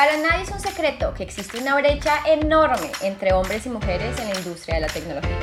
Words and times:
Para 0.00 0.16
nadie 0.16 0.44
es 0.44 0.50
un 0.50 0.60
secreto 0.60 1.12
que 1.12 1.22
existe 1.22 1.58
una 1.58 1.74
brecha 1.74 2.20
enorme 2.26 2.90
entre 3.02 3.34
hombres 3.34 3.66
y 3.66 3.68
mujeres 3.68 4.18
en 4.18 4.30
la 4.30 4.34
industria 4.34 4.76
de 4.76 4.80
la 4.80 4.86
tecnología. 4.86 5.36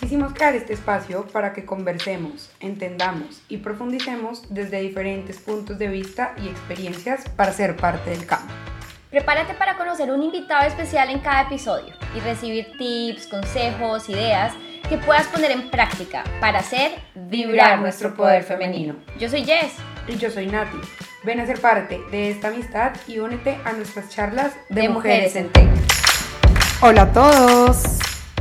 Quisimos 0.00 0.32
crear 0.32 0.54
este 0.54 0.72
espacio 0.72 1.26
para 1.26 1.52
que 1.52 1.66
conversemos, 1.66 2.50
entendamos 2.58 3.42
y 3.50 3.58
profundicemos 3.58 4.44
desde 4.48 4.80
diferentes 4.80 5.36
puntos 5.36 5.78
de 5.78 5.88
vista 5.88 6.32
y 6.42 6.48
experiencias 6.48 7.28
para 7.36 7.52
ser 7.52 7.76
parte 7.76 8.08
del 8.08 8.24
campo. 8.24 8.50
Prepárate 9.10 9.52
para 9.52 9.76
conocer 9.76 10.10
un 10.10 10.22
invitado 10.22 10.66
especial 10.66 11.10
en 11.10 11.18
cada 11.18 11.42
episodio 11.42 11.92
y 12.16 12.20
recibir 12.20 12.66
tips, 12.78 13.26
consejos, 13.26 14.08
ideas 14.08 14.54
que 14.88 14.96
puedas 14.96 15.26
poner 15.26 15.50
en 15.50 15.70
práctica 15.70 16.24
para 16.40 16.60
hacer 16.60 16.92
vibrar 17.14 17.78
nuestro 17.78 18.14
poder 18.14 18.42
femenino. 18.42 18.96
Yo 19.18 19.28
soy 19.28 19.44
Jess. 19.44 19.74
Y 20.08 20.16
yo 20.16 20.30
soy 20.30 20.46
Nati. 20.46 20.78
Ven 21.28 21.40
a 21.40 21.46
ser 21.46 21.60
parte 21.60 22.00
de 22.10 22.30
esta 22.30 22.48
amistad 22.48 22.92
y 23.06 23.18
únete 23.18 23.58
a 23.62 23.74
nuestras 23.74 24.08
charlas 24.08 24.54
de, 24.70 24.88
mujeres, 24.88 25.36
en 25.36 25.52
Tech. 25.52 25.68
Hola 26.80 27.02
a 27.02 27.12
todos. 27.12 27.82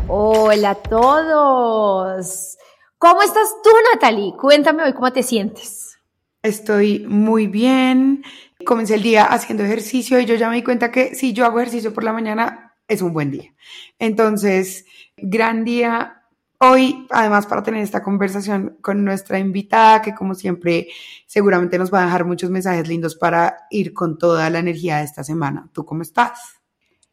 Hola 0.07 0.69
a 0.69 0.75
todos. 0.75 2.57
¿Cómo 2.97 3.21
estás 3.23 3.49
tú, 3.61 3.71
Natalie? 3.93 4.31
Cuéntame 4.39 4.83
hoy 4.83 4.93
cómo 4.93 5.11
te 5.11 5.21
sientes. 5.21 5.97
Estoy 6.41 7.05
muy 7.09 7.47
bien. 7.47 8.23
Comencé 8.65 8.95
el 8.95 9.03
día 9.03 9.25
haciendo 9.25 9.65
ejercicio 9.65 10.17
y 10.21 10.25
yo 10.25 10.35
ya 10.35 10.49
me 10.49 10.55
di 10.55 10.63
cuenta 10.63 10.89
que 10.89 11.13
si 11.13 11.33
yo 11.33 11.45
hago 11.45 11.59
ejercicio 11.59 11.93
por 11.93 12.05
la 12.05 12.13
mañana 12.13 12.77
es 12.87 13.01
un 13.01 13.11
buen 13.11 13.31
día. 13.31 13.53
Entonces, 13.99 14.85
gran 15.17 15.65
día 15.65 16.16
Hoy, 16.59 17.05
además, 17.11 17.45
para 17.45 17.61
tener 17.61 17.83
esta 17.83 18.01
conversación 18.01 18.77
con 18.81 19.05
nuestra 19.05 19.37
invitada, 19.37 20.01
que 20.01 20.15
como 20.15 20.33
siempre 20.33 20.87
seguramente 21.27 21.77
nos 21.77 21.93
va 21.93 22.01
a 22.01 22.05
dejar 22.05 22.25
muchos 22.25 22.49
mensajes 22.49 22.87
lindos 22.87 23.15
para 23.15 23.67
ir 23.69 23.93
con 23.93 24.17
toda 24.17 24.49
la 24.49 24.57
energía 24.57 24.97
de 24.97 25.03
esta 25.03 25.23
semana. 25.23 25.69
¿Tú 25.71 25.85
cómo 25.85 26.01
estás? 26.01 26.57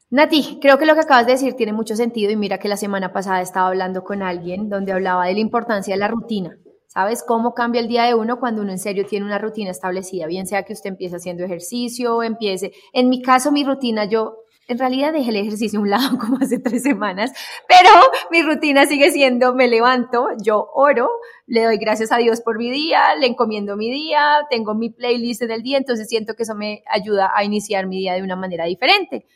Nati, 0.09 0.59
creo 0.63 0.79
que 0.79 0.87
lo 0.87 0.95
que 0.95 1.01
acabas 1.01 1.27
de 1.27 1.33
decir 1.33 1.55
tiene 1.55 1.75
mucho 1.75 1.95
sentido 1.95 2.33
y 2.33 2.37
mira 2.37 2.59
que 2.59 2.69
la 2.69 2.79
semana 2.79 3.13
pasada 3.13 3.43
estaba 3.43 3.69
hablando 3.69 4.03
con 4.03 4.23
alguien 4.23 4.71
donde 4.71 4.93
hablaba 4.93 5.27
de 5.27 5.35
la 5.35 5.41
importancia 5.41 5.95
de 5.95 6.01
la 6.01 6.09
rutina. 6.09 6.57
¿Sabes 6.87 7.23
cómo 7.27 7.53
cambia 7.53 7.81
el 7.81 7.89
día 7.89 8.05
de 8.05 8.15
uno 8.15 8.39
cuando 8.39 8.63
uno 8.63 8.71
en 8.71 8.79
serio 8.79 9.05
tiene 9.05 9.27
una 9.27 9.39
rutina 9.39 9.73
establecida? 9.73 10.27
Bien 10.27 10.47
sea 10.47 10.63
que 10.63 10.73
usted 10.73 10.91
empiece 10.91 11.17
haciendo 11.17 11.45
ejercicio, 11.45 12.23
empiece. 12.23 12.73
En 12.93 13.09
mi 13.11 13.21
caso, 13.21 13.51
mi 13.51 13.65
rutina, 13.65 14.05
yo 14.05 14.44
en 14.67 14.79
realidad 14.79 15.13
dejé 15.13 15.31
el 15.31 15.37
ejercicio 15.37 15.79
a 15.79 15.83
un 15.83 15.91
lado 15.91 16.19
como 16.21 16.39
hace 16.39 16.59
tres 16.59 16.83
semanas, 16.83 17.33
pero 17.69 17.91
mi 18.31 18.43
rutina 18.43 18.87
sigue 18.87 19.11
siendo, 19.13 19.55
me 19.55 19.69
levanto, 19.69 20.29
yo 20.43 20.71
oro, 20.75 21.11
le 21.47 21.65
doy 21.65 21.77
gracias 21.77 22.13
a 22.13 22.19
Dios 22.19 22.41
por 22.41 22.59
mi 22.59 22.71
día, 22.71 23.15
le 23.17 23.27
encomiendo 23.27 23.77
mi 23.77 23.91
día, 23.91 24.47
tengo 24.51 24.75
mi 24.75 24.91
playlist 24.91 25.43
en 25.43 25.51
el 25.51 25.63
día, 25.63 25.79
entonces 25.79 26.09
siento 26.09 26.35
que 26.35 26.45
eso 26.45 26.55
me 26.55 26.83
ayuda 26.91 27.33
a 27.35 27.45
iniciar 27.45 27.87
mi 27.87 27.99
día 27.99 28.15
de 28.15 28.23
una 28.23 28.37
manera 28.37 28.65
diferente. 28.65 29.27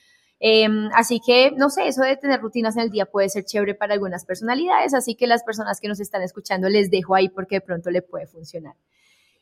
Em, 0.41 0.89
así 0.95 1.21
que, 1.25 1.51
no 1.51 1.69
sé, 1.69 1.89
eso 1.89 2.03
de 2.03 2.17
tener 2.17 2.41
rutinas 2.41 2.77
en 2.77 2.83
el 2.85 2.91
día 2.91 3.07
puede 3.07 3.29
ser 3.29 3.45
chévere 3.45 3.75
para 3.75 3.95
algunas 3.95 4.25
personalidades, 4.25 4.95
así 4.95 5.17
que 5.17 5.27
las 5.27 5.43
personas 5.43 5.81
que 5.81 5.89
nos 5.89 5.99
están 5.99 6.23
escuchando 6.23 6.69
les 6.69 6.91
dejo 6.91 7.17
ahí 7.17 7.29
porque 7.29 7.57
de 7.57 7.61
pronto 7.61 7.91
le 7.91 8.03
puede 8.03 8.27
funcionar. 8.27 8.75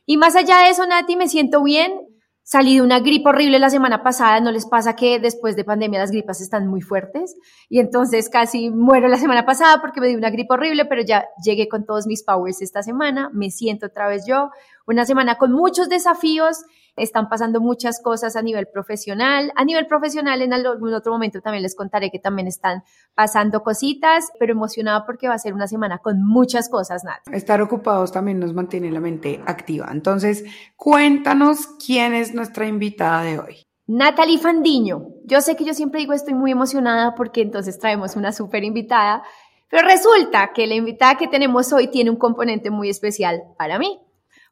Y 0.07 0.17
más 0.17 0.37
allá 0.37 0.61
de 0.63 0.71
eso, 0.71 0.87
Nati, 0.87 1.17
me 1.17 1.29
siento 1.29 1.63
bien 1.63 2.16
Salí 2.49 2.77
de 2.77 2.83
una 2.83 3.01
gripe 3.01 3.29
horrible 3.29 3.59
la 3.59 3.71
semana 3.71 4.05
pasada, 4.05 4.39
¿no 4.39 4.53
les 4.53 4.67
pasa 4.67 4.95
que 4.95 5.19
después 5.19 5.57
de 5.57 5.65
pandemia 5.65 5.99
las 5.99 6.13
gripas 6.13 6.41
están 6.41 6.69
muy 6.69 6.81
fuertes? 6.81 7.35
Y 7.69 7.81
entonces 7.81 8.29
casi 8.29 8.71
muero 8.71 9.09
la 9.09 9.17
semana 9.17 9.45
pasada 9.45 9.81
porque 9.81 10.01
me 10.01 10.07
di 10.07 10.15
una 10.15 10.31
gripe 10.31 10.55
horrible, 10.55 10.85
pero 10.85 11.03
ya 11.03 11.27
llegué 11.45 11.67
con 11.67 11.85
todos 11.85 12.07
mis 12.07 12.23
powers 12.23 12.63
esta 12.63 12.85
semana, 12.85 13.31
me 13.33 13.51
siento 13.51 13.87
otra 13.87 14.07
vez 14.07 14.27
yo, 14.29 14.51
una 14.87 15.05
semana 15.05 15.39
con 15.39 15.51
muchos 15.51 15.89
desafíos 15.89 16.59
están 16.97 17.29
pasando 17.29 17.61
muchas 17.61 18.01
cosas 18.03 18.37
a 18.37 18.43
nivel 18.43 18.67
profesional. 18.73 19.53
A 19.55 19.65
nivel 19.65 19.87
profesional, 19.87 20.43
en 20.43 20.53
algún 20.53 20.95
otro 20.95 21.13
momento 21.13 21.41
también 21.41 21.63
les 21.63 21.75
contaré 21.75 22.11
que 22.11 22.19
también 22.19 22.49
están 22.49 22.83
pasando 23.15 23.63
cositas, 23.63 24.33
pero 24.39 24.53
emocionada 24.53 25.05
porque 25.05 25.29
va 25.29 25.35
a 25.35 25.39
ser 25.39 25.55
una 25.55 25.69
semana 25.69 25.99
con 25.99 26.23
muchas 26.23 26.69
cosas, 26.69 27.05
Nat. 27.05 27.21
Estar 27.33 27.61
ocupados 27.61 28.13
también 28.13 28.41
nos 28.41 28.55
mantiene 28.55 28.91
la 28.91 29.01
mente 29.01 29.41
activa. 29.47 29.89
Entonces, 29.91 30.45
cuéntanos 30.77 31.69
quién 31.85 32.15
es 32.15 32.35
nuestra 32.35 32.67
invitada 32.67 33.23
de 33.23 33.39
hoy. 33.39 33.63
Natalie 33.87 34.39
Fandiño. 34.39 35.09
Yo 35.25 35.41
sé 35.41 35.55
que 35.55 35.65
yo 35.65 35.73
siempre 35.73 36.01
digo 36.01 36.13
estoy 36.13 36.35
muy 36.35 36.51
emocionada 36.51 37.15
porque 37.15 37.43
entonces 37.43 37.79
traemos 37.79 38.17
una 38.17 38.33
súper 38.33 38.65
invitada, 38.65 39.23
pero 39.71 39.87
resulta 39.87 40.53
que 40.53 40.67
la 40.67 40.75
invitada 40.75 41.17
que 41.17 41.29
tenemos 41.29 41.73
hoy 41.73 41.89
tiene 41.89 42.11
un 42.11 42.17
componente 42.17 42.71
muy 42.71 42.89
especial 42.89 43.43
para 43.57 43.79
mí 43.79 44.01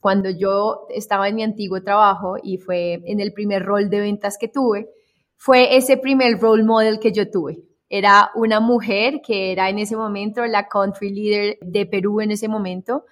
cuando 0.05 0.29
yo 0.29 0.87
estaba 0.91 1.29
en 1.29 1.35
mi 1.37 1.43
antiguo 1.43 1.83
trabajo 1.83 2.35
y 2.43 2.59
fue 2.59 3.01
en 3.07 3.21
el 3.21 3.33
primer 3.33 3.63
rol 3.63 3.89
de 3.89 4.01
ventas 4.01 4.37
que 4.39 4.49
tuve, 4.49 4.91
fue 5.39 5.79
ese 5.79 5.97
primer 5.97 6.39
role 6.39 6.63
model 6.63 6.99
que 7.01 7.11
yo 7.11 7.31
tuve. 7.31 7.63
Era 7.89 8.31
una 8.35 8.61
mujer 8.61 9.23
que 9.27 9.51
era 9.51 9.71
en 9.71 9.79
ese 9.79 9.97
momento 9.97 10.45
la 10.45 10.69
country 10.69 11.09
leader 11.09 11.57
de 11.63 11.87
Perú 11.87 12.21
en 12.21 12.33
ese 12.33 12.49
momento 12.49 13.07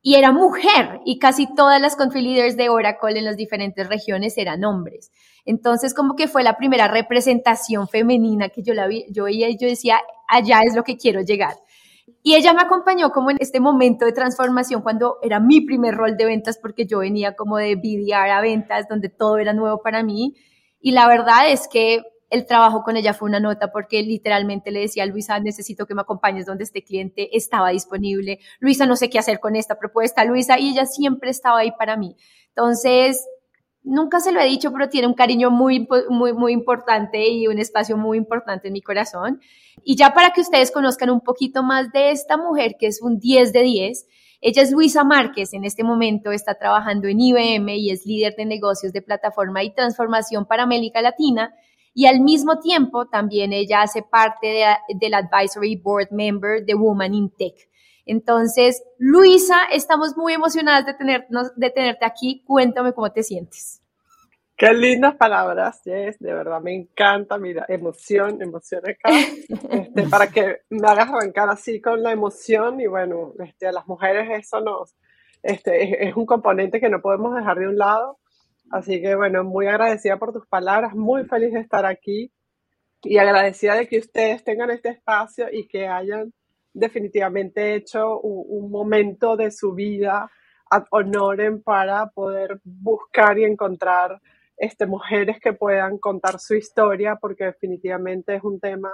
y 0.00 0.14
era 0.14 0.32
mujer 0.32 1.00
y 1.04 1.18
casi 1.18 1.46
todas 1.54 1.78
las 1.78 1.94
country 1.94 2.22
leaders 2.22 2.56
de 2.56 2.70
Oracle 2.70 3.18
en 3.18 3.26
las 3.26 3.36
diferentes 3.36 3.86
regiones 3.86 4.38
eran 4.38 4.64
hombres. 4.64 5.12
Entonces 5.44 5.92
como 5.92 6.16
que 6.16 6.26
fue 6.26 6.42
la 6.42 6.56
primera 6.56 6.88
representación 6.88 7.86
femenina 7.86 8.48
que 8.48 8.62
yo 8.62 8.72
la 8.72 8.86
vi, 8.86 9.04
yo 9.10 9.24
veía 9.24 9.50
y 9.50 9.58
yo 9.58 9.68
decía, 9.68 10.00
allá 10.26 10.62
es 10.62 10.74
lo 10.74 10.84
que 10.84 10.96
quiero 10.96 11.20
llegar. 11.20 11.56
Y 12.22 12.34
ella 12.34 12.52
me 12.52 12.60
acompañó 12.60 13.10
como 13.10 13.30
en 13.30 13.38
este 13.40 13.60
momento 13.60 14.04
de 14.04 14.12
transformación 14.12 14.82
cuando 14.82 15.16
era 15.22 15.40
mi 15.40 15.62
primer 15.62 15.94
rol 15.94 16.16
de 16.16 16.26
ventas 16.26 16.58
porque 16.60 16.86
yo 16.86 16.98
venía 16.98 17.34
como 17.34 17.56
de 17.56 17.76
BDR 17.76 18.30
a 18.30 18.40
ventas 18.42 18.86
donde 18.88 19.08
todo 19.08 19.38
era 19.38 19.54
nuevo 19.54 19.80
para 19.82 20.02
mí. 20.02 20.34
Y 20.80 20.92
la 20.92 21.08
verdad 21.08 21.50
es 21.50 21.66
que 21.66 22.02
el 22.30 22.46
trabajo 22.46 22.82
con 22.82 22.96
ella 22.96 23.12
fue 23.12 23.28
una 23.28 23.40
nota 23.40 23.72
porque 23.72 24.02
literalmente 24.02 24.70
le 24.70 24.80
decía, 24.80 25.04
Luisa, 25.06 25.40
necesito 25.40 25.86
que 25.86 25.94
me 25.94 26.02
acompañes 26.02 26.46
donde 26.46 26.64
este 26.64 26.82
cliente 26.82 27.36
estaba 27.36 27.70
disponible. 27.70 28.38
Luisa, 28.60 28.86
no 28.86 28.96
sé 28.96 29.10
qué 29.10 29.18
hacer 29.18 29.40
con 29.40 29.56
esta 29.56 29.78
propuesta, 29.78 30.24
Luisa, 30.24 30.58
y 30.58 30.70
ella 30.70 30.86
siempre 30.86 31.30
estaba 31.30 31.58
ahí 31.58 31.72
para 31.72 31.96
mí. 31.96 32.16
Entonces, 32.48 33.26
nunca 33.82 34.20
se 34.20 34.32
lo 34.32 34.40
he 34.40 34.46
dicho, 34.46 34.72
pero 34.72 34.88
tiene 34.88 35.08
un 35.08 35.14
cariño 35.14 35.50
muy, 35.50 35.88
muy, 36.08 36.32
muy 36.32 36.52
importante 36.52 37.28
y 37.28 37.46
un 37.48 37.58
espacio 37.58 37.96
muy 37.96 38.16
importante 38.16 38.68
en 38.68 38.74
mi 38.74 38.82
corazón. 38.82 39.40
Y 39.84 39.96
ya 39.96 40.12
para 40.14 40.30
que 40.30 40.40
ustedes 40.40 40.70
conozcan 40.70 41.10
un 41.10 41.20
poquito 41.20 41.62
más 41.62 41.90
de 41.92 42.10
esta 42.10 42.36
mujer, 42.36 42.76
que 42.78 42.86
es 42.86 43.00
un 43.02 43.18
10 43.18 43.52
de 43.52 43.62
10, 43.62 44.06
ella 44.42 44.62
es 44.62 44.72
Luisa 44.72 45.04
Márquez, 45.04 45.52
en 45.52 45.64
este 45.64 45.84
momento 45.84 46.32
está 46.32 46.54
trabajando 46.54 47.08
en 47.08 47.20
IBM 47.20 47.68
y 47.76 47.90
es 47.90 48.06
líder 48.06 48.34
de 48.36 48.46
negocios 48.46 48.92
de 48.92 49.02
plataforma 49.02 49.62
y 49.62 49.74
transformación 49.74 50.46
para 50.46 50.62
América 50.62 51.02
Latina. 51.02 51.54
Y 51.92 52.06
al 52.06 52.20
mismo 52.20 52.58
tiempo 52.58 53.06
también 53.06 53.52
ella 53.52 53.82
hace 53.82 54.02
parte 54.02 54.64
del 54.98 55.14
Advisory 55.14 55.76
Board 55.76 56.08
Member 56.12 56.64
de 56.64 56.74
Woman 56.74 57.14
in 57.14 57.30
Tech. 57.36 57.54
Entonces, 58.06 58.82
Luisa, 58.98 59.64
estamos 59.72 60.16
muy 60.16 60.32
emocionadas 60.32 60.86
de, 60.86 61.24
de 61.56 61.70
tenerte 61.70 62.04
aquí. 62.06 62.42
Cuéntame 62.46 62.94
cómo 62.94 63.12
te 63.12 63.22
sientes. 63.22 63.79
Qué 64.60 64.74
lindas 64.74 65.16
palabras, 65.16 65.80
Jess, 65.82 66.18
de 66.18 66.34
verdad 66.34 66.60
me 66.60 66.74
encanta, 66.74 67.38
mira, 67.38 67.64
emoción, 67.66 68.42
emoción 68.42 68.82
acá, 68.86 69.08
este, 69.70 70.02
para 70.10 70.26
que 70.26 70.58
me 70.68 70.86
hagas 70.86 71.08
arrancar 71.08 71.48
así 71.48 71.80
con 71.80 72.02
la 72.02 72.12
emoción 72.12 72.78
y 72.78 72.86
bueno, 72.86 73.32
este, 73.42 73.68
a 73.68 73.72
las 73.72 73.86
mujeres 73.88 74.28
eso 74.30 74.60
nos, 74.60 74.94
este, 75.42 76.06
es, 76.06 76.14
un 76.14 76.26
componente 76.26 76.78
que 76.78 76.90
no 76.90 77.00
podemos 77.00 77.34
dejar 77.34 77.58
de 77.58 77.68
un 77.68 77.78
lado, 77.78 78.18
así 78.70 79.00
que 79.00 79.14
bueno, 79.14 79.44
muy 79.44 79.66
agradecida 79.66 80.18
por 80.18 80.34
tus 80.34 80.46
palabras, 80.46 80.94
muy 80.94 81.24
feliz 81.24 81.54
de 81.54 81.60
estar 81.60 81.86
aquí 81.86 82.30
y 83.02 83.16
agradecida 83.16 83.76
de 83.76 83.88
que 83.88 83.96
ustedes 83.96 84.44
tengan 84.44 84.68
este 84.68 84.90
espacio 84.90 85.46
y 85.50 85.68
que 85.68 85.88
hayan 85.88 86.34
definitivamente 86.74 87.76
hecho 87.76 88.20
un, 88.20 88.70
momento 88.70 89.38
de 89.38 89.52
su 89.52 89.72
vida 89.72 90.30
ad 90.70 90.84
honorem 90.90 91.62
para 91.62 92.10
poder 92.10 92.60
buscar 92.62 93.38
y 93.38 93.44
encontrar 93.44 94.20
este, 94.60 94.86
mujeres 94.86 95.40
que 95.40 95.54
puedan 95.54 95.96
contar 95.96 96.38
su 96.38 96.54
historia, 96.54 97.16
porque 97.16 97.44
definitivamente 97.44 98.34
es 98.34 98.44
un 98.44 98.60
tema 98.60 98.92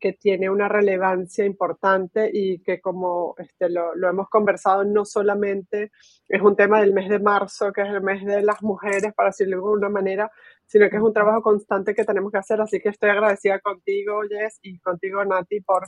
que 0.00 0.14
tiene 0.14 0.48
una 0.48 0.68
relevancia 0.68 1.44
importante 1.44 2.30
y 2.32 2.60
que 2.62 2.80
como 2.80 3.34
este, 3.36 3.68
lo, 3.68 3.92
hemos 4.08 4.28
conversado, 4.30 4.84
no 4.84 5.04
solamente 5.04 5.92
es 6.28 6.40
un 6.40 6.56
tema 6.56 6.80
del 6.80 6.94
mes 6.94 7.10
de 7.10 7.18
marzo, 7.20 7.72
que 7.72 7.82
es 7.82 7.88
el 7.88 8.00
mes 8.00 8.24
de 8.24 8.42
las 8.42 8.62
mujeres, 8.62 9.12
para 9.14 9.28
decirlo 9.28 9.58
de 9.58 9.62
alguna 9.62 9.90
manera, 9.90 10.32
sino 10.66 10.88
que 10.88 10.96
es 10.96 11.02
un 11.02 11.12
trabajo 11.12 11.42
constante 11.42 11.94
que 11.94 12.06
tenemos 12.06 12.32
que 12.32 12.38
hacer. 12.38 12.60
Así 12.62 12.80
que 12.80 12.88
estoy 12.88 13.10
agradecida 13.10 13.60
contigo, 13.60 14.22
Jess, 14.28 14.60
y 14.62 14.78
contigo, 14.80 15.24
Nati, 15.24 15.60
por 15.60 15.84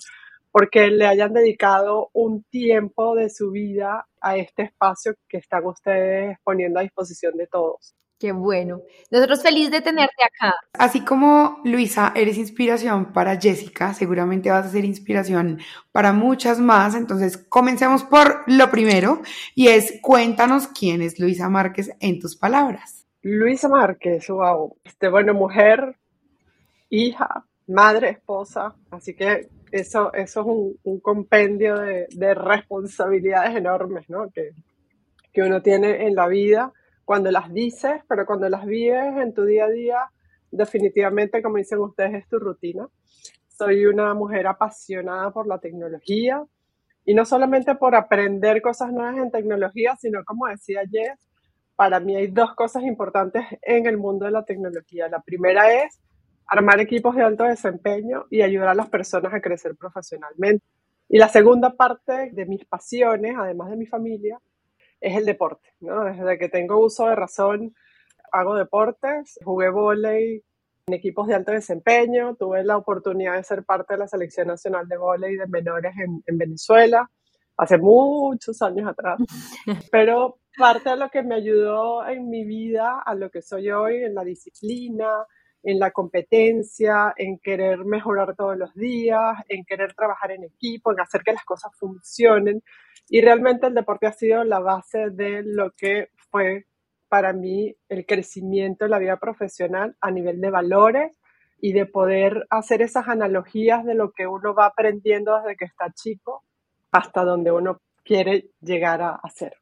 porque 0.52 0.88
le 0.88 1.06
hayan 1.06 1.32
dedicado 1.32 2.10
un 2.12 2.44
tiempo 2.44 3.16
de 3.16 3.30
su 3.30 3.50
vida 3.50 4.06
a 4.20 4.36
este 4.36 4.62
espacio 4.64 5.14
que 5.28 5.38
están 5.38 5.64
ustedes 5.64 6.38
poniendo 6.44 6.78
a 6.78 6.82
disposición 6.82 7.36
de 7.36 7.48
todos. 7.48 7.96
Qué 8.18 8.32
bueno. 8.32 8.82
Nosotros 9.10 9.42
felices 9.42 9.72
de 9.72 9.80
tenerte 9.80 10.22
acá. 10.22 10.54
Así 10.72 11.04
como 11.04 11.60
Luisa, 11.64 12.12
eres 12.14 12.38
inspiración 12.38 13.12
para 13.12 13.40
Jessica, 13.40 13.92
seguramente 13.92 14.50
vas 14.50 14.66
a 14.66 14.70
ser 14.70 14.84
inspiración 14.84 15.58
para 15.92 16.12
muchas 16.12 16.60
más. 16.60 16.94
Entonces, 16.94 17.36
comencemos 17.36 18.04
por 18.04 18.44
lo 18.46 18.70
primero 18.70 19.20
y 19.54 19.68
es 19.68 19.98
cuéntanos 20.00 20.68
quién 20.68 21.02
es 21.02 21.18
Luisa 21.18 21.48
Márquez 21.48 21.90
en 22.00 22.20
tus 22.20 22.36
palabras. 22.36 23.04
Luisa 23.22 23.68
Márquez, 23.68 24.28
wow. 24.28 24.76
Este, 24.84 25.08
bueno, 25.08 25.34
mujer 25.34 25.96
hija, 26.90 27.44
madre, 27.66 28.10
esposa, 28.10 28.74
así 28.90 29.14
que 29.14 29.48
eso, 29.72 30.12
eso 30.12 30.40
es 30.40 30.46
un, 30.84 31.00
compendio 31.00 31.78
de, 31.78 32.34
responsabilidades 32.34 33.56
enormes, 33.56 34.08
¿no? 34.08 34.30
Que, 34.30 34.50
que 35.32 35.42
uno 35.42 35.62
tiene 35.62 36.06
en 36.06 36.14
la 36.14 36.28
vida 36.28 36.72
cuando 37.04 37.30
las 37.30 37.52
dices, 37.52 38.02
pero 38.08 38.26
cuando 38.26 38.48
las 38.48 38.64
vives 38.66 39.16
en 39.16 39.34
tu 39.34 39.44
día 39.44 39.66
a 39.66 39.70
día, 39.70 39.98
definitivamente, 40.50 41.42
como 41.42 41.56
dicen 41.56 41.80
ustedes, 41.80 42.14
es 42.14 42.28
tu 42.28 42.38
rutina. 42.38 42.88
Soy 43.48 43.86
una 43.86 44.14
mujer 44.14 44.46
apasionada 44.46 45.30
por 45.30 45.46
la 45.46 45.58
tecnología 45.58 46.42
y 47.04 47.14
no 47.14 47.24
solamente 47.24 47.74
por 47.74 47.94
aprender 47.94 48.62
cosas 48.62 48.92
nuevas 48.92 49.16
en 49.18 49.30
tecnología, 49.30 49.94
sino 49.96 50.24
como 50.24 50.46
decía 50.46 50.82
Jess, 50.90 51.18
para 51.76 52.00
mí 52.00 52.16
hay 52.16 52.28
dos 52.28 52.54
cosas 52.54 52.84
importantes 52.84 53.44
en 53.62 53.86
el 53.86 53.98
mundo 53.98 54.24
de 54.24 54.30
la 54.30 54.44
tecnología. 54.44 55.08
La 55.08 55.20
primera 55.20 55.72
es 55.72 56.00
armar 56.46 56.80
equipos 56.80 57.16
de 57.16 57.22
alto 57.22 57.44
desempeño 57.44 58.24
y 58.30 58.42
ayudar 58.42 58.68
a 58.68 58.74
las 58.74 58.88
personas 58.88 59.34
a 59.34 59.40
crecer 59.40 59.76
profesionalmente. 59.76 60.64
Y 61.08 61.18
la 61.18 61.28
segunda 61.28 61.70
parte 61.74 62.30
de 62.32 62.46
mis 62.46 62.64
pasiones, 62.64 63.34
además 63.36 63.70
de 63.70 63.76
mi 63.76 63.86
familia, 63.86 64.38
es 65.04 65.16
el 65.16 65.24
deporte. 65.24 65.68
¿no? 65.80 66.04
Desde 66.04 66.38
que 66.38 66.48
tengo 66.48 66.78
uso 66.78 67.06
de 67.06 67.14
razón, 67.14 67.74
hago 68.32 68.56
deportes, 68.56 69.38
jugué 69.44 69.70
volei 69.70 70.42
en 70.86 70.94
equipos 70.94 71.28
de 71.28 71.34
alto 71.34 71.52
desempeño, 71.52 72.36
tuve 72.36 72.64
la 72.64 72.76
oportunidad 72.76 73.36
de 73.36 73.44
ser 73.44 73.64
parte 73.64 73.94
de 73.94 73.98
la 74.00 74.08
selección 74.08 74.48
nacional 74.48 74.88
de 74.88 74.96
volei 74.96 75.36
de 75.36 75.46
menores 75.46 75.94
en, 75.98 76.22
en 76.26 76.38
Venezuela 76.38 77.10
hace 77.56 77.78
muchos 77.78 78.60
años 78.62 78.88
atrás, 78.88 79.18
pero 79.92 80.38
parte 80.58 80.90
de 80.90 80.96
lo 80.96 81.08
que 81.08 81.22
me 81.22 81.36
ayudó 81.36 82.06
en 82.06 82.28
mi 82.28 82.44
vida 82.44 83.00
a 83.00 83.14
lo 83.14 83.30
que 83.30 83.42
soy 83.42 83.70
hoy, 83.70 84.02
en 84.04 84.14
la 84.14 84.24
disciplina, 84.24 85.24
en 85.64 85.78
la 85.78 85.90
competencia, 85.90 87.14
en 87.16 87.38
querer 87.38 87.84
mejorar 87.84 88.36
todos 88.36 88.56
los 88.56 88.74
días, 88.74 89.38
en 89.48 89.64
querer 89.64 89.94
trabajar 89.94 90.30
en 90.32 90.44
equipo, 90.44 90.92
en 90.92 91.00
hacer 91.00 91.22
que 91.22 91.32
las 91.32 91.44
cosas 91.44 91.72
funcionen. 91.76 92.62
Y 93.08 93.22
realmente 93.22 93.66
el 93.66 93.74
deporte 93.74 94.06
ha 94.06 94.12
sido 94.12 94.44
la 94.44 94.60
base 94.60 95.10
de 95.10 95.42
lo 95.42 95.70
que 95.72 96.10
fue 96.30 96.66
para 97.08 97.32
mí 97.32 97.74
el 97.88 98.04
crecimiento 98.04 98.84
de 98.84 98.90
la 98.90 98.98
vida 98.98 99.16
profesional 99.18 99.96
a 100.00 100.10
nivel 100.10 100.40
de 100.40 100.50
valores 100.50 101.18
y 101.60 101.72
de 101.72 101.86
poder 101.86 102.46
hacer 102.50 102.82
esas 102.82 103.08
analogías 103.08 103.84
de 103.84 103.94
lo 103.94 104.12
que 104.12 104.26
uno 104.26 104.54
va 104.54 104.66
aprendiendo 104.66 105.38
desde 105.38 105.56
que 105.56 105.64
está 105.64 105.90
chico 105.92 106.44
hasta 106.92 107.24
donde 107.24 107.52
uno 107.52 107.80
quiere 108.04 108.50
llegar 108.60 109.00
a 109.00 109.14
hacer. 109.22 109.56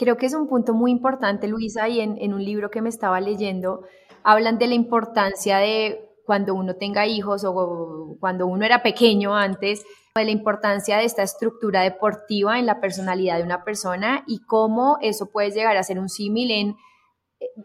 Creo 0.00 0.16
que 0.16 0.24
es 0.24 0.32
un 0.32 0.48
punto 0.48 0.72
muy 0.72 0.90
importante, 0.90 1.46
Luisa, 1.46 1.86
y 1.86 2.00
en, 2.00 2.16
en 2.16 2.32
un 2.32 2.42
libro 2.42 2.70
que 2.70 2.80
me 2.80 2.88
estaba 2.88 3.20
leyendo, 3.20 3.82
hablan 4.22 4.56
de 4.56 4.66
la 4.66 4.74
importancia 4.74 5.58
de 5.58 6.08
cuando 6.24 6.54
uno 6.54 6.76
tenga 6.76 7.06
hijos 7.06 7.44
o 7.44 8.16
cuando 8.18 8.46
uno 8.46 8.64
era 8.64 8.82
pequeño 8.82 9.36
antes, 9.36 9.84
de 10.14 10.24
la 10.24 10.30
importancia 10.30 10.96
de 10.96 11.04
esta 11.04 11.22
estructura 11.22 11.82
deportiva 11.82 12.58
en 12.58 12.64
la 12.64 12.80
personalidad 12.80 13.36
de 13.36 13.42
una 13.42 13.62
persona 13.62 14.24
y 14.26 14.40
cómo 14.46 14.96
eso 15.02 15.30
puede 15.30 15.50
llegar 15.50 15.76
a 15.76 15.82
ser 15.82 15.98
un 15.98 16.08
símil 16.08 16.50
en 16.50 16.76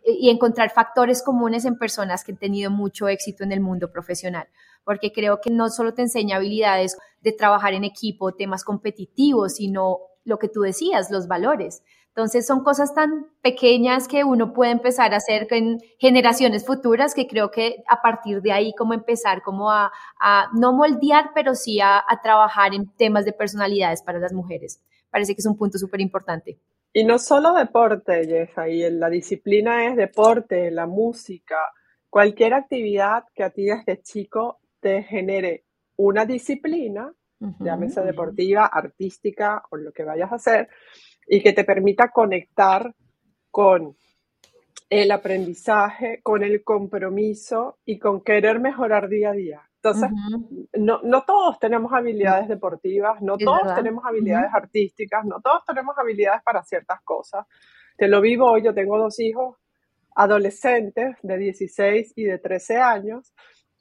y 0.05 0.29
encontrar 0.29 0.71
factores 0.71 1.23
comunes 1.23 1.63
en 1.63 1.77
personas 1.77 2.25
que 2.25 2.33
han 2.33 2.37
tenido 2.37 2.69
mucho 2.69 3.07
éxito 3.07 3.45
en 3.45 3.53
el 3.53 3.61
mundo 3.61 3.93
profesional, 3.93 4.49
porque 4.83 5.13
creo 5.13 5.39
que 5.39 5.51
no 5.51 5.69
solo 5.69 5.93
te 5.93 6.01
enseña 6.01 6.35
habilidades 6.35 6.97
de 7.21 7.31
trabajar 7.31 7.73
en 7.73 7.85
equipo, 7.85 8.33
temas 8.33 8.65
competitivos, 8.65 9.55
sino 9.55 9.99
lo 10.25 10.37
que 10.37 10.49
tú 10.49 10.61
decías, 10.61 11.11
los 11.11 11.27
valores. 11.27 11.81
Entonces 12.15 12.47
son 12.47 12.63
cosas 12.63 12.93
tan 12.93 13.27
pequeñas 13.41 14.07
que 14.07 14.23
uno 14.23 14.53
puede 14.53 14.71
empezar 14.71 15.13
a 15.13 15.17
hacer 15.17 15.47
en 15.51 15.79
generaciones 15.99 16.65
futuras 16.65 17.13
que 17.13 17.27
creo 17.27 17.51
que 17.51 17.83
a 17.89 18.01
partir 18.01 18.41
de 18.41 18.53
ahí 18.53 18.73
como 18.73 18.93
empezar 18.93 19.41
como 19.41 19.69
a, 19.69 19.91
no 20.53 20.71
moldear, 20.71 21.31
pero 21.35 21.55
sí 21.55 21.81
a, 21.81 22.05
trabajar 22.23 22.73
en 22.73 22.87
temas 22.95 23.25
de 23.25 23.33
personalidades 23.33 24.01
para 24.01 24.19
las 24.19 24.31
mujeres. 24.31 24.81
Parece 25.09 25.35
que 25.35 25.41
es 25.41 25.45
un 25.45 25.57
punto 25.57 25.77
súper 25.77 25.99
importante. 25.99 26.57
Y 26.93 27.03
no 27.03 27.19
solo 27.19 27.51
deporte, 27.51 28.25
Jessa, 28.25 28.69
y 28.69 28.89
la 28.91 29.09
disciplina 29.09 29.85
es 29.85 29.97
deporte, 29.97 30.71
la 30.71 30.87
música, 30.87 31.57
cualquier 32.09 32.53
actividad 32.53 33.25
que 33.33 33.43
a 33.43 33.49
ti 33.49 33.65
desde 33.65 34.01
chico 34.01 34.59
te 34.79 35.03
genere 35.03 35.65
una 35.97 36.25
disciplina, 36.25 37.13
llámese 37.59 37.99
deportiva, 38.01 38.67
artística 38.67 39.63
o 39.69 39.75
lo 39.75 39.91
que 39.91 40.05
vayas 40.05 40.31
a 40.31 40.35
hacer, 40.35 40.69
y 41.27 41.41
que 41.41 41.53
te 41.53 41.63
permita 41.63 42.09
conectar 42.09 42.93
con 43.51 43.95
el 44.89 45.11
aprendizaje, 45.11 46.19
con 46.21 46.43
el 46.43 46.63
compromiso 46.63 47.79
y 47.85 47.97
con 47.97 48.21
querer 48.21 48.59
mejorar 48.59 49.09
día 49.09 49.29
a 49.31 49.33
día. 49.33 49.61
Entonces, 49.77 50.09
no, 50.73 51.01
no, 51.03 51.23
todos 51.25 51.59
tenemos 51.59 51.93
habilidades 51.93 52.47
deportivas, 52.47 53.21
no 53.21 53.37
todos 53.37 53.75
tenemos 53.75 54.03
habilidades 54.03 54.49
artísticas, 54.51 55.25
no 55.25 55.41
todos 55.41 55.63
tenemos 55.63 55.95
habilidades 55.97 56.41
para 56.43 56.63
ciertas 56.63 57.01
cosas. 57.03 57.45
Te 57.95 58.07
lo 58.07 58.19
vivo 58.19 58.49
hoy, 58.49 58.63
yo 58.63 58.73
tengo 58.73 58.97
dos 58.97 59.19
hijos 59.19 59.57
adolescentes 60.15 61.17
de 61.21 61.37
16 61.37 62.13
y 62.15 62.23
de 62.23 62.39
13 62.39 62.77
años, 62.77 63.33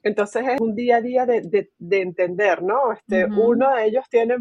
entonces 0.03 0.47
es 0.47 0.61
un 0.61 0.75
día 0.75 0.97
a 0.97 1.01
día 1.01 1.25
de, 1.25 1.69
de, 1.75 2.01
entender, 2.01 2.61
¿no? 2.61 2.91
Este, 2.91 3.25
Uno 3.25 3.73
de 3.73 3.85
ellos 3.85 4.05
tiene 4.07 4.37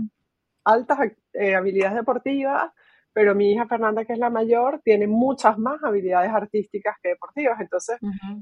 altas 0.64 0.98
eh, 1.32 1.54
habilidades 1.54 1.96
deportivas, 1.96 2.70
pero 3.14 3.34
mi 3.34 3.52
hija 3.52 3.66
Fernanda, 3.66 4.04
que 4.04 4.12
es 4.12 4.18
la 4.18 4.28
mayor, 4.28 4.80
tiene 4.84 5.06
muchas 5.06 5.56
más 5.56 5.82
habilidades 5.84 6.32
artísticas 6.32 6.96
que 7.00 7.10
deportivas. 7.10 7.60
Entonces, 7.60 7.98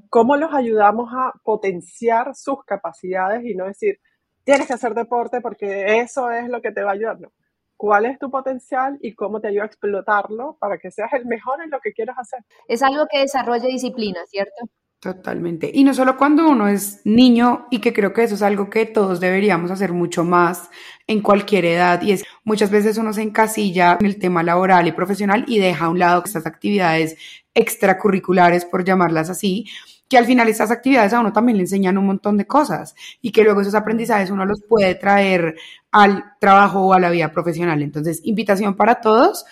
¿cómo 0.08 0.36
los 0.36 0.52
ayudamos 0.52 1.12
a 1.12 1.32
potenciar 1.44 2.34
sus 2.34 2.64
capacidades 2.64 3.44
y 3.44 3.54
no 3.54 3.66
decir, 3.66 4.00
tienes 4.44 4.66
que 4.66 4.72
hacer 4.72 4.94
deporte 4.94 5.42
porque 5.42 6.00
eso 6.00 6.30
es 6.30 6.48
lo 6.48 6.62
que 6.62 6.72
te 6.72 6.82
va 6.82 6.90
a 6.90 6.94
ayudar? 6.94 7.20
No. 7.20 7.28
¿Cuál 7.76 8.06
es 8.06 8.18
tu 8.18 8.30
potencial 8.30 8.96
y 9.02 9.14
cómo 9.14 9.40
te 9.40 9.48
ayuda 9.48 9.64
a 9.64 9.66
explotarlo 9.66 10.56
para 10.58 10.78
que 10.78 10.90
seas 10.90 11.12
el 11.12 11.26
mejor 11.26 11.62
en 11.62 11.70
lo 11.70 11.78
que 11.80 11.92
quieras 11.92 12.16
hacer? 12.18 12.40
Es 12.66 12.82
algo 12.82 13.06
que 13.10 13.18
desarrolla 13.18 13.66
disciplina, 13.66 14.20
¿cierto? 14.26 14.70
Totalmente. 15.02 15.68
Y 15.74 15.82
no 15.82 15.94
solo 15.94 16.16
cuando 16.16 16.48
uno 16.48 16.68
es 16.68 17.00
niño, 17.04 17.66
y 17.72 17.80
que 17.80 17.92
creo 17.92 18.12
que 18.12 18.22
eso 18.22 18.36
es 18.36 18.42
algo 18.42 18.70
que 18.70 18.86
todos 18.86 19.18
deberíamos 19.18 19.72
hacer 19.72 19.92
mucho 19.92 20.22
más 20.22 20.70
en 21.08 21.22
cualquier 21.22 21.64
edad, 21.64 22.00
y 22.02 22.12
es 22.12 22.24
muchas 22.44 22.70
veces 22.70 22.98
uno 22.98 23.12
se 23.12 23.22
encasilla 23.22 23.98
en 23.98 24.06
el 24.06 24.20
tema 24.20 24.44
laboral 24.44 24.86
y 24.86 24.92
profesional 24.92 25.44
y 25.48 25.58
deja 25.58 25.86
a 25.86 25.88
un 25.88 25.98
lado 25.98 26.22
estas 26.24 26.46
actividades 26.46 27.16
extracurriculares, 27.52 28.64
por 28.64 28.84
llamarlas 28.84 29.28
así, 29.28 29.66
que 30.08 30.18
al 30.18 30.24
final 30.24 30.48
estas 30.48 30.70
actividades 30.70 31.12
a 31.12 31.18
uno 31.18 31.32
también 31.32 31.56
le 31.58 31.64
enseñan 31.64 31.98
un 31.98 32.06
montón 32.06 32.36
de 32.36 32.46
cosas 32.46 32.94
y 33.20 33.32
que 33.32 33.42
luego 33.42 33.62
esos 33.62 33.74
aprendizajes 33.74 34.30
uno 34.30 34.44
los 34.46 34.62
puede 34.68 34.94
traer 34.94 35.56
al 35.90 36.22
trabajo 36.38 36.80
o 36.80 36.92
a 36.92 37.00
la 37.00 37.10
vida 37.10 37.32
profesional. 37.32 37.82
Entonces, 37.82 38.20
invitación 38.22 38.76
para 38.76 39.00
todos 39.00 39.46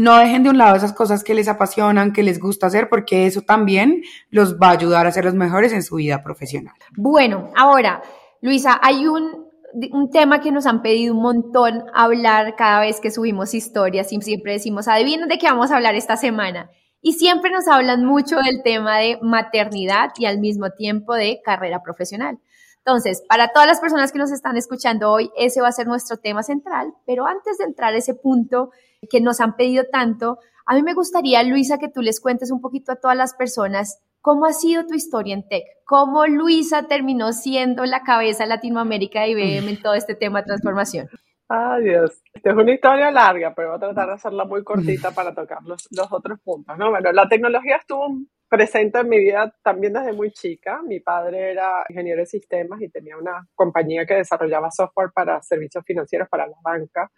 no 0.00 0.16
dejen 0.16 0.42
de 0.42 0.48
un 0.48 0.56
lado 0.56 0.76
esas 0.76 0.94
cosas 0.94 1.22
que 1.22 1.34
les 1.34 1.46
apasionan, 1.46 2.14
que 2.14 2.22
les 2.22 2.40
gusta 2.40 2.68
hacer, 2.68 2.88
porque 2.88 3.26
eso 3.26 3.42
también 3.42 4.02
los 4.30 4.56
va 4.56 4.68
a 4.68 4.70
ayudar 4.70 5.06
a 5.06 5.12
ser 5.12 5.26
los 5.26 5.34
mejores 5.34 5.74
en 5.74 5.82
su 5.82 5.96
vida 5.96 6.22
profesional. 6.22 6.74
Bueno, 6.96 7.50
ahora, 7.54 8.00
Luisa, 8.40 8.80
hay 8.82 9.06
un, 9.06 9.46
un 9.92 10.10
tema 10.10 10.40
que 10.40 10.52
nos 10.52 10.64
han 10.64 10.80
pedido 10.80 11.14
un 11.14 11.20
montón 11.20 11.84
hablar 11.92 12.56
cada 12.56 12.80
vez 12.80 12.98
que 12.98 13.10
subimos 13.10 13.52
historias 13.52 14.10
y 14.10 14.18
siempre 14.22 14.54
decimos, 14.54 14.88
adivinen 14.88 15.28
de 15.28 15.36
qué 15.36 15.48
vamos 15.48 15.70
a 15.70 15.76
hablar 15.76 15.94
esta 15.94 16.16
semana. 16.16 16.70
Y 17.02 17.12
siempre 17.12 17.50
nos 17.50 17.68
hablan 17.68 18.06
mucho 18.06 18.36
del 18.36 18.62
tema 18.62 18.96
de 18.96 19.18
maternidad 19.20 20.12
y 20.16 20.24
al 20.24 20.38
mismo 20.38 20.70
tiempo 20.70 21.12
de 21.12 21.42
carrera 21.44 21.82
profesional. 21.82 22.38
Entonces, 22.78 23.22
para 23.28 23.48
todas 23.48 23.68
las 23.68 23.80
personas 23.80 24.12
que 24.12 24.18
nos 24.18 24.32
están 24.32 24.56
escuchando 24.56 25.12
hoy, 25.12 25.30
ese 25.36 25.60
va 25.60 25.68
a 25.68 25.72
ser 25.72 25.86
nuestro 25.86 26.16
tema 26.16 26.42
central, 26.42 26.94
pero 27.04 27.26
antes 27.26 27.58
de 27.58 27.64
entrar 27.64 27.92
a 27.92 27.98
ese 27.98 28.14
punto 28.14 28.70
que 29.08 29.20
nos 29.20 29.40
han 29.40 29.56
pedido 29.56 29.84
tanto, 29.90 30.38
a 30.66 30.74
mí 30.74 30.82
me 30.82 30.94
gustaría, 30.94 31.42
Luisa, 31.42 31.78
que 31.78 31.88
tú 31.88 32.02
les 32.02 32.20
cuentes 32.20 32.50
un 32.50 32.60
poquito 32.60 32.92
a 32.92 32.96
todas 32.96 33.16
las 33.16 33.34
personas 33.34 34.02
cómo 34.20 34.44
ha 34.44 34.52
sido 34.52 34.86
tu 34.86 34.94
historia 34.94 35.34
en 35.34 35.48
tech, 35.48 35.64
cómo 35.84 36.26
Luisa 36.26 36.86
terminó 36.86 37.32
siendo 37.32 37.84
la 37.84 38.02
cabeza 38.02 38.46
Latinoamérica 38.46 39.22
de 39.22 39.30
IBM 39.30 39.68
en 39.68 39.82
todo 39.82 39.94
este 39.94 40.14
tema 40.14 40.40
de 40.40 40.46
transformación. 40.46 41.08
Adiós. 41.48 42.22
Esta 42.32 42.50
es 42.50 42.56
una 42.56 42.72
historia 42.72 43.10
larga, 43.10 43.52
pero 43.54 43.70
voy 43.70 43.76
a 43.76 43.80
tratar 43.80 44.06
de 44.06 44.12
hacerla 44.14 44.44
muy 44.44 44.62
cortita 44.62 45.10
para 45.10 45.34
tocar 45.34 45.58
los, 45.64 45.88
los 45.90 46.12
otros 46.12 46.38
puntos. 46.44 46.78
¿no? 46.78 46.90
Bueno, 46.90 47.10
la 47.10 47.28
tecnología 47.28 47.76
estuvo 47.76 48.06
presente 48.48 49.00
en 49.00 49.08
mi 49.08 49.18
vida 49.18 49.52
también 49.62 49.94
desde 49.94 50.12
muy 50.12 50.30
chica. 50.30 50.80
Mi 50.86 51.00
padre 51.00 51.50
era 51.50 51.84
ingeniero 51.88 52.20
de 52.20 52.26
sistemas 52.26 52.80
y 52.82 52.88
tenía 52.88 53.16
una 53.16 53.48
compañía 53.56 54.06
que 54.06 54.14
desarrollaba 54.14 54.70
software 54.70 55.10
para 55.12 55.42
servicios 55.42 55.84
financieros 55.84 56.28
para 56.28 56.46
la 56.46 56.56
banca. 56.62 57.10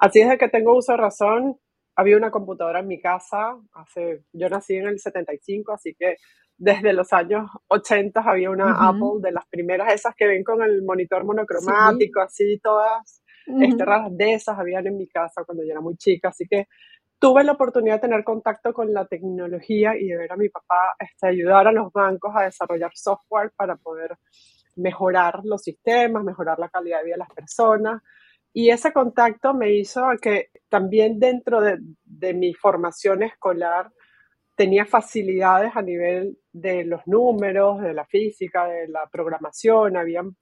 Así 0.00 0.20
es 0.20 0.28
de 0.28 0.38
que 0.38 0.48
tengo 0.48 0.76
uso 0.76 0.92
de 0.92 0.98
razón. 0.98 1.56
Había 1.96 2.16
una 2.16 2.30
computadora 2.30 2.80
en 2.80 2.88
mi 2.88 3.00
casa. 3.00 3.56
Hace, 3.72 4.24
yo 4.32 4.48
nací 4.48 4.76
en 4.76 4.86
el 4.86 4.98
75, 4.98 5.72
así 5.72 5.94
que 5.98 6.16
desde 6.56 6.92
los 6.92 7.12
años 7.12 7.48
80 7.68 8.20
había 8.20 8.50
una 8.50 8.88
Apple 8.88 9.20
de 9.20 9.32
las 9.32 9.46
primeras, 9.48 9.92
esas 9.92 10.14
que 10.16 10.26
ven 10.26 10.42
con 10.42 10.60
el 10.60 10.82
monitor 10.82 11.24
monocromático, 11.24 12.20
así 12.20 12.58
todas 12.62 13.22
uh 13.46 14.10
de 14.10 14.34
esas 14.34 14.58
habían 14.58 14.86
en 14.86 14.98
mi 14.98 15.08
casa 15.08 15.42
cuando 15.46 15.64
yo 15.64 15.70
era 15.70 15.80
muy 15.80 15.96
chica. 15.96 16.28
Así 16.28 16.46
que 16.46 16.66
tuve 17.18 17.44
la 17.44 17.52
oportunidad 17.52 17.94
de 17.94 18.08
tener 18.08 18.24
contacto 18.24 18.72
con 18.72 18.92
la 18.92 19.06
tecnología 19.06 19.96
y 19.96 20.08
de 20.08 20.16
ver 20.16 20.32
a 20.32 20.36
mi 20.36 20.48
papá 20.48 20.94
este, 20.98 21.28
ayudar 21.28 21.66
a 21.66 21.72
los 21.72 21.92
bancos 21.92 22.32
a 22.36 22.42
desarrollar 22.42 22.90
software 22.94 23.52
para 23.56 23.76
poder 23.76 24.16
mejorar 24.76 25.40
los 25.44 25.62
sistemas, 25.62 26.24
mejorar 26.24 26.58
la 26.58 26.68
calidad 26.68 26.98
de 26.98 27.04
vida 27.04 27.14
de 27.14 27.20
las 27.20 27.30
personas. 27.30 28.02
Y 28.58 28.70
ese 28.70 28.92
contacto 28.92 29.54
me 29.54 29.72
hizo 29.72 30.04
que 30.20 30.48
también 30.68 31.20
dentro 31.20 31.60
de, 31.60 31.78
mi 32.34 32.54
formación 32.54 33.22
escolar 33.22 33.92
tenía 34.56 34.84
facilidades 34.84 35.76
a 35.76 35.80
nivel 35.80 36.36
de 36.50 36.84
los 36.84 37.06
números, 37.06 37.80
de 37.80 37.94
la 37.94 38.04
física, 38.04 38.66
de 38.66 38.88
la 38.88 39.06
programación, 39.12 39.96
habían, 39.96 40.36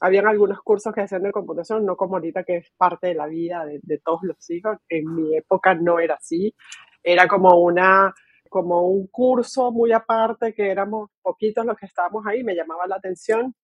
habían 0.00 0.26
algunos 0.26 0.62
cursos 0.62 0.94
que 0.94 1.02
hacían 1.02 1.24
de 1.24 1.32
computación, 1.32 1.84
no 1.84 1.96
como 1.96 2.16
ahorita 2.16 2.44
que 2.44 2.56
es 2.56 2.72
parte 2.78 3.08
de 3.08 3.14
la 3.14 3.26
vida 3.26 3.66
de, 3.66 3.78
de 3.82 3.98
todos 3.98 4.22
los 4.22 4.48
hijos, 4.48 4.78
en 4.88 5.14
mi 5.14 5.36
época 5.36 5.74
no 5.74 6.00
era 6.00 6.14
así, 6.14 6.54
era 7.02 7.28
como 7.28 7.60
una 7.60 8.14
como 8.48 8.88
un 8.88 9.06
curso 9.08 9.70
muy 9.70 9.92
aparte 9.92 10.54
que 10.54 10.70
éramos 10.70 11.10
poquitos 11.20 11.66
los 11.66 11.76
que 11.76 11.84
estábamos 11.84 12.26
ahí, 12.26 12.42
me 12.42 12.54
llamaba 12.54 12.86
la 12.86 12.96
atención 12.96 13.54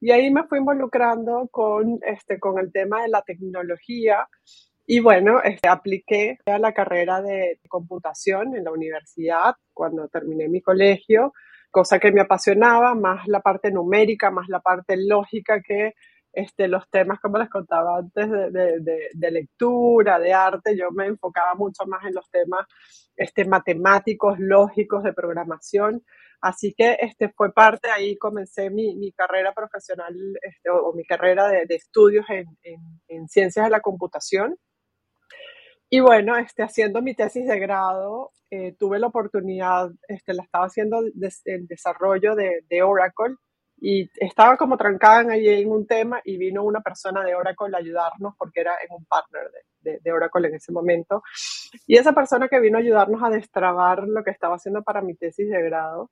y 0.00 0.10
ahí 0.10 0.30
me 0.30 0.44
fui 0.44 0.58
involucrando 0.58 1.48
con, 1.50 1.98
este, 2.06 2.38
con 2.38 2.58
el 2.58 2.72
tema 2.72 3.02
de 3.02 3.08
la 3.08 3.22
tecnología. 3.22 4.28
Y 4.86 5.00
bueno, 5.00 5.42
este, 5.42 5.68
apliqué 5.68 6.38
a 6.46 6.58
la 6.58 6.72
carrera 6.72 7.22
de 7.22 7.58
computación 7.68 8.54
en 8.56 8.64
la 8.64 8.72
universidad 8.72 9.56
cuando 9.72 10.08
terminé 10.08 10.48
mi 10.48 10.60
colegio, 10.60 11.32
cosa 11.70 11.98
que 11.98 12.12
me 12.12 12.20
apasionaba, 12.20 12.94
más 12.94 13.26
la 13.26 13.40
parte 13.40 13.70
numérica, 13.70 14.30
más 14.30 14.48
la 14.48 14.60
parte 14.60 14.96
lógica 14.96 15.60
que 15.60 15.94
este, 16.36 16.68
los 16.68 16.88
temas, 16.90 17.18
como 17.18 17.38
les 17.38 17.48
contaba 17.48 17.96
antes, 17.96 18.30
de, 18.30 18.50
de, 18.50 19.08
de, 19.14 19.30
lectura, 19.30 20.18
de 20.18 20.34
arte, 20.34 20.76
yo 20.76 20.90
me 20.90 21.06
enfocaba 21.06 21.54
mucho 21.54 21.86
más 21.86 22.04
en 22.04 22.14
los 22.14 22.28
temas 22.30 22.66
este, 23.16 23.46
matemáticos, 23.46 24.38
lógicos, 24.38 25.02
de 25.02 25.14
programación. 25.14 26.04
Así 26.42 26.74
que 26.76 26.98
este, 27.00 27.30
fue 27.30 27.54
parte, 27.54 27.88
ahí 27.90 28.18
comencé 28.18 28.68
mi, 28.68 28.94
mi 28.96 29.12
carrera 29.12 29.54
profesional 29.54 30.14
este, 30.42 30.68
o, 30.68 30.90
o, 30.90 30.92
mi 30.94 31.04
carrera 31.04 31.48
de, 31.48 31.64
de 31.64 31.74
estudios 31.74 32.26
en, 32.28 32.46
en, 32.62 32.80
en, 33.08 33.28
ciencias 33.28 33.64
de 33.64 33.70
la 33.70 33.80
computación. 33.80 34.58
Y 35.88 36.00
bueno, 36.00 36.36
este, 36.36 36.62
haciendo 36.62 37.00
mi 37.00 37.14
tesis 37.14 37.46
de 37.48 37.58
grado, 37.58 38.32
eh, 38.50 38.74
tuve 38.78 38.98
la 38.98 39.06
oportunidad, 39.06 39.90
este, 40.06 40.34
la 40.34 40.42
estaba 40.42 40.66
haciendo 40.66 41.00
en 41.46 41.66
desarrollo 41.66 42.34
de, 42.34 42.62
de 42.68 42.82
Oracle 42.82 43.36
y 43.78 44.10
estaba 44.16 44.56
como 44.56 44.76
trancada 44.76 45.20
en 45.22 45.30
allí 45.30 45.48
en 45.48 45.70
un 45.70 45.86
tema 45.86 46.20
y 46.24 46.38
vino 46.38 46.64
una 46.64 46.80
persona 46.80 47.22
de 47.22 47.34
Oracle 47.34 47.74
a 47.74 47.78
ayudarnos 47.78 48.34
porque 48.38 48.60
era 48.60 48.72
en 48.82 48.94
un 48.96 49.04
partner 49.04 49.50
de, 49.80 49.92
de, 49.92 50.00
de, 50.02 50.12
Oracle 50.12 50.48
en 50.48 50.54
ese 50.54 50.72
momento. 50.72 51.22
Y 51.86 51.96
esa 51.96 52.12
persona 52.12 52.48
que 52.48 52.60
vino 52.60 52.78
a 52.78 52.80
ayudarnos 52.80 53.22
a 53.22 53.30
destrabar 53.30 54.04
lo 54.06 54.24
que 54.24 54.30
estaba 54.30 54.56
haciendo 54.56 54.82
para 54.82 55.02
mi 55.02 55.14
tesis 55.14 55.50
de 55.50 55.62
grado, 55.62 56.10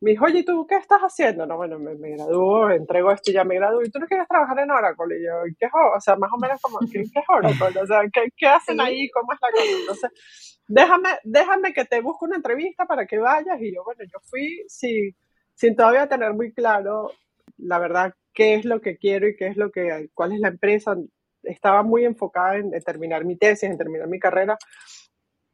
me 0.00 0.10
dijo, 0.12 0.24
oye, 0.24 0.44
¿tú 0.44 0.66
qué 0.66 0.76
estás 0.76 1.00
haciendo? 1.00 1.46
No, 1.46 1.56
bueno, 1.56 1.78
me, 1.78 1.94
me 1.94 2.10
gradúo, 2.10 2.70
entrego 2.70 3.12
esto 3.12 3.30
y 3.30 3.34
ya 3.34 3.44
me 3.44 3.56
gradúo. 3.56 3.82
¿Y 3.82 3.90
tú 3.90 3.98
no 3.98 4.06
quieres 4.06 4.28
trabajar 4.28 4.58
en 4.58 4.70
Oracle? 4.70 5.18
Y 5.18 5.24
yo, 5.24 5.32
¿qué 5.58 5.66
es 5.66 5.72
O 5.74 6.00
sea, 6.00 6.16
más 6.16 6.30
o 6.32 6.38
menos 6.38 6.60
como, 6.60 6.78
¿qué, 6.80 7.02
qué 7.12 7.20
es 7.20 7.24
Oracle? 7.28 7.80
O 7.80 7.86
sea, 7.86 8.02
¿qué, 8.12 8.28
qué 8.36 8.46
hacen 8.46 8.80
ahí? 8.80 9.08
¿Cómo 9.10 9.32
es 9.32 9.38
la 9.40 9.50
cosa? 9.50 9.80
Entonces, 9.80 10.10
déjame, 10.66 11.08
déjame 11.24 11.72
que 11.72 11.84
te 11.84 12.00
busque 12.00 12.24
una 12.24 12.36
entrevista 12.36 12.86
para 12.86 13.06
que 13.06 13.18
vayas. 13.18 13.60
Y 13.60 13.74
yo, 13.74 13.84
bueno, 13.84 14.02
yo 14.04 14.18
fui 14.22 14.64
sin, 14.68 15.14
sin 15.58 15.74
todavía 15.74 16.08
tener 16.08 16.34
muy 16.34 16.52
claro, 16.52 17.10
la 17.56 17.80
verdad, 17.80 18.14
qué 18.32 18.54
es 18.54 18.64
lo 18.64 18.80
que 18.80 18.96
quiero 18.96 19.26
y 19.26 19.34
qué 19.34 19.48
es 19.48 19.56
lo 19.56 19.72
que, 19.72 20.08
cuál 20.14 20.32
es 20.32 20.38
la 20.38 20.48
empresa. 20.48 20.96
Estaba 21.42 21.82
muy 21.82 22.04
enfocada 22.04 22.56
en, 22.56 22.70
terminar 22.84 23.24
mi 23.24 23.36
tesis, 23.36 23.68
en 23.68 23.76
terminar 23.76 24.06
mi 24.06 24.20
carrera 24.20 24.56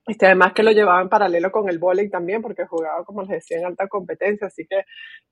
este, 0.07 0.27
además 0.27 0.53
que 0.53 0.63
lo 0.63 0.73
llevaba 0.73 1.01
en 1.01 1.09
paralelo 1.09 1.51
con 1.51 1.71
el 1.71 1.79
vóley 1.79 2.11
también, 2.11 2.43
porque 2.43 2.67
jugaba, 2.67 3.03
como 3.07 3.23
les 3.23 3.31
decía, 3.31 3.57
en 3.59 3.65
alta 3.65 3.89
competencia. 3.89 4.49
Así 4.49 4.67
que 4.67 4.83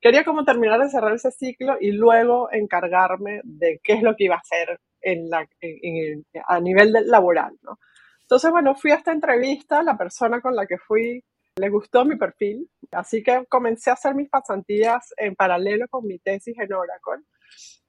quería 0.00 0.24
como 0.24 0.46
terminar 0.46 0.80
de 0.80 0.88
cerrar 0.88 1.12
ese 1.12 1.30
ciclo 1.30 1.76
y 1.78 1.92
luego 1.92 2.50
encargarme 2.50 3.42
de 3.44 3.78
qué 3.84 3.92
es 3.92 4.02
lo 4.02 4.16
que 4.16 4.24
iba 4.24 4.36
a 4.36 4.38
hacer 4.38 4.80
en 5.02 5.28
la, 5.28 5.46
en, 5.60 5.78
en, 5.82 6.24
a 6.46 6.58
nivel 6.60 6.94
laboral, 7.04 7.52
¿no? 7.60 7.78
Entonces, 8.22 8.50
bueno, 8.50 8.74
fui 8.74 8.92
a 8.92 8.94
esta 8.94 9.12
entrevista, 9.12 9.82
la 9.82 9.98
persona 9.98 10.40
con 10.40 10.56
la 10.56 10.66
que 10.66 10.78
fui 10.78 11.22
le 11.56 11.68
gustó 11.68 12.04
mi 12.04 12.16
perfil, 12.16 12.68
así 12.92 13.22
que 13.22 13.44
comencé 13.48 13.90
a 13.90 13.94
hacer 13.94 14.14
mis 14.14 14.28
pasantías 14.28 15.12
en 15.16 15.34
paralelo 15.34 15.86
con 15.88 16.06
mi 16.06 16.18
tesis 16.18 16.56
en 16.58 16.72
Oracle. 16.72 17.24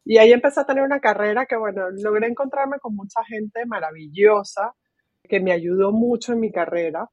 Y 0.06 0.18
ahí 0.18 0.34
empecé 0.34 0.60
a 0.60 0.66
tener 0.66 0.84
una 0.84 1.00
carrera 1.00 1.46
que, 1.46 1.56
bueno, 1.56 1.90
logré 1.92 2.28
encontrarme 2.28 2.80
con 2.80 2.96
mucha 2.96 3.24
gente 3.24 3.66
maravillosa, 3.66 4.76
que 5.24 5.40
me 5.40 5.54
ayudó 5.54 5.94
mucho 5.94 6.34
en 6.34 6.42
mi 6.42 6.52
carrera 6.52 7.10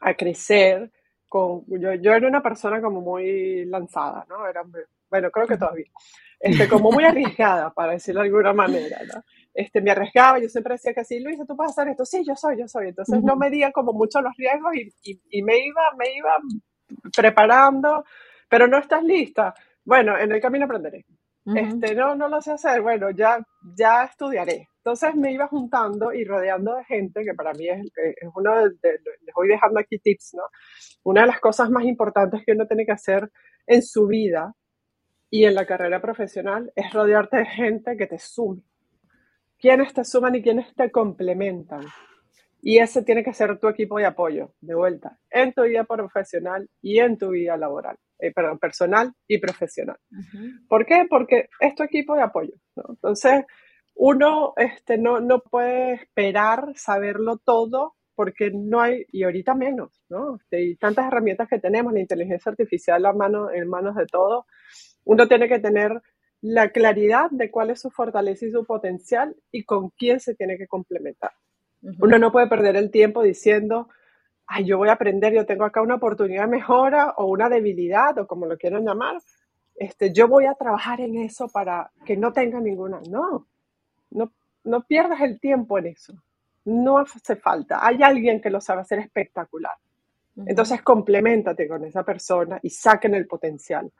a 0.00 0.14
crecer. 0.14 0.92
Con, 1.28 1.64
yo, 1.66 1.94
yo 1.94 2.12
era 2.12 2.28
una 2.28 2.42
persona 2.42 2.80
como 2.80 3.00
muy 3.00 3.64
lanzada, 3.64 4.24
¿no? 4.28 4.46
Era, 4.46 4.62
bueno, 5.10 5.30
creo 5.30 5.46
que 5.48 5.56
todavía. 5.56 5.90
Este, 6.38 6.68
como 6.68 6.92
muy 6.92 7.04
arriesgada, 7.04 7.72
para 7.72 7.92
decirlo 7.92 8.20
de 8.22 8.28
alguna 8.28 8.52
manera, 8.52 8.98
¿no? 9.12 9.22
Este, 9.54 9.80
me 9.80 9.90
arriesgaba, 9.90 10.38
yo 10.38 10.48
siempre 10.48 10.74
decía 10.74 10.94
que 10.94 11.04
sí, 11.04 11.20
Luisa, 11.20 11.44
tú 11.46 11.56
puedes 11.56 11.72
hacer 11.72 11.88
esto, 11.88 12.04
sí, 12.04 12.24
yo 12.26 12.34
soy, 12.36 12.58
yo 12.58 12.68
soy. 12.68 12.88
Entonces 12.88 13.22
no 13.22 13.36
medía 13.36 13.72
como 13.72 13.92
mucho 13.92 14.20
los 14.22 14.34
riesgos 14.36 14.74
y, 14.76 14.92
y, 15.02 15.20
y 15.30 15.42
me 15.42 15.58
iba, 15.58 15.82
me 15.98 16.14
iba 16.16 16.30
preparando, 17.16 18.04
pero 18.48 18.66
no 18.66 18.78
estás 18.78 19.02
lista. 19.02 19.54
Bueno, 19.84 20.16
en 20.18 20.32
el 20.32 20.40
camino 20.40 20.64
aprenderé. 20.66 21.04
Uh 21.44 21.52
-huh. 21.54 21.84
Este, 21.84 21.94
no, 21.94 22.14
no 22.14 22.28
lo 22.28 22.40
sé 22.42 22.52
hacer, 22.52 22.82
bueno, 22.82 23.10
ya, 23.10 23.38
ya 23.76 24.04
estudiaré. 24.04 24.68
Entonces 24.76 25.14
me 25.14 25.32
iba 25.32 25.46
juntando 25.48 26.12
y 26.12 26.24
rodeando 26.24 26.76
de 26.76 26.84
gente, 26.84 27.24
que 27.24 27.34
para 27.34 27.52
mí 27.54 27.68
es, 27.68 27.80
es 27.96 28.28
uno 28.34 28.54
de, 28.56 28.70
de, 28.82 28.98
les 29.22 29.34
voy 29.34 29.48
dejando 29.48 29.80
aquí 29.80 29.98
tips, 29.98 30.34
¿no? 30.34 30.44
Una 31.04 31.22
de 31.22 31.26
las 31.28 31.40
cosas 31.40 31.70
más 31.70 31.84
importantes 31.84 32.42
que 32.46 32.52
uno 32.52 32.66
tiene 32.66 32.86
que 32.86 32.92
hacer 32.92 33.30
en 33.66 33.82
su 33.82 34.06
vida 34.06 34.54
y 35.30 35.44
en 35.44 35.54
la 35.54 35.66
carrera 35.66 36.00
profesional 36.00 36.72
es 36.76 36.92
rodearte 36.92 37.38
de 37.38 37.46
gente 37.46 37.96
que 37.96 38.06
te 38.06 38.18
sume. 38.18 38.62
¿Quiénes 39.60 39.92
te 39.92 40.04
suman 40.04 40.34
y 40.34 40.42
quiénes 40.42 40.74
te 40.74 40.90
complementan? 40.90 41.84
Y 42.62 42.78
ese 42.78 43.02
tiene 43.02 43.22
que 43.24 43.32
ser 43.32 43.58
tu 43.58 43.68
equipo 43.68 43.98
de 43.98 44.06
apoyo, 44.06 44.54
de 44.60 44.74
vuelta, 44.74 45.18
en 45.30 45.52
tu 45.52 45.62
vida 45.62 45.84
profesional 45.84 46.68
y 46.82 46.98
en 46.98 47.16
tu 47.16 47.30
vida 47.30 47.56
laboral, 47.56 47.96
eh, 48.18 48.32
perdón, 48.32 48.58
personal 48.58 49.12
y 49.26 49.38
profesional. 49.38 49.96
Uh 50.10 50.16
-huh. 50.16 50.68
¿Por 50.68 50.84
qué? 50.84 51.06
Porque 51.08 51.48
es 51.58 51.74
tu 51.74 51.82
equipo 51.82 52.14
de 52.14 52.22
apoyo. 52.22 52.54
¿no? 52.76 52.84
Entonces, 52.90 53.44
uno 53.94 54.54
este, 54.56 54.98
no, 54.98 55.20
no 55.20 55.40
puede 55.40 55.94
esperar 55.94 56.72
saberlo 56.74 57.38
todo 57.38 57.96
porque 58.14 58.50
no 58.50 58.80
hay, 58.80 59.06
y 59.12 59.24
ahorita 59.24 59.54
menos, 59.54 60.02
¿no? 60.10 60.38
Hay 60.52 60.76
tantas 60.76 61.06
herramientas 61.06 61.48
que 61.48 61.58
tenemos, 61.58 61.92
la 61.92 62.00
inteligencia 62.00 62.50
artificial 62.50 63.04
a 63.06 63.14
mano, 63.14 63.50
en 63.50 63.66
manos 63.68 63.94
de 63.96 64.04
todos, 64.06 64.44
uno 65.04 65.26
tiene 65.26 65.48
que 65.48 65.58
tener 65.58 66.02
la 66.42 66.70
claridad 66.70 67.30
de 67.30 67.50
cuál 67.50 67.70
es 67.70 67.80
su 67.80 67.90
fortaleza 67.90 68.46
y 68.46 68.50
su 68.50 68.64
potencial 68.64 69.36
y 69.52 69.64
con 69.64 69.90
quién 69.90 70.20
se 70.20 70.34
tiene 70.34 70.56
que 70.56 70.66
complementar. 70.66 71.32
Uh 71.82 71.90
-huh. 71.90 71.96
Uno 72.00 72.18
no 72.18 72.32
puede 72.32 72.46
perder 72.46 72.76
el 72.76 72.90
tiempo 72.90 73.22
diciendo, 73.22 73.88
ay, 74.46 74.64
yo 74.64 74.78
voy 74.78 74.88
a 74.88 74.92
aprender, 74.92 75.32
yo 75.32 75.46
tengo 75.46 75.64
acá 75.64 75.82
una 75.82 75.96
oportunidad 75.96 76.44
de 76.44 76.50
mejora 76.50 77.14
o 77.16 77.26
una 77.26 77.48
debilidad 77.48 78.18
o 78.18 78.26
como 78.26 78.46
lo 78.46 78.56
quieran 78.56 78.84
llamar, 78.84 79.18
este, 79.76 80.12
yo 80.12 80.28
voy 80.28 80.46
a 80.46 80.54
trabajar 80.54 81.00
en 81.00 81.16
eso 81.16 81.48
para 81.48 81.90
que 82.04 82.16
no 82.16 82.32
tenga 82.32 82.60
ninguna. 82.60 83.00
No, 83.08 83.46
no, 84.10 84.32
no 84.64 84.82
pierdas 84.82 85.20
el 85.22 85.40
tiempo 85.40 85.78
en 85.78 85.86
eso. 85.86 86.14
No 86.66 86.98
hace 86.98 87.36
falta. 87.36 87.84
Hay 87.86 88.02
alguien 88.02 88.40
que 88.40 88.50
lo 88.50 88.60
sabe 88.60 88.82
hacer 88.82 88.98
espectacular. 88.98 89.72
Uh 90.36 90.42
-huh. 90.42 90.44
Entonces, 90.48 90.82
complementate 90.82 91.66
con 91.66 91.84
esa 91.84 92.02
persona 92.02 92.58
y 92.62 92.70
saquen 92.70 93.14
el 93.14 93.26
potencial. 93.26 93.90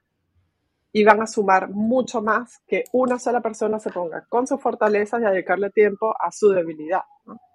Y 0.92 1.04
van 1.04 1.22
a 1.22 1.26
sumar 1.26 1.70
mucho 1.70 2.20
más 2.20 2.60
que 2.66 2.84
una 2.92 3.18
sola 3.18 3.40
persona 3.40 3.78
se 3.78 3.90
ponga 3.90 4.26
con 4.28 4.46
sus 4.46 4.60
fortalezas 4.60 5.22
y 5.22 5.24
a 5.24 5.30
dedicarle 5.30 5.70
tiempo 5.70 6.14
a 6.18 6.32
su 6.32 6.48
debilidad. 6.50 7.02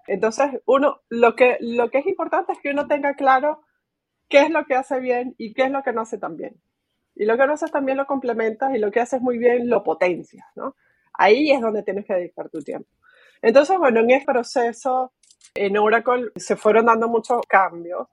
Entonces, 0.08 0.62
uno, 0.66 1.02
lo 1.10 1.36
que, 1.36 1.58
lo 1.60 1.90
que 1.90 2.00
es 2.00 2.08
importante 2.08 2.54
es 2.54 2.60
que 2.60 2.72
uno 2.72 2.88
tenga 2.88 3.16
claro 3.16 3.62
qué 4.30 4.42
es 4.42 4.50
lo 4.50 4.66
que 4.66 4.76
hace 4.76 5.00
bien 5.00 5.36
y 5.38 5.54
qué 5.54 5.64
es 5.64 5.72
lo 5.72 5.84
que 5.84 5.94
no 5.94 6.02
hace 6.02 6.18
tan 6.18 6.38
bien. 6.38 6.62
Y 7.16 7.26
lo 7.26 7.38
que 7.38 7.48
no 7.48 7.54
haces 7.54 7.72
también 7.72 7.98
lo 7.98 8.06
complementas 8.06 8.76
y 8.76 8.78
lo 8.78 8.92
que 8.92 9.00
haces 9.00 9.22
muy 9.22 9.38
bien 9.38 9.70
lo 9.70 9.84
potencias, 9.84 10.46
¿no? 10.56 10.76
Ahí 11.14 11.52
es 11.52 11.62
donde 11.62 11.84
tienes 11.84 12.06
que 12.06 12.14
dedicar 12.14 12.50
tu 12.50 12.62
tiempo. 12.62 12.90
Entonces, 13.42 13.78
bueno, 13.78 14.02
en 14.02 14.12
este 14.12 14.26
proceso, 14.26 15.14
en 15.54 15.78
Oracle 15.78 16.32
se 16.36 16.56
fueron 16.56 16.86
dando 16.86 17.08
muchos 17.08 17.42
cambios 17.48 18.08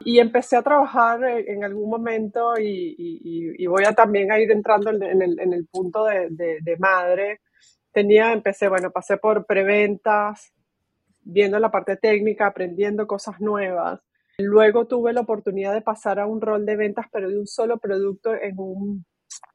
y 0.00 0.18
empecé 0.20 0.56
a 0.56 0.62
trabajar 0.62 1.22
en 1.24 1.64
algún 1.64 1.90
momento 1.90 2.58
y, 2.58 2.94
y, 2.98 3.62
y 3.62 3.66
voy 3.66 3.84
a 3.84 3.92
también 3.92 4.30
a 4.30 4.38
ir 4.38 4.50
entrando 4.50 4.90
en 4.90 5.22
el, 5.22 5.38
en 5.40 5.52
el 5.52 5.66
punto 5.66 6.04
de, 6.04 6.28
de, 6.30 6.58
de, 6.62 6.76
madre. 6.78 7.40
Tenía, 7.92 8.32
empecé, 8.32 8.68
bueno, 8.68 8.90
pasé 8.90 9.16
por 9.16 9.44
preventas, 9.46 10.52
viendo 11.20 11.58
la 11.58 11.70
parte 11.70 11.96
técnica, 11.96 12.46
aprendiendo 12.46 13.06
cosas 13.06 13.40
nuevas. 13.40 14.00
Luego 14.38 14.86
tuve 14.86 15.12
la 15.12 15.22
oportunidad 15.22 15.74
de 15.74 15.82
pasar 15.82 16.20
a 16.20 16.26
un 16.26 16.40
rol 16.40 16.64
de 16.64 16.76
ventas, 16.76 17.06
pero 17.12 17.28
de 17.28 17.38
un 17.38 17.46
solo 17.46 17.78
producto 17.78 18.34
en 18.34 18.54
un 18.58 19.04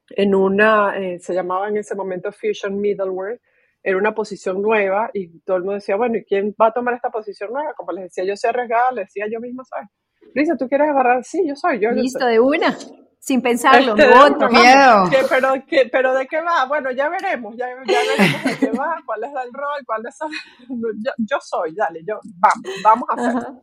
en 0.09 0.35
una, 0.35 0.97
eh, 0.97 1.19
se 1.19 1.33
llamaba 1.33 1.69
en 1.69 1.77
ese 1.77 1.95
momento 1.95 2.31
Fusion 2.31 2.79
Middleware, 2.79 3.41
era 3.81 3.97
una 3.97 4.13
posición 4.13 4.61
nueva 4.61 5.09
y 5.13 5.39
todo 5.41 5.57
el 5.57 5.63
mundo 5.63 5.75
decía, 5.75 5.95
bueno, 5.95 6.17
¿y 6.17 6.23
quién 6.23 6.55
va 6.59 6.67
a 6.67 6.73
tomar 6.73 6.93
esta 6.93 7.09
posición 7.09 7.51
nueva? 7.51 7.73
Como 7.73 7.91
les 7.91 8.05
decía, 8.05 8.23
yo 8.23 8.35
soy 8.37 8.49
arriesgada, 8.49 8.91
les 8.91 9.07
decía 9.07 9.25
yo 9.31 9.39
misma, 9.41 9.63
¿sabes? 9.65 9.89
Lisa, 10.33 10.55
¿tú 10.57 10.67
quieres 10.67 10.89
agarrar? 10.89 11.23
Sí, 11.23 11.43
yo 11.47 11.55
soy 11.55 11.79
yo. 11.79 11.91
Listo, 11.91 12.25
de 12.25 12.39
una, 12.39 12.75
sin 13.19 13.41
pensarlo, 13.41 13.95
Este, 13.95 14.07
no 14.09 14.25
otro. 14.25 14.49
miedo. 14.49 15.09
¿Qué- 15.09 15.25
pero, 15.29 15.53
qué- 15.67 15.89
¿Pero 15.91 16.13
de 16.15 16.25
qué 16.27 16.41
va? 16.41 16.65
Bueno, 16.65 16.91
ya 16.91 17.09
veremos, 17.09 17.55
ya, 17.57 17.67
ya 17.69 17.99
veremos 18.07 18.43
de 18.43 18.57
qué 18.59 18.71
va, 18.77 18.95
cuál 19.05 19.23
es 19.23 19.29
el 19.31 19.53
rol, 19.53 19.85
cuál 19.85 20.01
es 20.07 20.17
el... 20.21 20.67
Yo, 21.03 21.11
yo 21.17 21.37
soy, 21.41 21.75
dale, 21.75 22.01
yo, 22.07 22.19
vamos, 22.39 22.81
vamos 22.83 23.09
a 23.09 23.13
hacerlo. 23.13 23.39
Ajá. 23.41 23.61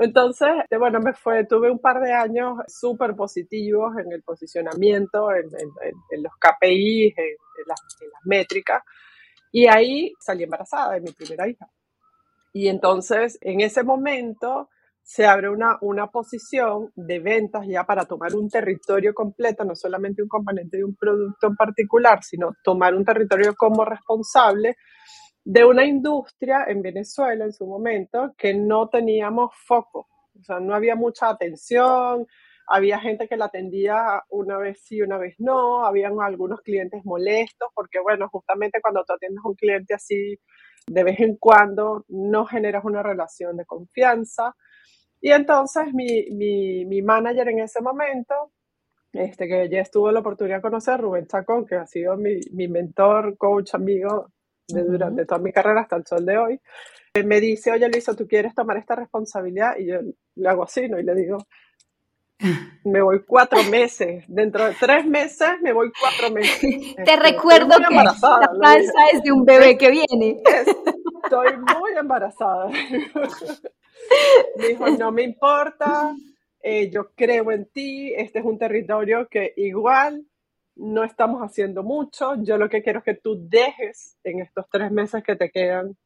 Entonces, 0.00 0.48
este, 0.62 0.76
bueno, 0.78 1.00
me 1.00 1.12
fue, 1.12 1.44
tuve 1.44 1.70
un 1.70 1.80
par 1.80 2.00
de 2.00 2.12
años 2.12 2.58
súper 2.68 3.16
positivos 3.16 3.96
en 3.98 4.12
el 4.12 4.22
posicionamiento, 4.22 5.32
en, 5.32 5.46
en- 5.46 5.72
en- 6.12 6.22
los 6.22 6.32
KPIs, 6.38 7.14
en, 7.18 7.24
en 7.24 7.64
las, 7.66 7.80
en 8.00 8.08
las 8.12 8.22
métricas, 8.24 8.82
y 9.50 9.66
ahí 9.66 10.12
salí 10.20 10.44
embarazada 10.44 10.94
de 10.94 11.00
mi 11.00 11.10
primera 11.12 11.48
hija. 11.48 11.66
Y 12.52 12.68
entonces, 12.68 13.38
en 13.40 13.60
ese 13.60 13.82
momento, 13.82 14.68
se 15.08 15.24
abre 15.24 15.48
una, 15.48 15.78
una 15.80 16.08
posición 16.08 16.92
de 16.94 17.18
ventas 17.18 17.66
ya 17.66 17.84
para 17.84 18.04
tomar 18.04 18.34
un 18.34 18.50
territorio 18.50 19.14
completo, 19.14 19.64
no 19.64 19.74
solamente 19.74 20.22
un 20.22 20.28
componente 20.28 20.76
de 20.76 20.84
un 20.84 20.94
producto 20.96 21.46
en 21.46 21.56
particular, 21.56 22.22
sino 22.22 22.52
tomar 22.62 22.94
un 22.94 23.06
territorio 23.06 23.54
como 23.56 23.86
responsable 23.86 24.76
de 25.42 25.64
una 25.64 25.86
industria 25.86 26.66
en 26.68 26.82
Venezuela 26.82 27.46
en 27.46 27.54
su 27.54 27.66
momento 27.66 28.34
que 28.36 28.52
no 28.52 28.90
teníamos 28.90 29.52
foco. 29.66 30.08
O 30.38 30.44
sea, 30.44 30.60
no 30.60 30.74
había 30.74 30.94
mucha 30.94 31.30
atención, 31.30 32.26
había 32.66 33.00
gente 33.00 33.28
que 33.28 33.38
la 33.38 33.46
atendía 33.46 34.22
una 34.28 34.58
vez 34.58 34.78
sí, 34.84 35.00
una 35.00 35.16
vez 35.16 35.36
no, 35.38 35.86
habían 35.86 36.20
algunos 36.20 36.60
clientes 36.60 37.02
molestos, 37.06 37.70
porque 37.74 37.98
bueno, 37.98 38.28
justamente 38.28 38.82
cuando 38.82 39.02
tú 39.06 39.14
atiendes 39.14 39.42
a 39.42 39.48
un 39.48 39.54
cliente 39.54 39.94
así 39.94 40.38
de 40.86 41.02
vez 41.02 41.18
en 41.20 41.36
cuando, 41.36 42.04
no 42.08 42.44
generas 42.44 42.84
una 42.84 43.02
relación 43.02 43.56
de 43.56 43.64
confianza. 43.64 44.54
Y 45.20 45.32
entonces 45.32 45.92
mi, 45.94 46.26
mi, 46.30 46.84
mi 46.84 47.02
manager 47.02 47.48
en 47.48 47.60
ese 47.60 47.80
momento, 47.80 48.52
este, 49.12 49.48
que 49.48 49.68
ya 49.68 49.80
estuvo 49.80 50.10
la 50.12 50.20
oportunidad 50.20 50.58
de 50.58 50.62
conocer, 50.62 51.00
Rubén 51.00 51.26
Chacón, 51.26 51.66
que 51.66 51.76
ha 51.76 51.86
sido 51.86 52.16
mi, 52.16 52.40
mi 52.52 52.68
mentor, 52.68 53.36
coach, 53.36 53.74
amigo 53.74 54.30
de, 54.68 54.82
Ujú. 54.82 54.92
durante 54.92 55.26
toda 55.26 55.40
mi 55.40 55.52
carrera 55.52 55.82
hasta 55.82 55.96
el 55.96 56.06
sol 56.06 56.24
de 56.26 56.38
hoy, 56.38 56.60
eh, 57.14 57.22
me 57.24 57.40
dice, 57.40 57.72
oye 57.72 57.88
Luisa, 57.88 58.14
¿tú 58.14 58.26
quieres 58.28 58.54
tomar 58.54 58.76
esta 58.76 58.94
responsabilidad? 58.94 59.76
Y 59.78 59.86
yo 59.86 59.98
le 60.36 60.48
hago 60.48 60.64
así, 60.64 60.88
¿no? 60.88 60.98
Y 61.00 61.04
le 61.04 61.14
digo, 61.14 61.38
me 62.84 63.02
voy 63.02 63.24
cuatro 63.24 63.64
meses, 63.64 64.24
dentro 64.28 64.66
de 64.66 64.74
tres 64.74 65.06
meses 65.06 65.60
me 65.62 65.72
voy 65.72 65.90
cuatro 65.98 66.30
meses. 66.30 66.60
Te 67.04 67.16
recuerdo 67.16 67.76
que 67.88 67.94
la 67.94 68.14
panza 68.60 69.00
es 69.12 69.22
de 69.22 69.32
un 69.32 69.44
bebé 69.44 69.76
que 69.76 69.90
viene. 69.90 70.42
Estoy 71.24 71.56
muy 71.58 71.92
embarazada. 71.98 72.70
Dijo, 74.68 74.88
no 74.90 75.12
me 75.12 75.22
importa, 75.22 76.14
eh, 76.60 76.90
yo 76.90 77.12
creo 77.14 77.50
en 77.52 77.66
ti, 77.66 78.12
este 78.14 78.40
es 78.40 78.44
un 78.44 78.58
territorio 78.58 79.28
que 79.28 79.52
igual 79.56 80.26
no 80.76 81.04
estamos 81.04 81.42
haciendo 81.42 81.82
mucho, 81.82 82.34
yo 82.42 82.56
lo 82.56 82.68
que 82.68 82.82
quiero 82.82 83.00
es 83.00 83.04
que 83.04 83.14
tú 83.14 83.36
dejes 83.48 84.16
en 84.24 84.40
estos 84.40 84.66
tres 84.70 84.90
meses 84.92 85.22
que 85.24 85.36
te 85.36 85.50
quedan 85.50 85.96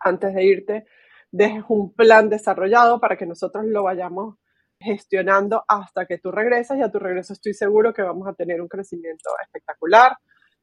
antes 0.00 0.34
de 0.34 0.44
irte, 0.44 0.86
dejes 1.30 1.64
un 1.68 1.94
plan 1.94 2.28
desarrollado 2.28 3.00
para 3.00 3.16
que 3.16 3.26
nosotros 3.26 3.64
lo 3.66 3.84
vayamos 3.84 4.36
gestionando 4.80 5.64
hasta 5.66 6.06
que 6.06 6.18
tú 6.18 6.30
regresas 6.30 6.78
y 6.78 6.82
a 6.82 6.90
tu 6.90 6.98
regreso 6.98 7.32
estoy 7.32 7.52
seguro 7.52 7.92
que 7.92 8.02
vamos 8.02 8.28
a 8.28 8.34
tener 8.34 8.60
un 8.60 8.68
crecimiento 8.68 9.30
espectacular, 9.42 10.16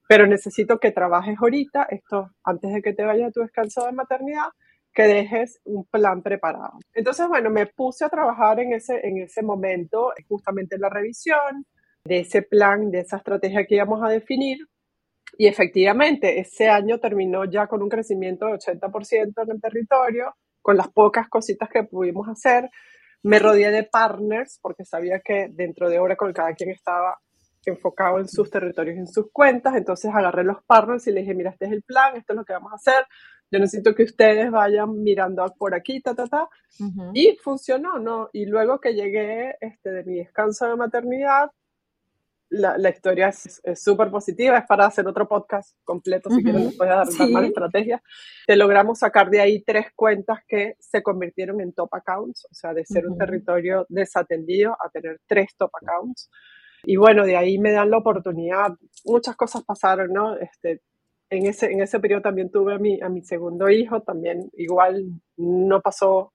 pero 0.08 0.28
necesito 0.28 0.80
que 0.80 0.92
trabajes 0.92 1.38
ahorita, 1.40 1.88
esto 1.90 2.30
antes 2.44 2.74
de 2.74 2.82
que 2.82 2.94
te 2.94 3.04
vayas 3.04 3.30
a 3.30 3.32
tu 3.32 3.42
descanso 3.42 3.86
de 3.86 3.92
maternidad, 3.92 4.50
que 4.96 5.04
dejes 5.04 5.60
un 5.66 5.86
plan 5.86 6.24
preparado. 6.24 6.80
Entonces, 6.94 7.28
bueno, 7.28 7.50
me 7.50 7.68
puse 7.68 8.06
a 8.06 8.10
trabajar 8.10 8.60
en 8.62 8.74
ese, 8.74 9.06
en 9.06 9.18
ese 9.18 9.44
momento, 9.44 10.14
justamente 10.30 10.76
en 10.76 10.82
la 10.82 10.90
revisión 10.90 11.66
de 12.06 12.20
ese 12.22 12.44
plan, 12.44 12.90
de 12.90 13.00
esa 13.00 13.18
estrategia 13.18 13.66
que 13.66 13.76
íbamos 13.76 14.02
a 14.02 14.10
definir. 14.10 14.58
Y 15.38 15.48
efectivamente, 15.48 16.40
ese 16.40 16.70
año 16.70 16.98
terminó 17.00 17.44
ya 17.44 17.68
con 17.68 17.82
un 17.82 17.90
crecimiento 17.90 18.46
de 18.46 18.54
80% 18.54 19.44
en 19.44 19.52
el 19.52 19.62
territorio, 19.62 20.34
con 20.62 20.78
las 20.78 20.88
pocas 20.88 21.28
cositas 21.28 21.70
que 21.70 21.84
pudimos 21.84 22.30
hacer. 22.30 22.70
Me 23.22 23.40
rodeé 23.40 23.72
de 23.72 23.84
partners 23.84 24.60
porque 24.62 24.86
sabía 24.86 25.20
que 25.20 25.50
dentro 25.52 25.90
de 25.90 26.00
Oracle 26.00 26.34
cada 26.34 26.54
quien 26.54 26.70
estaba 26.70 27.20
enfocado 27.66 28.20
en 28.20 28.30
sus 28.30 28.50
territorios, 28.50 28.98
en 28.98 29.08
sus 29.08 29.30
cuentas. 29.34 29.76
Entonces 29.76 30.10
agarré 30.14 30.46
los 30.46 30.64
partners 30.64 31.06
y 31.08 31.12
les 31.12 31.24
dije, 31.24 31.36
mira, 31.36 31.50
este 31.50 31.66
es 31.66 31.72
el 31.74 31.84
plan, 31.84 32.16
esto 32.16 32.32
es 32.32 32.38
lo 32.38 32.46
que 32.46 32.54
vamos 32.54 32.72
a 32.72 32.76
hacer. 32.76 33.06
Yo 33.52 33.60
necesito 33.60 33.94
que 33.94 34.04
ustedes 34.04 34.52
vayan 34.52 35.02
mirando 35.04 35.46
por 35.58 35.76
aquí, 35.76 36.02
ta, 36.02 36.16
ta, 36.16 36.28
ta. 36.28 36.50
Ujú. 36.80 37.12
Y 37.14 37.38
funcionó, 37.42 38.00
¿no? 38.00 38.30
Y 38.34 38.46
luego 38.46 38.80
que 38.80 38.94
llegué 38.94 39.56
este, 39.62 39.92
de 39.92 40.04
mi 40.04 40.18
descanso 40.18 40.68
de 40.68 40.76
maternidad, 40.76 41.52
la, 42.50 42.78
la 42.78 42.90
historia 42.90 43.30
es 43.30 43.62
súper 43.76 44.12
positiva, 44.12 44.58
es 44.58 44.66
para 44.66 44.86
hacer 44.86 45.08
otro 45.08 45.28
podcast 45.28 45.78
completo, 45.84 46.30
si 46.30 46.36
Ujú, 46.36 46.44
quieren 46.44 46.64
después 46.66 46.90
dar, 46.90 47.06
dar 47.06 47.28
sí. 47.28 47.32
más 47.32 47.46
estrategias. 47.46 48.02
Te 48.46 48.56
logramos 48.56 49.00
sacar 49.00 49.30
de 49.30 49.42
ahí 49.42 49.64
tres 49.64 49.88
cuentas 49.96 50.40
que 50.48 50.76
se 50.80 51.02
convirtieron 51.02 51.60
en 51.62 51.74
top 51.74 51.94
accounts, 51.94 52.46
o 52.46 52.54
sea, 52.54 52.74
de 52.74 52.86
ser 52.86 53.06
un 53.06 53.14
Ujú. 53.14 53.20
territorio 53.20 53.86
desatendido 53.90 54.74
a 54.74 54.90
tener 54.90 55.20
tres 55.28 55.56
top 55.58 55.72
accounts. 55.82 56.30
Y 56.84 56.98
bueno, 56.98 57.26
de 57.26 57.36
ahí 57.36 57.58
me 57.58 57.72
dan 57.72 57.90
la 57.90 57.98
oportunidad, 57.98 58.70
muchas 59.06 59.36
cosas 59.36 59.64
pasaron, 59.64 60.14
¿no? 60.14 60.36
Este, 60.38 60.82
en 61.30 61.46
ese, 61.48 61.72
en 61.72 61.82
ese 61.82 62.00
periodo 62.00 62.22
también 62.22 62.52
tuve 62.52 62.76
a 62.76 62.78
mi, 62.78 63.02
a 63.02 63.10
mi 63.10 63.22
segundo 63.22 63.70
hijo, 63.70 64.02
también 64.02 64.50
igual 64.54 65.06
no 65.38 65.82
pasó 65.82 66.34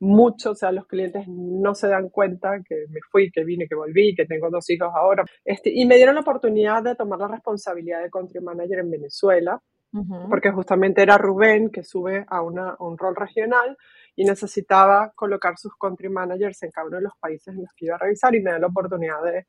mucho, 0.00 0.50
o 0.50 0.54
sea, 0.56 0.72
los 0.72 0.86
clientes 0.86 1.28
no 1.28 1.76
se 1.76 1.86
dan 1.86 2.08
cuenta 2.08 2.60
que 2.68 2.86
me 2.90 2.98
fui, 3.10 3.30
que 3.30 3.44
vine, 3.44 3.68
que 3.68 3.76
volví, 3.76 4.16
que 4.16 4.26
tengo 4.26 4.50
dos 4.50 4.68
hijos 4.68 4.90
ahora. 4.92 5.24
Este, 5.44 5.70
y 5.72 5.86
me 5.86 5.94
dieron 5.94 6.16
la 6.16 6.22
oportunidad 6.22 6.82
de 6.82 6.96
tomar 6.96 7.20
la 7.20 7.28
responsabilidad 7.28 8.02
de 8.02 8.10
country 8.10 8.40
manager 8.40 8.80
en 8.80 8.90
Venezuela, 8.90 9.60
porque 10.30 10.50
justamente 10.50 11.02
era 11.02 11.18
Rubén 11.18 11.70
que 11.70 11.84
sube 11.84 12.24
a, 12.26 12.40
una, 12.40 12.70
a 12.70 12.82
un 12.82 12.96
rol 12.96 13.14
regional 13.14 13.76
y 14.16 14.24
necesitaba 14.24 15.12
colocar 15.14 15.58
sus 15.58 15.76
country 15.76 16.08
managers 16.08 16.62
en 16.62 16.70
cada 16.70 16.86
uno 16.86 16.96
de 16.96 17.02
los 17.02 17.12
países 17.20 17.54
en 17.54 17.60
los 17.60 17.72
que 17.76 17.84
iba 17.84 17.96
a 17.96 17.98
revisar 17.98 18.34
y 18.34 18.40
me 18.40 18.52
da 18.52 18.58
la 18.58 18.68
oportunidad 18.68 19.22
de, 19.22 19.46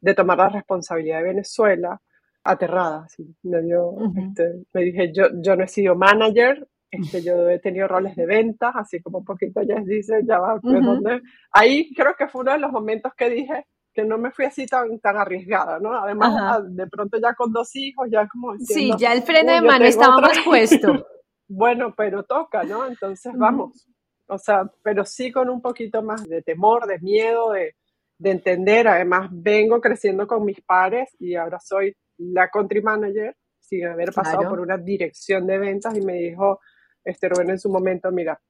de 0.00 0.14
tomar 0.14 0.38
la 0.38 0.48
responsabilidad 0.48 1.18
de 1.18 1.24
Venezuela 1.24 2.00
aterrada. 2.44 3.06
dio, 3.42 3.86
Ujú. 3.88 4.20
este, 4.20 4.64
me 4.72 4.82
dije, 4.82 5.12
yo, 5.12 5.24
yo 5.40 5.56
no 5.56 5.64
he 5.64 5.68
sido 5.68 5.94
manager, 5.94 6.66
este, 6.90 7.22
yo 7.22 7.48
he 7.48 7.58
tenido 7.58 7.88
roles 7.88 8.14
de 8.16 8.26
ventas, 8.26 8.74
así 8.76 9.00
como 9.00 9.18
un 9.18 9.24
poquito 9.24 9.62
ya 9.62 9.76
dice, 9.80 10.20
ya 10.26 10.38
va, 10.38 10.54
Ujú. 10.56 10.80
¿dónde? 10.82 11.22
Ahí 11.52 11.92
creo 11.94 12.14
que 12.16 12.28
fue 12.28 12.42
uno 12.42 12.52
de 12.52 12.58
los 12.58 12.72
momentos 12.72 13.12
que 13.14 13.30
dije 13.30 13.66
que 13.94 14.04
no 14.04 14.16
me 14.16 14.30
fui 14.30 14.46
así 14.46 14.66
tan, 14.66 14.98
tan 15.00 15.16
arriesgada, 15.18 15.78
¿no? 15.78 15.92
Además, 15.94 16.34
a- 16.38 16.60
de 16.62 16.86
pronto 16.86 17.18
ya 17.18 17.34
con 17.34 17.52
dos 17.52 17.74
hijos, 17.76 18.08
ya 18.10 18.26
como 18.26 18.52
Sí, 18.54 18.58
diciendo, 18.58 18.96
ya 18.98 19.12
el 19.12 19.22
freno 19.22 19.52
"Uy, 19.52 19.60
de 19.60 19.66
mano 19.66 19.84
estaba 19.84 20.16
otra". 20.16 20.28
más 20.28 20.38
puesto. 20.44 20.86
Bueno, 21.54 21.92
pero 21.94 22.22
toca, 22.22 22.64
¿no? 22.64 22.86
Entonces 22.86 23.30
Ujú. 23.32 23.38
vamos. 23.40 23.86
O 24.28 24.38
sea, 24.38 24.64
pero 24.82 25.04
sí 25.04 25.30
con 25.30 25.50
un 25.50 25.60
poquito 25.60 26.02
más 26.02 26.26
de 26.26 26.40
temor, 26.40 26.86
de 26.86 26.98
miedo, 27.00 27.52
de, 27.52 27.74
de 28.18 28.30
entender. 28.30 28.88
Además, 28.88 29.28
vengo 29.30 29.78
creciendo 29.82 30.26
con 30.26 30.46
mis 30.46 30.62
pares 30.62 31.14
y 31.18 31.34
ahora 31.34 31.60
soy 31.60 31.94
la 32.18 32.48
country 32.48 32.82
manager 32.82 33.36
sin 33.58 33.86
haber 33.86 34.12
pasado 34.12 34.38
Claro. 34.40 34.50
por 34.50 34.60
una 34.60 34.76
dirección 34.76 35.46
de 35.46 35.58
ventas 35.58 35.96
y 35.96 36.02
me 36.02 36.14
dijo, 36.14 36.60
este 37.04 37.28
Rubén 37.28 37.50
en 37.50 37.58
su 37.58 37.70
momento, 37.70 38.10
mira, 38.10 38.40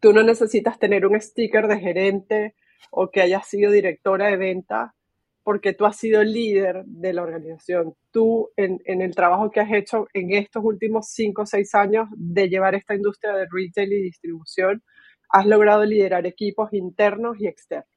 tú 0.00 0.12
no 0.12 0.22
necesitas 0.22 0.78
tener 0.78 1.06
un 1.06 1.20
sticker 1.20 1.66
de 1.66 1.78
gerente 1.78 2.54
o 2.90 3.10
que 3.10 3.22
hayas 3.22 3.46
sido 3.46 3.70
directora 3.70 4.26
de 4.28 4.36
venta 4.36 4.94
porque 5.42 5.72
tú 5.74 5.86
has 5.86 5.96
sido 5.96 6.22
líder 6.22 6.84
de 6.84 7.12
la 7.12 7.22
organización. 7.22 7.94
Tú, 8.12 8.50
en, 8.56 8.80
en 8.84 9.02
el 9.02 9.14
trabajo 9.14 9.50
que 9.50 9.58
has 9.60 9.72
hecho 9.72 10.06
en 10.12 10.32
estos 10.32 10.62
últimos 10.64 11.08
cinco 11.08 11.42
o 11.42 11.46
seis 11.46 11.74
años 11.74 12.08
de 12.16 12.48
llevar 12.48 12.74
esta 12.76 12.94
industria 12.94 13.32
de 13.32 13.46
retail 13.50 13.92
y 13.92 14.02
distribución, 14.02 14.82
has 15.30 15.46
logrado 15.46 15.84
liderar 15.84 16.26
equipos 16.26 16.72
internos 16.72 17.40
y 17.40 17.48
externos. 17.48 17.88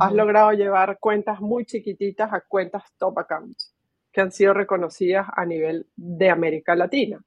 Has 0.00 0.12
logrado 0.12 0.52
llevar 0.52 0.98
cuentas 1.00 1.40
muy 1.40 1.64
chiquititas 1.64 2.32
a 2.32 2.40
cuentas 2.42 2.84
top 2.98 3.18
accounts 3.18 3.74
que 4.12 4.20
han 4.20 4.32
sido 4.32 4.54
reconocidas 4.54 5.26
a 5.34 5.44
nivel 5.44 5.86
de 5.96 6.30
América 6.30 6.74
Latina. 6.74 7.20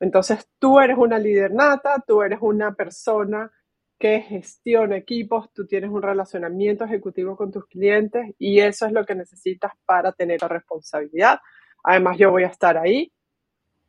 Entonces, 0.00 0.48
tú 0.58 0.80
eres 0.80 0.98
una 0.98 1.18
líder 1.18 1.52
nata, 1.52 2.02
tú 2.06 2.22
eres 2.22 2.38
una 2.40 2.74
persona 2.74 3.50
que 3.98 4.20
gestiona 4.20 4.96
equipos, 4.96 5.52
tú 5.52 5.64
tienes 5.64 5.90
un 5.90 6.02
relacionamiento 6.02 6.84
ejecutivo 6.84 7.36
con 7.36 7.52
tus 7.52 7.66
clientes 7.66 8.34
y 8.36 8.58
eso 8.58 8.86
es 8.86 8.92
lo 8.92 9.06
que 9.06 9.14
necesitas 9.14 9.72
para 9.86 10.10
tener 10.10 10.42
la 10.42 10.48
responsabilidad. 10.48 11.38
Además, 11.84 12.18
yo 12.18 12.32
voy 12.32 12.42
a 12.42 12.48
estar 12.48 12.76
ahí 12.76 13.12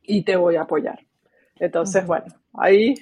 y 0.02 0.24
te 0.24 0.36
voy 0.36 0.54
a 0.54 0.62
apoyar. 0.62 1.00
Entonces, 1.56 2.06
bueno, 2.06 2.26
ahí 2.52 2.94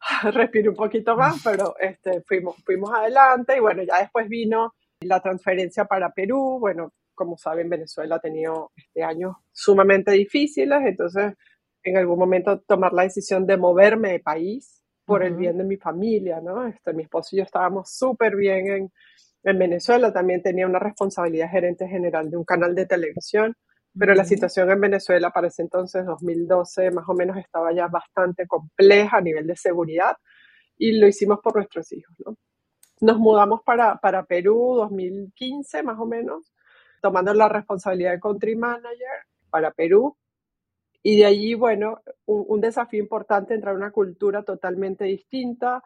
respiré 0.32 0.68
un 0.68 0.74
poquito 0.74 1.16
más, 1.16 1.40
pero 1.44 1.76
este, 1.78 2.22
fuimos, 2.22 2.56
fuimos 2.64 2.92
adelante 2.92 3.56
y 3.56 3.60
bueno, 3.60 3.82
ya 3.84 4.00
después 4.00 4.28
vino 4.28 4.74
la 5.00 5.20
transferencia 5.20 5.84
para 5.84 6.10
Perú. 6.10 6.58
Bueno, 6.58 6.92
como 7.18 7.36
saben, 7.36 7.68
Venezuela 7.68 8.16
ha 8.16 8.20
tenido 8.20 8.70
este, 8.76 9.02
años 9.02 9.36
sumamente 9.52 10.12
difíciles, 10.12 10.78
entonces 10.86 11.34
en 11.82 11.96
algún 11.96 12.18
momento 12.18 12.60
tomar 12.60 12.92
la 12.92 13.02
decisión 13.02 13.46
de 13.46 13.56
moverme 13.56 14.12
de 14.12 14.20
país 14.20 14.82
por 15.04 15.22
el 15.24 15.34
bien 15.34 15.58
de 15.58 15.64
mi 15.64 15.76
familia, 15.76 16.40
¿no? 16.40 16.66
Este, 16.66 16.92
mi 16.92 17.02
esposo 17.02 17.30
y 17.32 17.38
yo 17.38 17.44
estábamos 17.44 17.90
súper 17.90 18.36
bien 18.36 18.68
en, 18.68 18.92
en 19.42 19.58
Venezuela, 19.58 20.12
también 20.12 20.42
tenía 20.42 20.66
una 20.66 20.78
responsabilidad 20.78 21.50
gerente 21.50 21.88
general 21.88 22.30
de 22.30 22.36
un 22.36 22.44
canal 22.44 22.74
de 22.74 22.86
televisión, 22.86 23.54
pero 23.98 24.14
la 24.14 24.24
situación 24.24 24.70
en 24.70 24.80
Venezuela 24.80 25.30
para 25.30 25.48
ese 25.48 25.62
entonces, 25.62 26.06
2012, 26.06 26.90
más 26.92 27.08
o 27.08 27.14
menos 27.14 27.36
estaba 27.36 27.72
ya 27.72 27.88
bastante 27.88 28.46
compleja 28.46 29.16
a 29.16 29.20
nivel 29.20 29.46
de 29.46 29.56
seguridad 29.56 30.16
y 30.76 30.98
lo 30.98 31.08
hicimos 31.08 31.40
por 31.42 31.56
nuestros 31.56 31.90
hijos, 31.92 32.14
¿no? 32.24 32.36
Nos 33.00 33.18
mudamos 33.18 33.60
para, 33.64 33.96
para 33.98 34.24
Perú 34.24 34.74
2015, 34.76 35.82
más 35.82 35.98
o 35.98 36.06
menos, 36.06 36.52
tomando 37.00 37.34
la 37.34 37.48
responsabilidad 37.48 38.12
de 38.12 38.20
country 38.20 38.56
manager 38.56 39.26
para 39.50 39.70
Perú. 39.72 40.16
Y 41.02 41.18
de 41.18 41.26
allí, 41.26 41.54
bueno, 41.54 42.00
un, 42.26 42.60
desafío 42.60 43.00
importante 43.00 43.54
entrar 43.54 43.74
a 43.74 43.78
una 43.78 43.92
cultura 43.92 44.42
totalmente 44.42 45.04
distinta, 45.04 45.82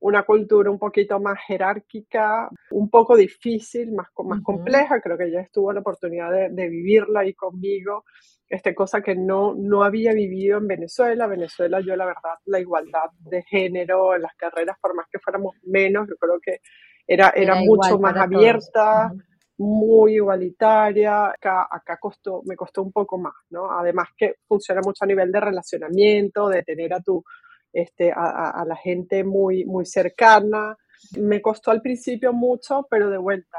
una 0.00 0.24
cultura 0.24 0.70
un 0.70 0.78
poquito 0.78 1.18
más 1.20 1.38
jerárquica, 1.46 2.50
un 2.70 2.90
poco 2.90 3.16
difícil, 3.16 3.92
más, 3.92 4.08
más 4.24 4.42
compleja. 4.42 5.00
Creo 5.00 5.16
que 5.16 5.30
ya 5.30 5.40
estuvo 5.40 5.72
la 5.72 5.80
oportunidad 5.80 6.30
de, 6.30 6.50
de, 6.50 6.68
vivirla 6.68 7.20
ahí 7.20 7.34
conmigo, 7.34 8.04
este, 8.48 8.74
cosa 8.74 9.00
que 9.00 9.14
no, 9.14 9.54
no 9.54 9.84
había 9.84 10.12
vivido 10.12 10.58
en 10.58 10.66
Venezuela. 10.66 11.26
Venezuela, 11.26 11.80
yo 11.80 11.94
la 11.96 12.06
verdad, 12.06 12.34
la 12.46 12.60
igualdad 12.60 13.10
de 13.20 13.42
género 13.44 14.14
en 14.14 14.22
las 14.22 14.34
carreras, 14.34 14.76
por 14.80 14.94
más 14.94 15.06
que 15.10 15.18
fuéramos 15.18 15.54
menos, 15.62 16.08
yo 16.08 16.16
creo 16.16 16.40
que 16.40 16.60
era, 17.06 17.30
era, 17.30 17.54
mucho 17.54 17.98
más 17.98 18.16
abierta 18.16 19.12
muy 19.58 20.14
igualitaria, 20.14 21.30
acá, 21.30 21.66
acá 21.70 21.98
costó, 21.98 22.42
me 22.44 22.56
costó 22.56 22.82
un 22.82 22.92
poco 22.92 23.18
más, 23.18 23.34
¿no? 23.50 23.70
Además 23.70 24.08
que 24.16 24.36
funciona 24.46 24.80
mucho 24.84 25.04
a 25.04 25.06
nivel 25.06 25.32
de 25.32 25.40
relacionamiento, 25.40 26.48
de 26.48 26.62
tener 26.62 26.94
a 26.94 27.00
tu, 27.00 27.24
este, 27.72 28.12
a, 28.12 28.64
la 28.66 28.76
gente 28.76 29.24
muy, 29.24 29.64
muy 29.64 29.84
cercana. 29.84 30.76
Me 31.18 31.42
costó 31.42 31.72
al 31.72 31.82
principio 31.82 32.32
mucho, 32.32 32.86
pero 32.88 33.10
de 33.10 33.18
vuelta, 33.18 33.58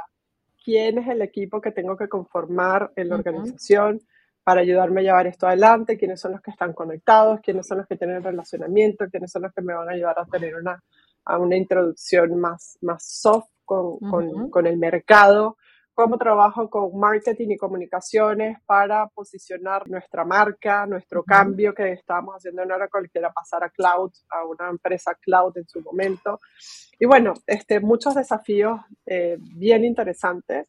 ¿quién 0.63 0.99
es 0.99 1.07
el 1.09 1.21
equipo 1.21 1.59
que 1.59 1.71
tengo 1.71 1.97
que 1.97 2.07
conformar 2.07 2.91
en 2.95 3.09
la 3.09 3.15
organización 3.15 4.01
para 4.43 4.61
ayudarme 4.61 5.01
a 5.01 5.03
llevar 5.03 5.27
esto 5.27 5.47
adelante? 5.47 5.97
¿Quiénes 5.97 6.21
son 6.21 6.31
los 6.31 6.41
que 6.41 6.51
están 6.51 6.73
conectados? 6.73 7.41
¿Quiénes 7.41 7.67
son 7.67 7.79
los 7.79 7.87
que 7.87 7.97
tienen 7.97 8.23
relacionamiento? 8.23 9.05
¿Quiénes 9.09 9.31
son 9.31 9.43
los 9.43 9.53
que 9.53 9.61
me 9.61 9.73
van 9.73 9.89
a 9.89 9.93
ayudar 9.93 10.17
a 10.17 10.25
tener 10.25 10.55
una, 10.55 10.81
a 11.25 11.37
una 11.37 11.57
introducción 11.57 12.39
más, 12.39 12.77
más 12.81 13.05
soft 13.05 13.49
con, 13.65 13.99
con, 13.99 14.49
con 14.49 14.65
el 14.65 14.77
mercado? 14.77 15.57
Cómo 15.99 16.17
trabajo 16.17 16.69
con 16.69 16.97
marketing 16.97 17.49
y 17.49 17.57
comunicaciones 17.57 18.57
para 18.65 19.07
posicionar 19.07 19.85
nuestra 19.89 20.23
marca, 20.23 20.85
nuestro 20.85 21.25
cambio 21.25 21.73
que 21.73 21.91
estábamos 21.91 22.35
haciendo 22.35 22.63
en 22.63 22.71
Oracle, 22.71 23.09
que 23.11 23.19
era 23.19 23.33
pasar 23.33 23.65
a 23.65 23.69
cloud, 23.69 24.09
a 24.29 24.45
una 24.45 24.69
empresa 24.69 25.13
cloud 25.15 25.57
en 25.57 25.67
su 25.67 25.81
momento. 25.81 26.39
Y 26.97 27.05
bueno, 27.05 27.33
este, 27.45 27.81
muchos 27.81 28.15
desafíos 28.15 28.79
eh, 29.05 29.35
bien 29.41 29.83
interesantes 29.83 30.67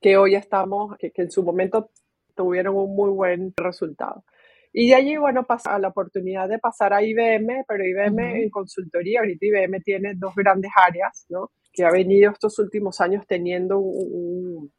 que 0.00 0.16
hoy 0.16 0.36
estamos, 0.36 0.96
que, 0.96 1.12
en 1.14 1.30
su 1.30 1.42
momento 1.42 1.90
tuvieron 2.34 2.76
un 2.76 2.96
muy 2.96 3.10
buen 3.10 3.52
resultado. 3.58 4.24
Y 4.72 4.88
de 4.88 4.94
allí, 4.94 5.18
bueno, 5.18 5.44
pasa 5.44 5.78
la 5.78 5.88
oportunidad 5.88 6.48
de 6.48 6.58
pasar 6.58 6.94
a 6.94 7.02
IBM, 7.02 7.66
pero 7.68 7.84
IBM 7.84 8.42
en 8.42 8.48
consultoría, 8.48 9.20
ahorita 9.20 9.44
IBM 9.44 9.82
tiene 9.82 10.14
dos 10.14 10.34
grandes 10.34 10.70
áreas, 10.82 11.26
¿no? 11.28 11.50
Que 11.76 11.84
ha 11.84 11.90
venido 11.90 12.32
estos 12.32 12.58
últimos 12.58 13.00
años 13.02 13.26
teniendo 13.26 13.78
un, 13.78 14.72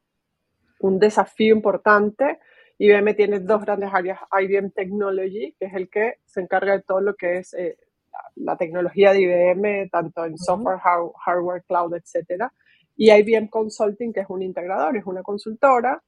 un, 0.79 0.99
desafío 0.99 1.55
importante. 1.55 2.39
IBM 2.79 3.15
tiene 3.15 3.39
dos 3.39 3.61
grandes 3.61 3.91
áreas, 3.93 4.19
IBM 4.31 4.71
Technology, 4.71 5.55
que 5.59 5.67
es 5.67 5.73
el 5.75 5.89
que 5.89 6.15
se 6.25 6.41
encarga 6.41 6.73
de 6.73 6.81
todo 6.81 6.99
lo 6.99 7.15
que 7.15 7.37
es 7.37 7.53
eh, 7.53 7.77
la, 8.35 8.57
tecnología 8.57 9.13
de 9.13 9.21
IBM, 9.21 9.89
tanto 9.91 10.25
en 10.25 10.37
software, 10.37 10.79
hardware, 10.79 11.63
cloud, 11.67 11.93
etcétera. 11.93 12.51
Y 12.95 13.11
IBM 13.11 13.47
Consulting, 13.49 14.11
que 14.11 14.21
es 14.21 14.29
un 14.29 14.41
integrador, 14.41 14.97
es 14.97 15.05
una 15.05 15.21
consultora 15.21 16.01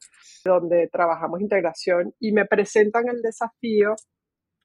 donde 0.44 0.88
trabajamos 0.88 1.40
integración 1.40 2.16
y 2.20 2.32
me 2.32 2.46
presentan 2.46 3.08
el 3.10 3.22
desafío 3.22 3.96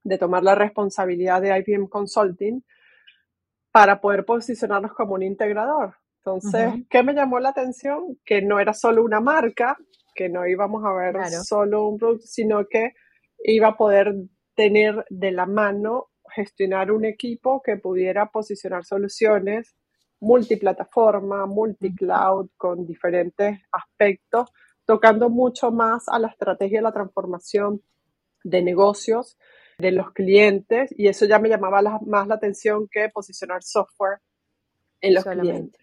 de 0.02 0.16
tomar 0.16 0.42
la 0.42 0.54
responsabilidad 0.54 1.42
de 1.42 1.58
IBM 1.58 1.88
Consulting 1.88 2.62
para 3.70 4.00
poder 4.00 4.24
posicionarnos 4.24 4.94
como 4.94 5.14
un 5.14 5.22
integrador. 5.22 5.96
Entonces, 6.24 6.86
¿qué 6.88 7.02
me 7.02 7.12
llamó 7.12 7.38
la 7.38 7.50
atención? 7.50 8.18
Que 8.24 8.40
no 8.40 8.58
era 8.58 8.72
solo 8.72 9.04
una 9.04 9.20
marca, 9.20 9.76
que 10.14 10.28
no 10.28 10.46
íbamos 10.46 10.84
a 10.84 10.92
ver 10.92 11.16
solo 11.44 11.88
un 11.88 11.98
producto, 11.98 12.26
sino 12.26 12.66
que 12.66 12.94
iba 13.42 13.68
a 13.68 13.76
poder 13.76 14.14
tener 14.54 15.04
de 15.10 15.32
la 15.32 15.44
mano, 15.44 16.10
gestionar 16.34 16.90
un 16.92 17.04
equipo 17.04 17.60
que 17.62 17.76
pudiera 17.76 18.26
posicionar 18.26 18.84
soluciones 18.84 19.74
multiplataforma, 20.24 21.46
multicloud, 21.46 22.48
con 22.56 22.86
diferentes 22.86 23.60
aspectos, 23.70 24.50
tocando 24.86 25.28
mucho 25.28 25.70
más 25.70 26.08
a 26.08 26.18
la 26.18 26.28
estrategia 26.28 26.78
de 26.78 26.82
la 26.82 26.92
transformación 26.92 27.82
de 28.42 28.62
negocios 28.62 29.36
de 29.78 29.92
los 29.92 30.12
clientes. 30.12 30.94
Y 30.96 31.08
eso 31.08 31.26
ya 31.26 31.38
me 31.38 31.48
llamaba 31.48 32.00
más 32.06 32.26
la 32.26 32.34
atención 32.34 32.88
que 32.90 33.10
posicionar 33.10 33.62
software 33.62 34.18
en 35.00 35.14
los 35.14 35.24
clientes. 35.24 35.80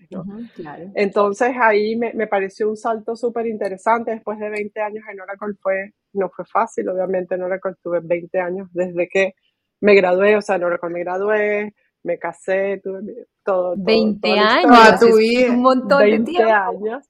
Entonces 0.95 1.52
ahí 1.60 1.95
me, 1.95 2.13
me, 2.13 2.28
pareció 2.28 2.69
un 2.69 2.78
salto 2.78 3.15
súper 3.15 3.47
interesante. 3.47 4.12
Después 4.12 4.39
de 4.39 4.50
20 4.50 4.82
años 4.82 5.04
en 5.12 5.21
Oracle 5.21 5.56
fue, 5.62 5.93
no 6.13 6.30
fue 6.30 6.45
fácil, 6.45 6.89
obviamente 6.89 7.36
en 7.36 7.43
Oracle 7.43 7.74
tuve 7.82 8.00
20 8.02 8.39
años 8.39 8.67
desde 8.74 9.08
que 9.08 9.34
me 9.82 9.95
gradué, 9.95 10.38
o 10.38 10.41
sea, 10.41 10.56
en 10.56 10.63
Oracle 10.63 10.89
me 10.89 11.00
gradué, 11.00 11.74
me 12.04 12.17
casé, 12.17 12.82
tuve 12.84 13.28
todo. 13.43 13.76
20 13.78 14.39
años, 14.39 15.02
un 15.50 15.62
montón 15.62 16.00
20 16.00 16.17
de 16.17 16.24
tiempo. 16.24 16.54
años, 16.54 17.10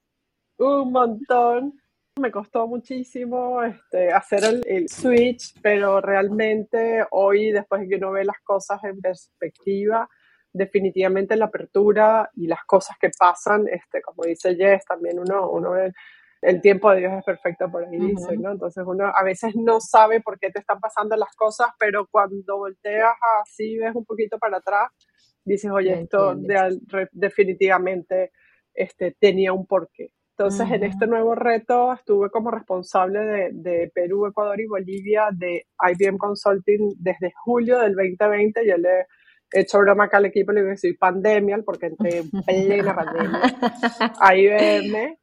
un 0.58 0.92
montón. 0.92 1.74
Me 2.20 2.30
costó 2.30 2.68
muchísimo 2.68 3.64
este, 3.64 4.12
hacer 4.12 4.44
el, 4.44 4.62
el, 4.66 4.90
switch, 4.90 5.54
pero 5.62 6.02
realmente 6.02 7.06
hoy, 7.12 7.52
después 7.52 7.82
de 7.82 7.88
que 7.88 7.96
uno 7.96 8.12
ve 8.12 8.26
las 8.26 8.40
cosas 8.44 8.84
en 8.84 9.00
perspectiva, 9.00 10.10
definitivamente 10.54 11.36
la 11.36 11.46
apertura 11.46 12.30
y 12.36 12.48
las 12.48 12.64
cosas 12.66 12.98
que 13.00 13.10
pasan, 13.18 13.68
este, 13.68 14.02
como 14.02 14.24
dice 14.24 14.56
Jess, 14.56 14.86
también 14.86 15.20
uno, 15.20 15.50
uno 15.50 15.74
el 16.42 16.60
tiempo 16.60 16.90
de 16.92 17.00
Dios 17.00 17.14
es 17.14 17.24
perfecto, 17.24 17.70
por 17.70 17.86
ahí 17.86 18.00
dice, 18.00 18.36
¿no? 18.38 18.52
Entonces 18.52 18.84
uno 18.86 19.12
a 19.14 19.24
veces 19.24 19.54
no 19.56 19.80
sabe 19.80 20.22
por 20.22 20.40
qué 20.40 20.50
te 20.50 20.60
están 20.60 20.80
pasando 20.80 21.16
las 21.16 21.36
cosas, 21.36 21.68
pero 21.80 22.08
cuando 22.10 22.58
volteas 22.58 23.14
así, 23.44 23.78
ves 23.78 23.96
un 23.96 24.06
poquito 24.06 24.40
para 24.40 24.58
atrás, 24.58 24.90
dices, 25.46 25.70
oye, 25.70 26.02
esto 26.02 26.36
definitivamente 27.12 28.32
este, 28.74 29.16
tenía 29.20 29.54
un 29.54 29.68
porqué. 29.68 30.14
Entonces, 30.38 30.72
en 30.72 30.84
este 30.84 31.06
nuevo 31.06 31.36
reto 31.36 31.94
estuve 31.94 32.32
como 32.32 32.50
responsable 32.50 33.20
de, 33.20 33.50
de, 33.52 33.92
Perú, 33.94 34.26
Ecuador 34.26 34.60
y 34.60 34.66
Bolivia 34.66 35.28
de 35.32 35.68
IBM 35.80 36.18
Consulting 36.18 36.96
desde 36.98 37.32
julio 37.44 37.78
del 37.78 37.94
2020. 37.94 38.66
Yo 38.66 38.78
le 38.78 39.06
he 39.52 39.62
hecho 39.62 39.80
broma 39.80 40.06
acá 40.06 40.18
al 40.18 40.26
equipo, 40.26 40.52
le 40.52 40.62
digo 40.62 40.72
que 40.72 40.78
soy 40.78 40.94
pandemia, 40.94 41.60
porque 41.66 41.88
entré 41.88 42.20
en 42.20 42.30
plena 42.30 42.96
pandemia. 42.96 43.42
A 44.20 44.36
IBM 44.36 45.18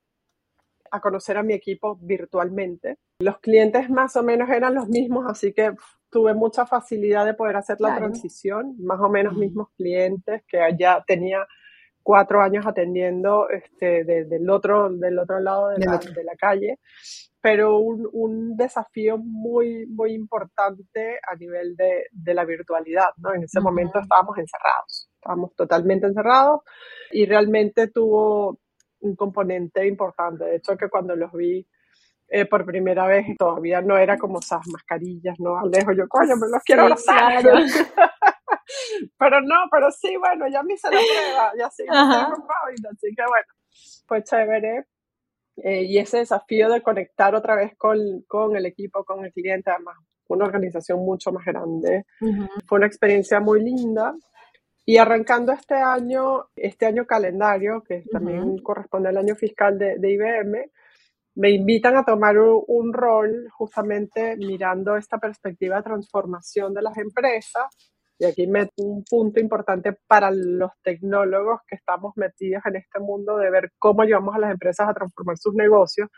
a 0.91 1.01
conocer 1.01 1.37
a 1.37 1.43
mi 1.43 1.55
equipo 1.55 1.99
virtualmente. 2.01 2.99
Los 3.21 3.39
clientes 3.41 3.91
más 3.91 4.17
o 4.17 4.23
menos 4.23 4.49
eran 4.49 4.75
los 4.75 4.89
mismos, 4.89 5.27
así 5.29 5.53
que 5.53 5.73
tuve 6.11 6.35
mucha 6.35 6.67
facilidad 6.67 7.27
de 7.27 7.35
poder 7.35 7.57
hacer 7.57 7.81
la 7.81 7.97
transición, 7.97 8.75
más 8.79 9.01
o 9.01 9.09
menos 9.09 9.37
mismos 9.37 9.69
clientes 9.77 10.43
que 10.49 10.59
ya 10.79 11.05
tenía 11.07 11.47
cuatro 12.09 12.41
años 12.41 12.67
atendiendo 12.67 13.51
este, 13.51 14.03
del, 14.03 14.49
otro, 14.49 14.89
del 14.89 15.19
otro 15.19 15.41
lado 15.41 15.69
de, 15.69 15.85
la, 15.85 15.99
de 15.99 16.25
la, 16.25 16.35
calle 16.37 16.79
pero 17.39 17.81
un, 17.81 18.09
un, 18.15 18.57
desafío 18.57 19.19
muy, 19.19 19.85
muy 19.89 20.15
importante 20.15 21.19
a 21.31 21.37
nivel 21.37 21.77
de, 21.77 22.07
de 22.11 22.33
la 22.33 22.47
virtualidad, 22.47 23.11
¿no? 23.19 23.35
En 23.35 23.43
ese 23.43 23.61
momento 23.61 23.99
estábamos 24.01 24.39
encerrados, 24.39 25.11
estábamos 25.17 25.55
totalmente 25.55 26.07
encerrados 26.07 26.63
y 27.11 27.27
realmente 27.27 27.89
tuvo 27.89 28.59
un 29.01 29.15
componente 29.15 29.87
importante. 29.87 30.47
De 30.47 30.57
hecho, 30.57 30.79
que 30.79 30.89
cuando 30.89 31.15
los 31.15 31.31
vi 31.35 31.69
eh, 32.31 32.47
por 32.47 32.65
primera 32.65 33.07
vez 33.07 33.27
todavía 33.39 33.83
no 33.83 33.99
era 33.99 34.17
como 34.17 34.39
esas 34.39 34.67
mascarillas, 34.69 35.39
¿no? 35.41 35.59
Alejo, 35.59 35.93
yo, 35.93 36.09
coño, 36.09 36.37
me 36.37 36.49
los 36.49 36.63
quiero 36.65 36.83
abrazar. 36.85 37.45
pero 39.19 39.41
no, 39.41 39.57
pero 39.71 39.91
sí, 39.91 40.17
bueno, 40.17 40.47
ya 40.49 40.63
me 40.63 40.75
hice 40.75 40.89
la 40.91 40.99
prueba, 40.99 41.53
ya 41.59 41.71
sí, 41.71 41.85
así 41.89 43.15
que 43.15 43.23
bueno, 43.23 43.47
pues 44.07 44.25
chévere 44.25 44.87
eh, 45.57 45.83
y 45.83 45.99
ese 45.99 46.19
desafío 46.19 46.69
de 46.69 46.83
conectar 46.83 47.35
otra 47.35 47.57
vez 47.57 47.77
con, 47.77 48.23
con, 48.27 48.57
el 48.57 48.67
equipo, 48.67 49.05
con 49.05 49.25
el 49.25 49.33
cliente, 49.33 49.71
además, 49.71 49.97
una 50.29 50.45
organización 50.45 51.01
mucho 51.01 51.33
más 51.33 51.45
grande. 51.45 52.05
Fue 52.67 52.79
una 52.79 52.87
experiencia 52.87 53.41
muy 53.41 53.63
linda. 53.63 54.15
Y 54.85 54.97
arrancando 54.97 55.53
este 55.53 55.75
año, 55.75 56.47
este 56.57 56.87
año 56.87 57.07
calendario, 57.07 57.83
que 57.83 58.05
también 58.11 58.59
corresponde 58.59 59.11
al 59.11 59.19
año 59.19 59.35
fiscal 59.35 59.79
de, 59.79 59.99
de 59.99 60.13
IBM, 60.13 60.71
me 61.39 61.51
invitan 61.51 61.97
a 61.97 62.05
tomar 62.05 62.37
un, 62.39 62.93
rol 62.93 63.49
justamente 63.53 64.37
mirando 64.37 64.97
esta 64.97 65.19
perspectiva 65.19 65.77
de 65.77 65.85
transformación 65.85 66.75
de 66.75 66.83
las 66.83 66.97
empresas. 66.99 67.67
Y 68.19 68.25
aquí 68.25 68.47
meto 68.47 68.83
un 68.83 69.05
punto 69.05 69.41
importante 69.41 69.97
para 70.07 70.31
los 70.31 70.73
tecnólogos 70.83 71.61
que 71.67 71.77
estamos 71.77 72.13
metidos 72.17 72.63
en 72.67 72.77
este 72.77 72.99
mundo 72.99 73.37
de 73.37 73.51
ver 73.51 73.73
cómo 73.79 74.05
llevamos 74.05 74.35
a 74.35 74.39
las 74.39 74.51
empresas 74.51 74.89
a 74.89 74.95
transformar 74.95 75.39
sus 75.39 75.55
negocios. 75.55 76.09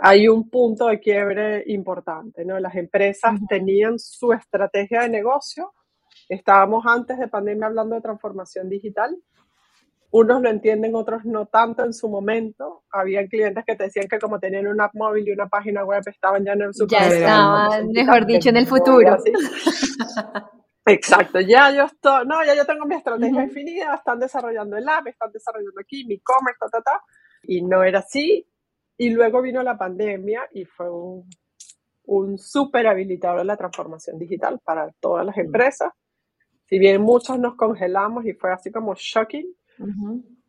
Hay 0.00 0.28
un 0.28 0.48
punto 0.48 0.86
de 0.86 1.00
quiebre 1.00 1.64
importante, 1.66 2.44
¿no? 2.44 2.58
Las 2.58 2.74
empresas 2.76 3.38
tenían 3.48 3.98
su 3.98 4.32
estrategia 4.32 5.02
de 5.02 5.10
negocio. 5.10 5.72
Estábamos 6.28 6.84
antes 6.86 7.18
de 7.18 7.28
pandemia 7.28 7.66
hablando 7.66 7.96
de 7.96 8.00
transformación 8.00 8.68
digital 8.68 9.16
unos 10.12 10.42
lo 10.42 10.50
entienden, 10.50 10.94
otros 10.96 11.24
no 11.24 11.46
tanto 11.46 11.84
en 11.84 11.92
su 11.92 12.08
momento. 12.08 12.82
Había 12.90 13.26
clientes 13.28 13.64
que 13.64 13.76
te 13.76 13.84
decían 13.84 14.08
que 14.08 14.18
como 14.18 14.40
tenían 14.40 14.66
una 14.66 14.86
app 14.86 14.94
móvil 14.94 15.28
y 15.28 15.32
una 15.32 15.48
página 15.48 15.84
web 15.84 16.02
estaban 16.06 16.44
ya 16.44 16.52
en 16.52 16.62
el 16.62 16.70
Ya 16.88 17.06
estaban, 17.06 17.88
mejor 17.88 18.26
dicho, 18.26 18.48
en 18.48 18.56
el 18.56 18.66
futuro. 18.66 19.16
Exacto, 20.90 21.40
ya 21.40 21.70
yo 21.70 21.84
estoy, 21.84 22.26
no, 22.26 22.44
ya 22.44 22.54
yo 22.54 22.66
tengo 22.66 22.84
mi 22.86 22.94
estrategia 22.94 23.42
definida, 23.42 23.94
están 23.94 24.18
desarrollando 24.18 24.76
el 24.76 24.88
app, 24.88 25.06
están 25.06 25.30
desarrollando 25.32 25.80
aquí 25.80 26.04
mi 26.04 26.14
e-commerce, 26.14 26.58
ta, 26.60 26.68
ta, 26.68 26.82
ta, 26.82 27.02
y 27.42 27.62
no 27.62 27.82
era 27.82 28.00
así. 28.00 28.46
Y 28.96 29.10
luego 29.10 29.40
vino 29.40 29.62
la 29.62 29.78
pandemia 29.78 30.48
y 30.52 30.64
fue 30.64 30.90
un, 30.90 31.24
un 32.04 32.38
súper 32.38 32.86
habilitador 32.86 33.38
de 33.38 33.44
la 33.44 33.56
transformación 33.56 34.18
digital 34.18 34.60
para 34.62 34.90
todas 35.00 35.24
las 35.24 35.38
empresas. 35.38 35.92
Si 36.66 36.78
bien 36.78 37.00
muchos 37.00 37.38
nos 37.38 37.56
congelamos 37.56 38.26
y 38.26 38.34
fue 38.34 38.52
así 38.52 38.70
como 38.70 38.94
shocking, 38.94 39.54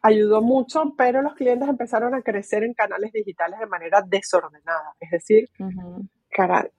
Ayudó 0.04 0.42
mucho, 0.42 0.94
pero 0.98 1.22
los 1.22 1.36
clientes 1.36 1.70
empezaron 1.70 2.16
a 2.16 2.24
crecer 2.24 2.64
en 2.64 2.74
canales 2.74 3.12
digitales 3.14 3.60
de 3.60 3.68
manera 3.68 4.02
desordenada. 4.02 4.96
Es 5.00 5.12
decir, 5.12 5.48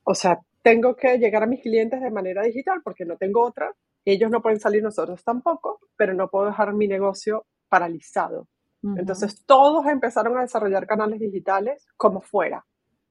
o 0.03 0.15
sea, 0.15 0.41
tengo 0.63 0.97
que 0.97 1.19
llegar 1.19 1.43
a 1.43 1.47
mis 1.47 1.61
clientes 1.61 2.01
de 2.01 2.11
manera 2.11 2.43
digital 2.43 2.81
porque 2.83 3.05
no 3.05 3.17
tengo 3.17 3.43
otra. 3.43 3.73
Ellos 4.05 4.31
no 4.31 4.41
pueden 4.41 4.61
salir, 4.61 4.83
nosotros 4.83 5.23
tampoco, 5.23 5.81
pero 5.97 6.15
no 6.15 6.29
puedo 6.29 6.47
dejar 6.47 6.73
mi 6.73 6.89
negocio 6.89 7.47
paralizado. 7.69 8.49
Entonces 8.97 9.45
todos 9.47 9.87
empezaron 9.87 10.37
a 10.37 10.41
desarrollar 10.41 10.89
canales 10.89 11.21
digitales 11.21 11.87
como 11.97 12.21
fuera, 12.21 12.67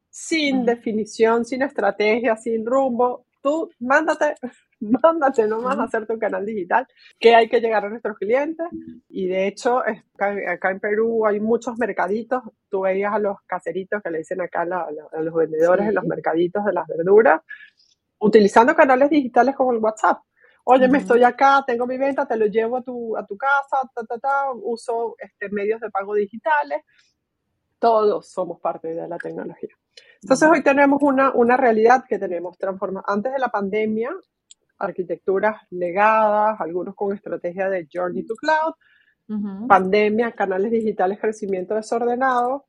sin 0.09 0.65
definición, 0.65 1.45
sin 1.45 1.61
estrategia, 1.61 2.35
sin 2.35 2.65
rumbo. 2.65 3.25
Tú 3.41 3.69
mándate, 3.79 4.35
mándate 4.79 5.47
nomás 5.47 5.77
a 5.79 5.83
hacer 5.83 6.05
tu 6.05 6.17
canal 6.19 6.45
digital, 6.45 6.87
que 7.19 7.35
hay 7.35 7.49
que 7.49 7.59
llegar 7.59 7.85
a 7.85 7.89
nuestros 7.89 8.17
clientes. 8.17 8.67
Y 9.09 9.27
de 9.27 9.47
hecho, 9.47 9.79
acá 9.79 10.71
en 10.71 10.79
Perú 10.79 11.25
hay 11.25 11.39
muchos 11.39 11.77
mercaditos. 11.77 12.43
Tú 12.69 12.81
veías 12.81 13.13
a 13.13 13.19
los 13.19 13.37
caseritos 13.47 14.01
que 14.01 14.11
le 14.11 14.19
dicen 14.19 14.41
acá 14.41 14.61
a, 14.61 15.21
los 15.21 15.33
vendedores 15.33 15.87
en 15.87 15.95
los 15.95 16.05
mercaditos 16.05 16.63
de 16.65 16.73
las 16.73 16.87
verduras, 16.87 17.41
utilizando 18.19 18.75
canales 18.75 19.09
digitales 19.09 19.55
como 19.55 19.71
el 19.71 19.79
WhatsApp. 19.79 20.19
Oye, 20.63 20.87
me 20.87 20.99
estoy 20.99 21.23
acá, 21.23 21.63
tengo 21.65 21.87
mi 21.87 21.97
venta, 21.97 22.27
te 22.27 22.37
lo 22.37 22.45
llevo 22.45 22.77
a 22.77 22.83
tu, 22.83 23.17
a 23.17 23.25
tu 23.25 23.35
casa, 23.35 23.89
ta, 23.95 24.03
ta, 24.05 24.19
ta, 24.19 24.51
uso 24.53 25.15
este, 25.17 25.49
medios 25.49 25.81
de 25.81 25.89
pago 25.89 26.13
digitales. 26.13 26.83
Todos 27.79 28.29
somos 28.31 28.59
parte 28.59 28.93
de 28.93 29.07
la 29.07 29.17
tecnología. 29.17 29.75
Entonces 30.21 30.47
hoy 30.49 30.61
tenemos 30.61 31.01
una, 31.01 31.31
una 31.31 31.57
realidad 31.57 32.03
que 32.07 32.19
tenemos 32.19 32.57
transformada. 32.57 33.05
Antes 33.07 33.33
de 33.33 33.39
la 33.39 33.49
pandemia, 33.49 34.11
arquitecturas 34.77 35.61
legadas, 35.69 36.59
algunos 36.59 36.95
con 36.95 37.15
estrategia 37.15 37.69
de 37.69 37.87
Journey 37.91 38.23
to 38.23 38.35
Cloud, 38.35 38.73
pandemia, 39.67 40.33
canales 40.33 40.71
digitales, 40.71 41.19
crecimiento 41.19 41.75
desordenado. 41.75 42.65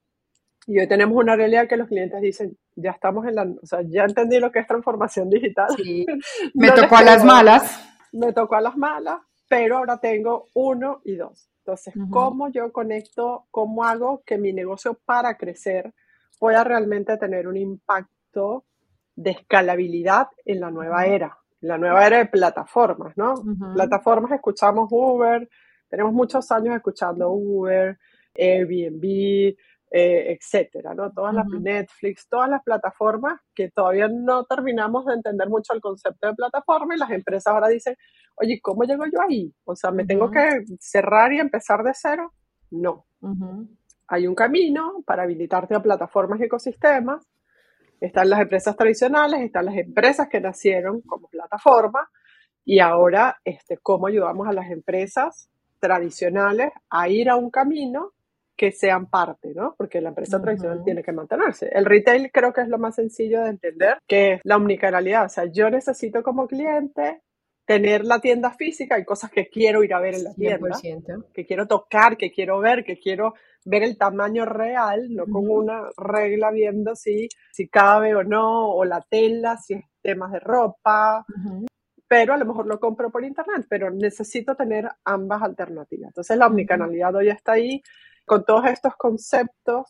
Y 0.66 0.78
hoy 0.78 0.86
tenemos 0.86 1.16
una 1.16 1.34
realidad 1.34 1.66
que 1.68 1.76
los 1.76 1.88
clientes 1.88 2.20
dicen, 2.20 2.56
ya 2.76 2.92
estamos 2.92 3.26
en 3.26 3.34
la, 3.34 3.42
o 3.42 3.66
sea, 3.66 3.80
ya 3.82 4.04
entendí 4.04 4.38
lo 4.38 4.52
que 4.52 4.60
es 4.60 4.66
transformación 4.66 5.28
digital. 5.28 5.66
Me 6.54 6.70
tocó 6.70 6.96
a 6.96 7.02
las 7.02 7.24
malas. 7.24 7.80
Me 8.12 8.32
tocó 8.32 8.54
a 8.54 8.60
las 8.60 8.76
malas, 8.76 9.20
pero 9.48 9.78
ahora 9.78 9.98
tengo 9.98 10.48
uno 10.54 11.00
y 11.04 11.16
dos. 11.16 11.48
Entonces, 11.58 11.94
¿cómo 12.10 12.48
yo 12.48 12.72
conecto, 12.72 13.46
cómo 13.50 13.84
hago 13.84 14.22
que 14.24 14.36
mi 14.36 14.52
negocio 14.52 14.98
para 15.04 15.36
crecer 15.36 15.92
pueda 16.42 16.64
realmente 16.64 17.16
tener 17.18 17.46
un 17.46 17.56
impacto 17.56 18.64
de 19.14 19.30
escalabilidad 19.30 20.26
en 20.44 20.58
la 20.58 20.72
nueva 20.72 21.06
era? 21.06 21.38
la 21.60 21.78
nueva 21.78 22.04
era 22.04 22.18
de 22.18 22.26
plataformas, 22.26 23.16
¿no? 23.16 23.34
Plataformas, 23.74 24.32
escuchamos 24.32 24.88
Uber, 24.90 25.48
tenemos 25.88 26.12
muchos 26.12 26.50
años 26.50 26.74
escuchando 26.74 27.30
Uber, 27.30 27.96
Airbnb, 28.34 29.04
eh, 29.94 30.36
etcétera, 30.36 30.92
¿no? 30.92 31.12
Todas 31.12 31.32
las 31.32 31.46
Netflix, 31.46 32.26
todas 32.28 32.50
las 32.50 32.64
plataformas 32.64 33.40
que 33.54 33.70
todavía 33.70 34.08
no 34.08 34.44
terminamos 34.44 35.06
de 35.06 35.14
entender 35.14 35.48
mucho 35.48 35.72
el 35.72 35.80
concepto 35.80 36.26
de 36.26 36.34
plataforma 36.34 36.96
y 36.96 36.98
las 36.98 37.12
empresas 37.12 37.54
ahora 37.54 37.68
dicen, 37.68 37.94
oye, 38.34 38.58
¿cómo 38.60 38.82
llego 38.82 39.04
yo 39.06 39.20
ahí? 39.22 39.54
O 39.64 39.76
sea, 39.76 39.92
¿me 39.92 40.04
tengo 40.04 40.32
que 40.32 40.64
cerrar 40.80 41.32
y 41.32 41.38
empezar 41.38 41.84
de 41.84 41.92
cero? 41.94 42.32
No. 42.72 43.06
Hay 44.12 44.26
un 44.26 44.34
camino 44.34 45.02
para 45.06 45.22
habilitarte 45.22 45.74
a 45.74 45.80
plataformas 45.80 46.38
y 46.38 46.44
ecosistemas 46.44 47.26
están 47.98 48.28
las 48.28 48.40
empresas 48.40 48.76
tradicionales, 48.76 49.40
están 49.40 49.64
las 49.64 49.76
empresas 49.76 50.28
que 50.28 50.38
nacieron 50.38 51.00
como 51.00 51.28
plataforma 51.28 52.10
y 52.62 52.80
ahora 52.80 53.38
este, 53.42 53.78
cómo 53.78 54.08
ayudamos 54.08 54.46
a 54.46 54.52
las 54.52 54.70
empresas 54.70 55.48
tradicionales 55.78 56.72
a 56.90 57.08
ir 57.08 57.30
a 57.30 57.36
un 57.36 57.50
camino 57.50 58.12
que 58.54 58.70
sean 58.70 59.06
parte, 59.06 59.54
¿no? 59.54 59.74
Porque 59.78 60.02
la 60.02 60.10
empresa 60.10 60.42
tradicional 60.42 60.84
tiene 60.84 61.02
que 61.02 61.12
mantenerse. 61.12 61.70
El 61.72 61.86
retail 61.86 62.30
creo 62.30 62.52
que 62.52 62.60
es 62.60 62.68
lo 62.68 62.76
más 62.76 62.96
sencillo 62.96 63.40
de 63.40 63.48
entender, 63.48 63.96
que 64.06 64.34
es 64.34 64.40
la 64.44 64.56
omnicanalidad. 64.56 65.24
O 65.24 65.30
sea, 65.30 65.46
yo 65.46 65.70
necesito 65.70 66.22
como 66.22 66.46
cliente 66.46 67.22
tener 67.64 68.04
la 68.04 68.20
tienda 68.20 68.50
física, 68.50 68.96
hay 68.96 69.04
cosas 69.04 69.30
que 69.30 69.48
quiero 69.48 69.84
ir 69.84 69.94
a 69.94 70.00
ver 70.00 70.14
en 70.14 70.24
la 70.24 70.34
tienda, 70.34 70.78
que 71.32 71.46
quiero 71.46 71.66
tocar, 71.66 72.16
que 72.16 72.32
quiero 72.32 72.58
ver, 72.58 72.84
que 72.84 72.98
quiero 72.98 73.34
ver 73.64 73.84
el 73.84 73.96
tamaño 73.96 74.44
real, 74.44 75.14
no 75.14 75.26
como 75.26 75.54
una 75.54 75.88
regla 75.96 76.50
viendo 76.50 76.96
si, 76.96 77.28
si 77.52 77.68
cabe 77.68 78.14
o 78.14 78.24
no, 78.24 78.70
o 78.70 78.84
la 78.84 79.00
tela, 79.02 79.56
si 79.56 79.74
es 79.74 79.84
temas 80.00 80.32
de 80.32 80.40
ropa, 80.40 81.24
pero 82.08 82.34
a 82.34 82.36
lo 82.36 82.44
mejor 82.44 82.66
lo 82.66 82.80
compro 82.80 83.10
por 83.10 83.24
internet, 83.24 83.66
pero 83.68 83.90
necesito 83.90 84.56
tener 84.56 84.88
ambas 85.04 85.42
alternativas. 85.42 86.08
Entonces 86.08 86.36
la 86.36 86.48
omnicanalidad 86.48 87.14
hoy 87.14 87.28
está 87.28 87.52
ahí 87.52 87.82
con 88.26 88.44
todos 88.44 88.66
estos 88.66 88.96
conceptos 88.96 89.86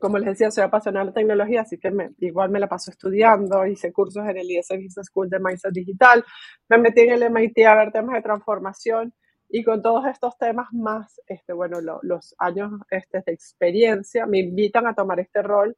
como 0.00 0.18
les 0.18 0.30
decía, 0.30 0.50
soy 0.50 0.64
apasionada 0.64 1.06
de 1.06 1.12
tecnología, 1.12 1.62
así 1.62 1.78
que 1.78 1.92
igual 2.18 2.50
me 2.50 2.60
la 2.60 2.68
paso 2.68 2.90
estudiando, 2.90 3.66
hice 3.66 3.92
cursos 3.92 4.24
en 4.28 4.38
el 4.38 4.50
IS 4.50 4.68
Business 4.70 5.06
School 5.06 5.28
de 5.28 5.38
Mindset 5.40 5.72
Digital, 5.72 6.24
me 6.68 6.78
metí 6.78 7.02
en 7.02 7.22
el 7.22 7.30
MIT 7.30 7.58
a 7.66 7.74
ver 7.74 7.92
temas 7.92 8.14
de 8.14 8.22
transformación 8.22 9.12
y 9.48 9.64
con 9.64 9.82
todos 9.82 10.06
estos 10.06 10.36
temas 10.38 10.68
más, 10.72 11.20
este, 11.26 11.52
bueno, 11.52 11.78
los 12.02 12.34
años 12.38 12.72
este, 12.90 13.22
de 13.24 13.32
experiencia 13.32 14.26
me 14.26 14.40
invitan 14.40 14.86
a 14.86 14.94
tomar 14.94 15.20
este 15.20 15.42
rol 15.42 15.76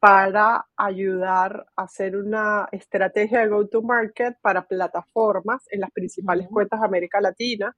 para 0.00 0.64
ayudar 0.78 1.66
a 1.76 1.82
hacer 1.82 2.16
una 2.16 2.66
estrategia 2.72 3.40
de 3.40 3.48
go-to-market 3.48 4.36
para 4.40 4.66
plataformas 4.66 5.62
en 5.70 5.80
las 5.80 5.90
principales 5.90 6.48
cuentas 6.48 6.80
de 6.80 6.86
América 6.86 7.20
Latina. 7.20 7.76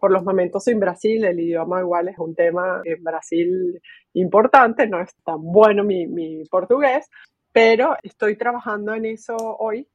Por 0.00 0.10
los 0.10 0.24
momentos 0.24 0.66
en 0.68 0.80
Brasil, 0.80 1.22
el 1.22 1.38
idioma 1.38 1.80
igual 1.80 2.08
es 2.08 2.18
un 2.18 2.34
tema 2.34 2.80
en 2.84 3.04
Brasil 3.04 3.78
importante, 4.14 4.86
no 4.86 5.02
es 5.02 5.14
tan 5.22 5.42
bueno 5.42 5.84
mi, 5.84 6.06
mi 6.06 6.44
portugués, 6.50 7.06
pero 7.52 7.94
estoy 8.02 8.38
trabajando 8.38 8.94
en 8.94 9.04
eso 9.04 9.36
hoy, 9.36 9.86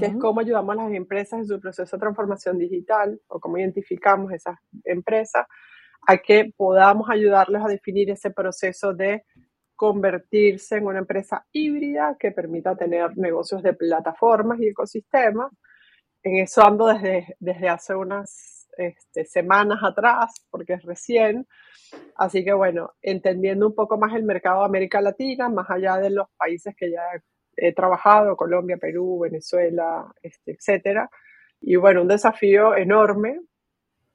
que 0.00 0.06
es 0.06 0.16
cómo 0.16 0.40
ayudamos 0.40 0.76
a 0.76 0.82
las 0.82 0.92
empresas 0.92 1.38
en 1.38 1.46
su 1.46 1.60
proceso 1.60 1.96
de 1.96 2.00
transformación 2.00 2.58
digital 2.58 3.20
o 3.28 3.38
cómo 3.38 3.56
identificamos 3.56 4.32
esas 4.32 4.56
empresas 4.82 5.46
a 6.08 6.18
que 6.18 6.52
podamos 6.56 7.08
ayudarles 7.08 7.62
a 7.64 7.68
definir 7.68 8.10
ese 8.10 8.32
proceso 8.32 8.92
de 8.94 9.22
convertirse 9.80 10.76
en 10.76 10.84
una 10.84 10.98
empresa 10.98 11.46
híbrida 11.52 12.14
que 12.20 12.32
permita 12.32 12.76
tener 12.76 13.16
negocios 13.16 13.62
de 13.62 13.72
plataformas 13.72 14.60
y 14.60 14.68
ecosistemas. 14.68 15.50
En 16.22 16.36
eso 16.36 16.62
ando 16.62 16.88
desde, 16.88 17.34
desde 17.38 17.70
hace 17.70 17.94
unas 17.94 18.68
este, 18.76 19.24
semanas 19.24 19.78
atrás, 19.82 20.34
porque 20.50 20.74
es 20.74 20.82
recién. 20.82 21.46
Así 22.14 22.44
que 22.44 22.52
bueno, 22.52 22.92
entendiendo 23.00 23.68
un 23.68 23.74
poco 23.74 23.96
más 23.96 24.14
el 24.14 24.24
mercado 24.24 24.58
de 24.60 24.66
América 24.66 25.00
Latina, 25.00 25.48
más 25.48 25.70
allá 25.70 25.96
de 25.96 26.10
los 26.10 26.26
países 26.36 26.74
que 26.76 26.90
ya 26.90 27.00
he 27.56 27.72
trabajado, 27.72 28.36
Colombia, 28.36 28.76
Perú, 28.76 29.20
Venezuela, 29.20 30.12
este, 30.20 30.52
etcétera. 30.52 31.08
Y 31.58 31.76
bueno, 31.76 32.02
un 32.02 32.08
desafío 32.08 32.76
enorme 32.76 33.40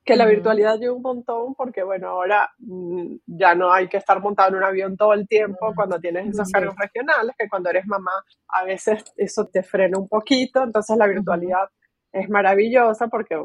que 0.05 0.15
la 0.15 0.25
virtualidad 0.27 0.77
lleva 0.77 0.93
un 0.93 1.01
montón 1.01 1.55
porque, 1.55 1.83
bueno, 1.83 2.09
ahora 2.09 2.49
mm, 2.59 3.15
ya 3.25 3.55
no 3.55 3.73
hay 3.73 3.87
que 3.87 3.97
estar 3.97 4.21
montado 4.21 4.49
en 4.49 4.55
un 4.55 4.63
avión 4.63 4.95
todo 4.95 5.13
el 5.13 5.27
tiempo 5.27 5.73
cuando 5.75 5.99
tienes 5.99 6.29
esos 6.29 6.49
cargos 6.51 6.75
regionales, 6.77 7.35
que 7.37 7.49
cuando 7.49 7.69
eres 7.71 7.87
mamá 7.87 8.11
a 8.47 8.63
veces 8.63 9.03
eso 9.17 9.47
te 9.51 9.63
frena 9.63 9.97
un 9.97 10.07
poquito, 10.07 10.63
entonces 10.63 10.95
la 10.97 11.07
virtualidad 11.07 11.69
es 12.11 12.29
maravillosa 12.29 13.07
porque 13.07 13.35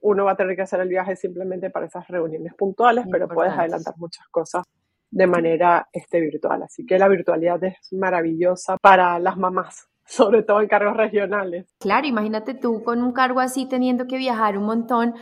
uno 0.00 0.24
va 0.24 0.32
a 0.32 0.36
tener 0.36 0.54
que 0.54 0.62
hacer 0.62 0.80
el 0.80 0.88
viaje 0.88 1.16
simplemente 1.16 1.70
para 1.70 1.86
esas 1.86 2.06
reuniones 2.08 2.54
puntuales, 2.54 3.06
pero 3.10 3.26
puedes 3.26 3.52
adelantar 3.52 3.94
muchas 3.96 4.26
cosas 4.28 4.64
de 5.10 5.26
manera 5.26 5.88
este, 5.92 6.20
virtual. 6.20 6.62
Así 6.62 6.84
que 6.84 6.98
la 6.98 7.08
virtualidad 7.08 7.62
es 7.64 7.76
maravillosa 7.92 8.76
para 8.80 9.18
las 9.18 9.36
mamás, 9.36 9.88
sobre 10.04 10.42
todo 10.42 10.60
en 10.60 10.68
cargos 10.68 10.96
regionales. 10.96 11.74
Claro, 11.80 12.06
imagínate 12.06 12.54
tú 12.54 12.84
con 12.84 13.02
un 13.02 13.12
cargo 13.12 13.40
así 13.40 13.66
teniendo 13.66 14.06
que 14.06 14.18
viajar 14.18 14.58
un 14.58 14.64
montón. 14.64 15.14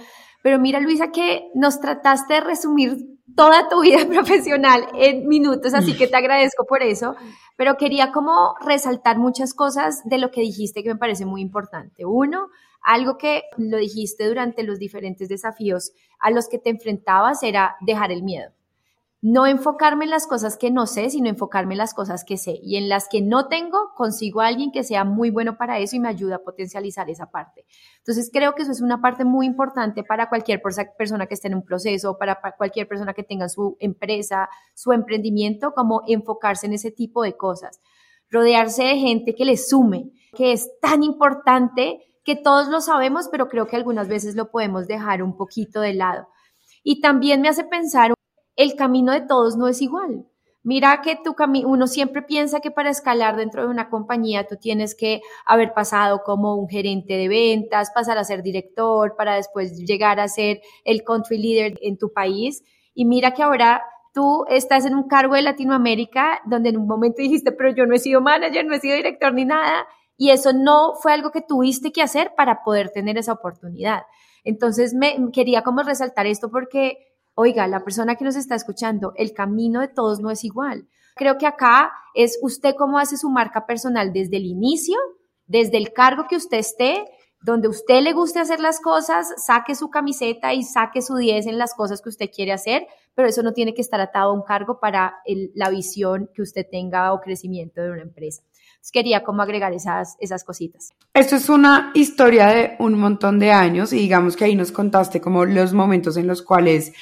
Pero 0.44 0.58
mira, 0.58 0.78
Luisa, 0.78 1.10
que 1.10 1.50
nos 1.54 1.80
trataste 1.80 2.34
de 2.34 2.40
resumir 2.42 3.18
toda 3.34 3.66
tu 3.70 3.80
vida 3.80 4.06
profesional 4.12 4.86
en 4.94 5.26
minutos, 5.26 5.72
así 5.72 5.96
que 5.96 6.06
te 6.06 6.18
agradezco 6.18 6.66
por 6.66 6.82
eso. 6.82 7.16
Pero 7.56 7.78
quería 7.78 8.12
como 8.12 8.54
resaltar 8.60 9.16
muchas 9.16 9.54
cosas 9.54 10.02
de 10.04 10.18
lo 10.18 10.30
que 10.30 10.42
dijiste 10.42 10.82
que 10.82 10.90
me 10.90 10.98
parece 10.98 11.24
muy 11.24 11.40
importante. 11.40 12.04
Uno, 12.04 12.48
algo 12.82 13.16
que 13.16 13.44
lo 13.56 13.78
dijiste 13.78 14.28
durante 14.28 14.64
los 14.64 14.78
diferentes 14.78 15.30
desafíos 15.30 15.92
a 16.20 16.30
los 16.30 16.46
que 16.46 16.58
te 16.58 16.68
enfrentabas 16.68 17.42
era 17.42 17.76
dejar 17.80 18.12
el 18.12 18.22
miedo 18.22 18.52
no 19.26 19.46
enfocarme 19.46 20.04
en 20.04 20.10
las 20.10 20.26
cosas 20.26 20.58
que 20.58 20.70
no 20.70 20.86
sé, 20.86 21.08
sino 21.08 21.30
enfocarme 21.30 21.72
en 21.72 21.78
las 21.78 21.94
cosas 21.94 22.24
que 22.24 22.36
sé. 22.36 22.60
Y 22.62 22.76
en 22.76 22.90
las 22.90 23.08
que 23.08 23.22
no 23.22 23.48
tengo, 23.48 23.94
consigo 23.96 24.42
a 24.42 24.48
alguien 24.48 24.70
que 24.70 24.84
sea 24.84 25.04
muy 25.04 25.30
bueno 25.30 25.56
para 25.56 25.78
eso 25.78 25.96
y 25.96 25.98
me 25.98 26.10
ayuda 26.10 26.36
a 26.36 26.38
potencializar 26.40 27.08
esa 27.08 27.30
parte. 27.30 27.64
Entonces, 28.06 28.28
creo 28.30 28.54
que 28.54 28.62
eso 28.62 28.72
es 28.72 28.82
una 28.82 29.00
parte 29.00 29.24
muy 29.24 29.46
importante 29.46 30.04
para 30.04 30.28
cualquier 30.28 30.60
persona 30.60 31.26
que 31.26 31.32
esté 31.32 31.48
en 31.48 31.54
un 31.54 31.64
proceso, 31.64 32.18
para 32.18 32.38
cualquier 32.58 32.86
persona 32.86 33.14
que 33.14 33.22
tenga 33.22 33.48
su 33.48 33.78
empresa, 33.80 34.50
su 34.74 34.92
emprendimiento, 34.92 35.72
como 35.72 36.02
enfocarse 36.06 36.66
en 36.66 36.74
ese 36.74 36.90
tipo 36.90 37.22
de 37.22 37.34
cosas. 37.34 37.80
Rodearse 38.28 38.84
de 38.84 38.98
gente 38.98 39.34
que 39.34 39.46
le 39.46 39.56
sume, 39.56 40.10
que 40.36 40.52
es 40.52 40.68
tan 40.82 41.02
importante 41.02 42.00
que 42.24 42.36
todos 42.36 42.68
lo 42.68 42.82
sabemos, 42.82 43.28
pero 43.32 43.48
creo 43.48 43.66
que 43.66 43.76
algunas 43.76 44.06
veces 44.06 44.34
lo 44.34 44.50
podemos 44.50 44.86
dejar 44.86 45.22
un 45.22 45.38
poquito 45.38 45.80
de 45.80 45.94
lado. 45.94 46.28
Y 46.82 47.00
también 47.00 47.40
me 47.40 47.48
hace 47.48 47.64
pensar 47.64 48.12
el 48.54 48.76
camino 48.76 49.12
de 49.12 49.22
todos 49.22 49.56
no 49.56 49.66
es 49.66 49.80
igual. 49.80 50.26
Mira 50.66 51.02
que 51.02 51.16
tu 51.22 51.36
uno 51.66 51.86
siempre 51.86 52.22
piensa 52.22 52.60
que 52.60 52.70
para 52.70 52.88
escalar 52.88 53.36
dentro 53.36 53.62
de 53.62 53.68
una 53.68 53.90
compañía 53.90 54.46
tú 54.46 54.56
tienes 54.56 54.94
que 54.94 55.20
haber 55.44 55.74
pasado 55.74 56.22
como 56.24 56.56
un 56.56 56.70
gerente 56.70 57.18
de 57.18 57.28
ventas, 57.28 57.90
pasar 57.94 58.16
a 58.16 58.24
ser 58.24 58.42
director, 58.42 59.14
para 59.14 59.34
después 59.34 59.76
llegar 59.76 60.20
a 60.20 60.26
ser 60.26 60.62
el 60.84 61.04
country 61.04 61.36
leader 61.36 61.78
en 61.82 61.98
tu 61.98 62.14
país. 62.14 62.64
Y 62.94 63.04
mira 63.04 63.34
que 63.34 63.42
ahora 63.42 63.82
tú 64.14 64.46
estás 64.48 64.86
en 64.86 64.94
un 64.94 65.06
cargo 65.06 65.34
de 65.34 65.42
Latinoamérica 65.42 66.40
donde 66.46 66.70
en 66.70 66.78
un 66.78 66.86
momento 66.86 67.20
dijiste, 67.20 67.52
pero 67.52 67.74
yo 67.74 67.84
no 67.84 67.94
he 67.94 67.98
sido 67.98 68.22
manager, 68.22 68.64
no 68.64 68.74
he 68.74 68.80
sido 68.80 68.96
director 68.96 69.34
ni 69.34 69.44
nada. 69.44 69.86
Y 70.16 70.30
eso 70.30 70.54
no 70.54 70.94
fue 70.94 71.12
algo 71.12 71.30
que 71.30 71.42
tuviste 71.42 71.92
que 71.92 72.00
hacer 72.00 72.32
para 72.34 72.62
poder 72.64 72.88
tener 72.88 73.18
esa 73.18 73.34
oportunidad. 73.34 74.04
Entonces 74.44 74.94
me 74.94 75.14
quería 75.30 75.60
como 75.60 75.82
resaltar 75.82 76.26
esto 76.26 76.50
porque 76.50 77.13
Oiga, 77.36 77.66
la 77.66 77.82
persona 77.82 78.14
que 78.14 78.24
nos 78.24 78.36
está 78.36 78.54
escuchando, 78.54 79.12
el 79.16 79.32
camino 79.32 79.80
de 79.80 79.88
todos 79.88 80.20
no 80.20 80.30
es 80.30 80.44
igual. 80.44 80.86
Creo 81.16 81.36
que 81.36 81.46
acá 81.46 81.92
es 82.14 82.38
usted 82.42 82.74
cómo 82.76 82.98
hace 82.98 83.16
su 83.16 83.28
marca 83.28 83.66
personal 83.66 84.12
desde 84.12 84.36
el 84.36 84.46
inicio, 84.46 84.96
desde 85.46 85.78
el 85.78 85.92
cargo 85.92 86.26
que 86.28 86.36
usted 86.36 86.58
esté, 86.58 87.04
donde 87.42 87.68
usted 87.68 88.02
le 88.02 88.12
guste 88.12 88.38
hacer 88.38 88.60
las 88.60 88.80
cosas, 88.80 89.34
saque 89.44 89.74
su 89.74 89.90
camiseta 89.90 90.54
y 90.54 90.62
saque 90.62 91.02
su 91.02 91.16
10 91.16 91.46
en 91.46 91.58
las 91.58 91.74
cosas 91.74 92.00
que 92.00 92.08
usted 92.08 92.30
quiere 92.34 92.52
hacer, 92.52 92.86
pero 93.14 93.28
eso 93.28 93.42
no 93.42 93.52
tiene 93.52 93.74
que 93.74 93.82
estar 93.82 94.00
atado 94.00 94.30
a 94.30 94.34
un 94.34 94.42
cargo 94.42 94.78
para 94.80 95.16
la 95.54 95.70
visión 95.70 96.30
que 96.34 96.42
usted 96.42 96.64
tenga 96.70 97.12
o 97.12 97.20
crecimiento 97.20 97.82
de 97.82 97.90
una 97.90 98.02
empresa. 98.02 98.42
Quería 98.92 99.24
como 99.24 99.42
agregar 99.42 99.72
esas, 99.72 100.16
esas 100.20 100.44
cositas. 100.44 100.90
Esto 101.14 101.36
es 101.36 101.48
una 101.48 101.90
historia 101.94 102.46
de 102.46 102.76
un 102.78 102.98
montón 102.98 103.38
de 103.38 103.50
años 103.50 103.92
y 103.92 103.96
digamos 103.96 104.36
que 104.36 104.44
ahí 104.44 104.54
nos 104.54 104.72
contaste 104.72 105.20
como 105.20 105.44
los 105.44 105.72
momentos 105.72 106.16
en 106.16 106.26
los 106.26 106.42
cuales 106.42 106.92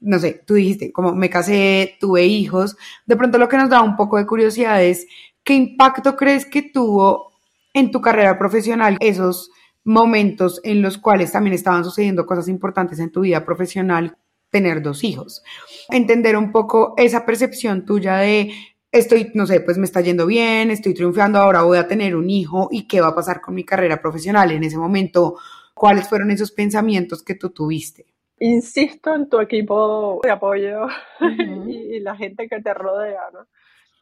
no 0.00 0.18
sé, 0.18 0.42
tú 0.46 0.54
dijiste, 0.54 0.92
como 0.92 1.14
me 1.14 1.30
casé, 1.30 1.96
tuve 2.00 2.24
hijos, 2.24 2.76
de 3.06 3.16
pronto 3.16 3.38
lo 3.38 3.48
que 3.48 3.56
nos 3.56 3.70
da 3.70 3.82
un 3.82 3.96
poco 3.96 4.16
de 4.16 4.26
curiosidad 4.26 4.82
es, 4.82 5.06
¿qué 5.42 5.54
impacto 5.54 6.16
crees 6.16 6.46
que 6.46 6.62
tuvo 6.62 7.32
en 7.74 7.90
tu 7.90 8.00
carrera 8.00 8.38
profesional 8.38 8.96
esos 9.00 9.50
momentos 9.84 10.60
en 10.64 10.82
los 10.82 10.98
cuales 10.98 11.32
también 11.32 11.54
estaban 11.54 11.84
sucediendo 11.84 12.26
cosas 12.26 12.48
importantes 12.48 12.98
en 12.98 13.10
tu 13.10 13.22
vida 13.22 13.44
profesional, 13.44 14.16
tener 14.50 14.82
dos 14.82 15.02
hijos? 15.04 15.42
Entender 15.90 16.36
un 16.36 16.52
poco 16.52 16.94
esa 16.96 17.26
percepción 17.26 17.84
tuya 17.84 18.18
de, 18.18 18.52
estoy, 18.92 19.32
no 19.34 19.46
sé, 19.46 19.60
pues 19.60 19.78
me 19.78 19.84
está 19.84 20.00
yendo 20.00 20.26
bien, 20.26 20.70
estoy 20.70 20.94
triunfando, 20.94 21.40
ahora 21.40 21.62
voy 21.62 21.78
a 21.78 21.88
tener 21.88 22.14
un 22.14 22.30
hijo 22.30 22.68
y 22.70 22.86
qué 22.86 23.00
va 23.00 23.08
a 23.08 23.14
pasar 23.14 23.40
con 23.40 23.54
mi 23.54 23.64
carrera 23.64 24.00
profesional 24.00 24.52
en 24.52 24.64
ese 24.64 24.78
momento, 24.78 25.38
cuáles 25.74 26.08
fueron 26.08 26.30
esos 26.30 26.52
pensamientos 26.52 27.22
que 27.22 27.34
tú 27.34 27.50
tuviste. 27.50 28.17
Insisto 28.40 29.14
en 29.14 29.28
tu 29.28 29.40
equipo 29.40 30.20
de 30.22 30.30
apoyo 30.30 30.86
y, 31.66 32.00
la 32.00 32.16
gente 32.16 32.48
que 32.48 32.60
te 32.60 32.72
rodea, 32.72 33.30
¿no? 33.32 33.46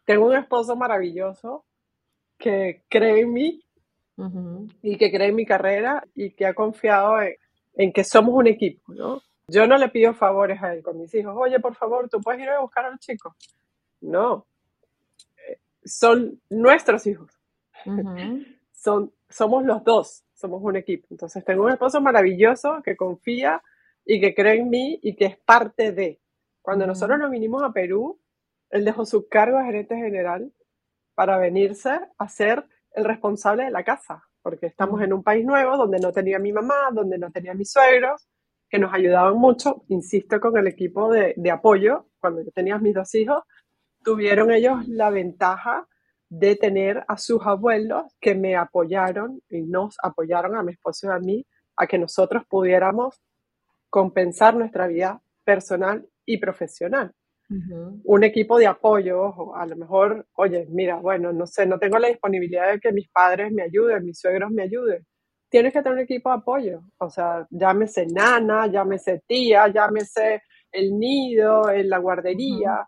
Tengo 0.04 0.26
un 0.26 0.36
esposo 0.36 0.76
maravilloso 0.76 1.64
que 2.38 2.84
cree 2.88 3.20
en 3.20 3.32
mí 3.32 3.62
y 4.82 4.96
que 4.96 5.10
cree 5.10 5.28
en 5.28 5.34
mi 5.34 5.46
carrera 5.46 6.04
y 6.14 6.30
que 6.30 6.46
ha 6.46 6.54
confiado 6.54 7.16
en, 7.74 7.92
que 7.92 8.04
somos 8.04 8.34
un 8.34 8.46
equipo, 8.46 8.92
¿no? 8.92 9.20
Yo 9.48 9.66
no 9.66 9.78
le 9.78 9.88
pido 9.88 10.12
favores 10.12 10.62
a 10.62 10.74
él 10.74 10.82
con 10.82 10.98
mis 10.98 11.14
hijos. 11.14 11.34
Oye, 11.36 11.58
por 11.60 11.74
favor, 11.74 12.08
tú 12.08 12.20
puedes 12.20 12.40
ir 12.40 12.48
a 12.48 12.60
buscar 12.60 12.86
a 12.86 12.90
los 12.90 13.00
chicos. 13.00 13.34
No. 14.00 14.46
Eh, 15.48 15.58
son 15.84 16.40
nuestros 16.50 17.06
hijos. 17.06 17.30
Son, 18.72 19.12
somos 19.28 19.64
los 19.64 19.82
dos. 19.82 20.22
Somos 20.34 20.62
un 20.62 20.76
equipo. 20.76 21.08
Entonces, 21.10 21.44
tengo 21.44 21.64
un 21.64 21.72
esposo 21.72 22.00
maravilloso 22.00 22.82
que 22.84 22.94
confía 22.94 23.60
y 24.06 24.20
que 24.20 24.34
cree 24.34 24.60
en 24.60 24.70
mí 24.70 24.98
y 25.02 25.16
que 25.16 25.26
es 25.26 25.38
parte 25.38 25.92
de. 25.92 26.20
Cuando 26.62 26.86
nosotros 26.86 27.18
nos 27.18 27.30
vinimos 27.30 27.62
a 27.62 27.72
Perú, 27.72 28.20
él 28.70 28.84
dejó 28.84 29.04
su 29.04 29.28
cargo 29.28 29.58
de 29.58 29.64
gerente 29.64 29.96
general 29.96 30.52
para 31.14 31.36
venirse 31.38 31.98
a 32.16 32.28
ser 32.28 32.64
el 32.92 33.04
responsable 33.04 33.64
de 33.64 33.70
la 33.70 33.84
casa, 33.84 34.22
porque 34.42 34.66
estamos 34.66 35.02
en 35.02 35.12
un 35.12 35.22
país 35.22 35.44
nuevo 35.44 35.76
donde 35.76 35.98
no 35.98 36.12
tenía 36.12 36.38
mi 36.38 36.52
mamá, 36.52 36.88
donde 36.92 37.18
no 37.18 37.30
tenía 37.30 37.52
mis 37.52 37.70
suegros, 37.70 38.28
que 38.68 38.78
nos 38.78 38.92
ayudaban 38.94 39.36
mucho, 39.36 39.84
insisto, 39.88 40.40
con 40.40 40.56
el 40.56 40.66
equipo 40.66 41.10
de, 41.12 41.34
de 41.36 41.50
apoyo, 41.50 42.06
cuando 42.20 42.42
yo 42.42 42.50
tenía 42.52 42.78
mis 42.78 42.94
dos 42.94 43.14
hijos, 43.14 43.42
tuvieron 44.02 44.50
ellos 44.50 44.86
la 44.88 45.10
ventaja 45.10 45.86
de 46.28 46.56
tener 46.56 47.04
a 47.08 47.18
sus 47.18 47.44
abuelos 47.44 48.04
que 48.20 48.34
me 48.34 48.56
apoyaron 48.56 49.40
y 49.48 49.62
nos 49.62 49.96
apoyaron 50.02 50.56
a 50.56 50.62
mi 50.62 50.72
esposo 50.72 51.08
y 51.08 51.10
a 51.10 51.18
mí 51.18 51.46
a 51.76 51.86
que 51.86 51.98
nosotros 51.98 52.44
pudiéramos 52.48 53.20
compensar 53.90 54.56
nuestra 54.56 54.86
vida 54.86 55.20
personal 55.44 56.06
y 56.24 56.38
profesional. 56.38 57.12
Un 57.48 58.24
equipo 58.24 58.58
de 58.58 58.66
apoyo, 58.66 59.22
ojo, 59.22 59.54
a 59.54 59.64
lo 59.66 59.76
mejor, 59.76 60.26
oye, 60.34 60.66
mira, 60.68 60.96
bueno, 60.96 61.32
no 61.32 61.46
sé, 61.46 61.64
no 61.64 61.78
tengo 61.78 61.96
la 61.98 62.08
disponibilidad 62.08 62.72
de 62.72 62.80
que 62.80 62.90
mis 62.90 63.08
padres 63.08 63.52
me 63.52 63.62
ayuden, 63.62 64.04
mis 64.04 64.18
suegros 64.18 64.50
me 64.50 64.64
ayuden. 64.64 65.06
Tienes 65.48 65.72
que 65.72 65.80
tener 65.80 65.92
un 65.92 66.04
equipo 66.04 66.28
de 66.28 66.36
apoyo, 66.36 66.80
o 66.98 67.08
sea, 67.08 67.46
llámese 67.50 68.06
nana, 68.06 68.66
llámese 68.66 69.22
tía, 69.28 69.68
llámese 69.68 70.42
el 70.72 70.98
nido, 70.98 71.70
en 71.70 71.88
la 71.88 71.98
guardería, 71.98 72.84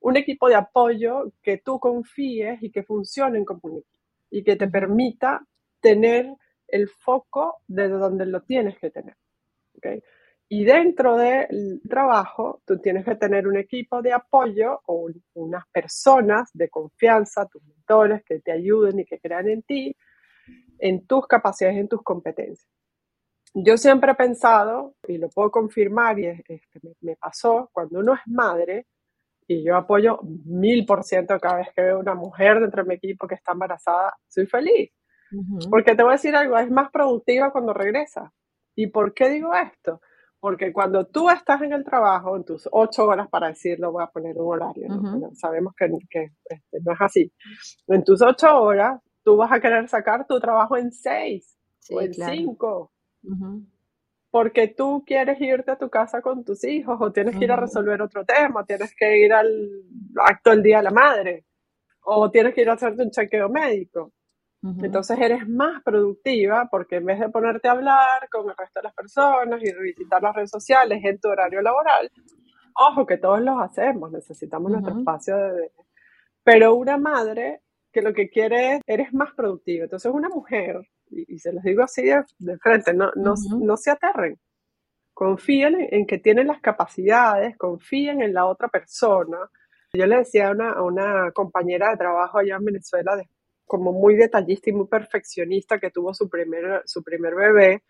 un 0.00 0.16
equipo 0.16 0.48
de 0.48 0.54
apoyo 0.54 1.32
que 1.42 1.58
tú 1.58 1.78
confíes 1.78 2.62
y 2.62 2.70
que 2.70 2.84
funcionen 2.84 3.44
como 3.44 3.60
un 3.64 3.78
equipo 3.78 3.98
y 4.30 4.42
que 4.42 4.56
te 4.56 4.68
permita 4.68 5.44
tener 5.80 6.34
el 6.66 6.88
foco 6.88 7.62
de 7.66 7.88
donde 7.88 8.26
lo 8.26 8.42
tienes 8.42 8.78
que 8.78 8.90
tener. 8.90 9.16
¿okay? 9.76 10.02
Y 10.50 10.64
dentro 10.64 11.16
del 11.16 11.82
trabajo, 11.88 12.62
tú 12.64 12.78
tienes 12.78 13.04
que 13.04 13.16
tener 13.16 13.46
un 13.46 13.58
equipo 13.58 14.00
de 14.00 14.14
apoyo 14.14 14.80
o 14.86 15.10
unas 15.34 15.66
personas 15.68 16.50
de 16.54 16.70
confianza, 16.70 17.46
tus 17.46 17.62
mentores 17.64 18.24
que 18.24 18.40
te 18.40 18.52
ayuden 18.52 19.00
y 19.00 19.04
que 19.04 19.20
crean 19.20 19.48
en 19.48 19.62
ti, 19.62 19.94
en 20.78 21.06
tus 21.06 21.26
capacidades, 21.26 21.78
en 21.78 21.88
tus 21.88 22.02
competencias. 22.02 22.66
Yo 23.52 23.76
siempre 23.76 24.12
he 24.12 24.14
pensado, 24.14 24.94
y 25.06 25.18
lo 25.18 25.28
puedo 25.28 25.50
confirmar, 25.50 26.18
y 26.18 26.26
es, 26.26 26.42
que 26.44 26.60
me, 27.00 27.16
pasó, 27.16 27.68
cuando 27.72 27.98
uno 27.98 28.14
es 28.14 28.20
madre, 28.26 28.86
y 29.46 29.64
yo 29.64 29.76
apoyo 29.76 30.18
mil 30.22 30.86
por 30.86 31.04
ciento 31.04 31.38
cada 31.40 31.56
vez 31.58 31.68
que 31.74 31.82
veo 31.82 31.98
una 31.98 32.14
mujer 32.14 32.60
dentro 32.60 32.82
de 32.82 32.88
mi 32.88 32.94
equipo 32.94 33.26
que 33.26 33.34
está 33.34 33.52
embarazada, 33.52 34.14
soy 34.26 34.46
feliz. 34.46 34.90
Porque 35.68 35.94
te 35.94 36.02
voy 36.02 36.12
a 36.12 36.16
decir 36.16 36.34
algo, 36.34 36.56
es 36.56 36.70
más 36.70 36.90
productiva 36.90 37.50
cuando 37.50 37.74
regresa. 37.74 38.32
¿Y 38.74 38.86
por 38.86 39.12
qué 39.12 39.28
digo 39.28 39.54
esto? 39.54 40.00
Porque 40.40 40.72
cuando 40.72 41.04
tú 41.06 41.28
estás 41.30 41.62
en 41.62 41.72
el 41.72 41.84
trabajo, 41.84 42.36
en 42.36 42.44
tus 42.44 42.68
ocho 42.70 43.06
horas, 43.06 43.28
para 43.28 43.48
decirlo, 43.48 43.90
voy 43.90 44.04
a 44.04 44.06
poner 44.06 44.36
un 44.38 44.54
horario, 44.54 44.86
sabemos 45.34 45.74
que, 45.76 45.86
este, 46.44 46.80
no 46.80 46.92
es 46.92 47.00
así. 47.00 47.32
En 47.88 48.04
tus 48.04 48.22
ocho 48.22 48.62
horas, 48.62 49.00
tú 49.24 49.36
vas 49.36 49.50
a 49.50 49.60
querer 49.60 49.88
sacar 49.88 50.26
tu 50.26 50.38
trabajo 50.38 50.76
en 50.76 50.92
seis 50.92 51.58
o 51.90 52.00
en 52.00 52.14
cinco. 52.14 52.92
Porque 54.30 54.68
tú 54.68 55.02
quieres 55.04 55.40
irte 55.40 55.72
a 55.72 55.78
tu 55.78 55.88
casa 55.88 56.22
con 56.22 56.44
tus 56.44 56.62
hijos, 56.64 56.96
o 57.00 57.10
tienes 57.10 57.36
que 57.36 57.44
ir 57.44 57.52
a 57.52 57.56
resolver 57.56 58.00
otro 58.00 58.24
tema, 58.24 58.64
tienes 58.64 58.94
que 58.94 59.18
ir 59.24 59.32
al 59.32 59.48
acto 60.24 60.50
del 60.50 60.62
Día 60.62 60.78
de 60.78 60.84
la 60.84 60.90
Madre, 60.90 61.46
o 62.04 62.30
tienes 62.30 62.54
que 62.54 62.60
ir 62.60 62.70
a 62.70 62.74
hacerte 62.74 63.02
un 63.02 63.10
chequeo 63.10 63.48
médico. 63.48 64.12
Entonces 64.62 65.18
eres 65.20 65.48
más 65.48 65.82
productiva 65.84 66.68
porque 66.68 66.96
en 66.96 67.04
vez 67.04 67.20
de 67.20 67.28
ponerte 67.28 67.68
a 67.68 67.72
hablar 67.72 68.28
con 68.28 68.50
el 68.50 68.56
resto 68.56 68.80
de 68.80 68.84
las 68.84 68.94
personas 68.94 69.62
y 69.62 69.70
revisitar 69.70 70.20
las 70.20 70.34
redes 70.34 70.50
sociales 70.50 71.00
en 71.04 71.20
tu 71.20 71.28
horario 71.28 71.62
laboral, 71.62 72.10
Ojo, 72.80 73.06
que 73.06 73.18
todos 73.18 73.40
los 73.40 73.60
hacemos, 73.60 74.12
necesitamos 74.12 74.70
nuestro 74.70 74.96
espacio 74.96 75.36
de... 75.36 75.72
Pero 76.44 76.76
una 76.76 76.96
madre 76.96 77.62
que 77.92 78.02
lo 78.02 78.14
que 78.14 78.30
quiere 78.30 78.76
es, 78.76 78.82
eres 78.86 79.12
más 79.12 79.34
productiva. 79.34 79.84
Entonces 79.84 80.12
una 80.12 80.28
mujer, 80.28 80.88
y, 81.10 81.38
se 81.40 81.52
los 81.52 81.64
digo 81.64 81.82
así 81.82 82.02
de, 82.04 82.58
frente, 82.58 82.94
no, 82.94 83.10
no, 83.16 83.34
no 83.60 83.76
se 83.76 83.90
aterren. 83.90 84.38
Confíen 85.12 85.88
en, 85.90 86.06
que 86.06 86.18
tienen 86.18 86.46
las 86.46 86.60
capacidades, 86.60 87.58
confíen 87.58 88.22
en 88.22 88.32
la 88.32 88.46
otra 88.46 88.68
persona. 88.68 89.38
Yo 89.92 90.06
le 90.06 90.18
decía 90.18 90.48
a 90.48 90.52
una, 90.52 90.70
a 90.70 90.82
una 90.82 91.32
compañera 91.32 91.90
de 91.90 91.96
trabajo 91.96 92.38
allá 92.38 92.56
en 92.56 92.64
Venezuela, 92.64 93.16
de, 93.16 93.28
como 93.68 93.92
muy 93.92 94.16
detallista 94.16 94.70
y 94.70 94.72
muy 94.72 94.88
perfeccionista, 94.88 95.78
que 95.78 95.90
tuvo 95.90 96.12
su 96.12 96.28
primer, 96.28 96.82
su 96.86 97.04
primer 97.04 97.36
bebé, 97.36 97.84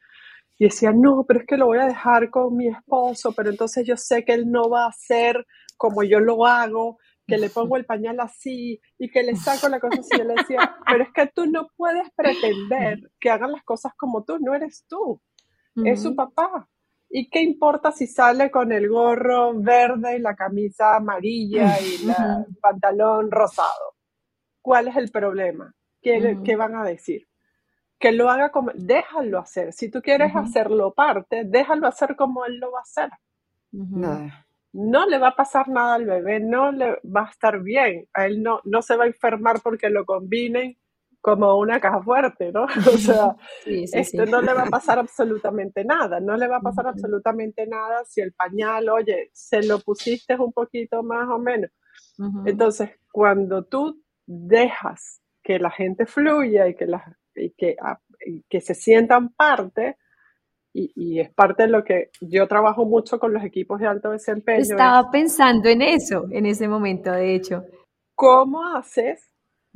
y 0.59 0.65
decía, 0.65 0.93
no, 0.93 1.25
pero 1.27 1.41
es 1.41 1.47
que 1.47 1.57
lo 1.57 1.67
voy 1.67 1.79
a 1.79 1.87
dejar 1.87 2.31
con 2.31 2.57
mi 2.57 2.69
esposo, 2.69 3.33
pero 3.33 3.49
entonces 3.49 3.87
yo 3.87 3.97
sé 3.97 4.25
que 4.25 4.35
él 4.35 4.51
no 4.51 4.69
va 4.69 4.85
a 4.85 4.89
hacer 4.89 5.47
como 5.77 6.03
yo 6.03 6.19
lo 6.19 6.45
hago, 6.45 6.99
que 7.29 7.39
le 7.39 7.51
pongo 7.51 7.77
el 7.77 7.85
pañal 7.85 8.19
así 8.21 8.81
y 8.99 9.11
que 9.11 9.23
le 9.23 9.37
saco 9.37 9.69
la 9.69 9.79
cosa 9.79 10.01
así. 10.01 10.21
Y 10.21 10.25
le 10.25 10.35
decía, 10.35 10.77
pero 10.87 11.05
es 11.05 11.11
que 11.15 11.27
tú 11.29 11.47
no 11.47 11.69
puedes 11.77 12.11
pretender 12.17 12.99
que 13.21 13.31
hagan 13.31 13.53
las 13.53 13.63
cosas 13.63 13.93
como 13.97 14.25
tú, 14.25 14.39
no 14.41 14.55
eres 14.55 14.85
tú, 14.89 15.21
es 15.85 16.03
su 16.03 16.17
papá. 16.17 16.69
¿Y 17.11 17.31
qué 17.31 17.41
importa 17.41 17.93
si 17.93 18.07
sale 18.07 18.51
con 18.51 18.73
el 18.73 18.89
gorro 18.89 19.55
verde 19.55 20.17
y 20.17 20.21
la 20.21 20.35
camisa 20.35 20.97
amarilla 20.97 21.81
y 21.81 22.05
el 22.05 22.57
pantalón 22.61 23.31
rosado? 23.31 23.98
¿Cuál 24.69 24.89
es 24.89 24.97
el 24.97 25.11
problema? 25.11 25.75
¿Qué, 26.03 26.37
¿Qué, 26.45 26.55
van 26.55 26.77
a 26.77 26.85
decir? 26.85 27.27
Que 27.99 28.13
lo 28.13 28.29
haga 28.29 28.51
como, 28.51 28.71
déjalo 28.75 29.39
hacer. 29.39 29.73
Si 29.73 29.91
tú 29.91 30.03
quieres 30.03 30.37
hacerlo 30.37 30.93
parte, 30.93 31.45
déjalo 31.47 31.87
hacer 31.87 32.17
como 32.17 32.45
él 32.45 32.59
lo 32.59 32.71
va 32.73 32.81
a 32.81 32.83
hacer. 32.83 33.09
No 34.75 35.07
le 35.07 35.17
va 35.17 35.29
a 35.29 35.37
pasar 35.37 35.69
nada 35.69 35.95
al 35.95 36.05
bebé, 36.05 36.41
no 36.41 36.71
le 36.71 37.01
va 37.03 37.23
a 37.23 37.31
estar 37.31 37.63
bien. 37.63 38.09
A 38.13 38.27
él 38.27 38.43
no, 38.43 38.61
no 38.65 38.83
se 38.83 38.95
va 38.99 39.05
a 39.05 39.07
enfermar 39.07 39.63
porque 39.63 39.89
lo 39.89 40.05
combinen 40.05 40.77
como 41.23 41.57
una 41.57 41.81
caja 41.81 42.03
fuerte, 42.03 42.53
¿no? 42.53 42.67
O 42.95 42.99
sea, 42.99 43.37
esto 43.65 44.27
no 44.27 44.43
le 44.43 44.53
va 44.53 44.65
a 44.65 44.71
pasar 44.71 44.99
absolutamente 44.99 45.83
nada, 45.83 46.21
no 46.21 46.37
le 46.37 46.47
va 46.47 46.59
a 46.59 46.61
pasar 46.61 46.89
absolutamente 46.89 47.67
nada 47.67 48.05
si 48.05 48.21
el 48.21 48.35
pañal, 48.35 48.91
oye, 48.91 49.31
se 49.33 49.63
lo 49.63 49.79
pusiste 49.79 50.37
un 50.39 50.53
poquito 50.53 51.03
más 51.03 51.27
o 51.31 51.39
menos. 51.39 51.71
Entonces, 52.45 52.91
cuando 53.11 53.65
tú 53.65 54.03
dejas 54.29 55.21
que 55.43 55.59
la 55.59 55.71
gente 55.71 56.07
fluya 56.07 56.69
y 56.69 56.75
que, 56.75 56.87
la, 56.87 57.17
y 57.35 57.51
que, 57.51 57.77
ah, 57.81 57.99
que 58.49 58.61
se 58.61 58.75
sientan 58.75 59.31
parte, 59.31 59.97
y, 60.73 60.93
y, 60.95 61.21
es 61.21 61.33
parte 61.33 61.65
de 61.65 61.71
lo 61.71 61.83
que 61.83 62.11
yo 62.21 62.47
trabajo 62.47 62.85
mucho 62.85 63.19
con 63.19 63.33
los 63.33 63.43
equipos 63.43 63.81
de 63.81 63.87
alto 63.87 64.11
desempeño. 64.11 64.61
Estaba 64.61 65.11
pensando 65.11 65.69
en 65.69 65.83
eso 65.83 66.27
en 66.31 66.47
ese 66.47 66.69
momento, 66.69 67.11
de 67.11 67.35
hecho. 67.35 67.65
¿Cómo 68.15 68.67
haces 68.77 69.29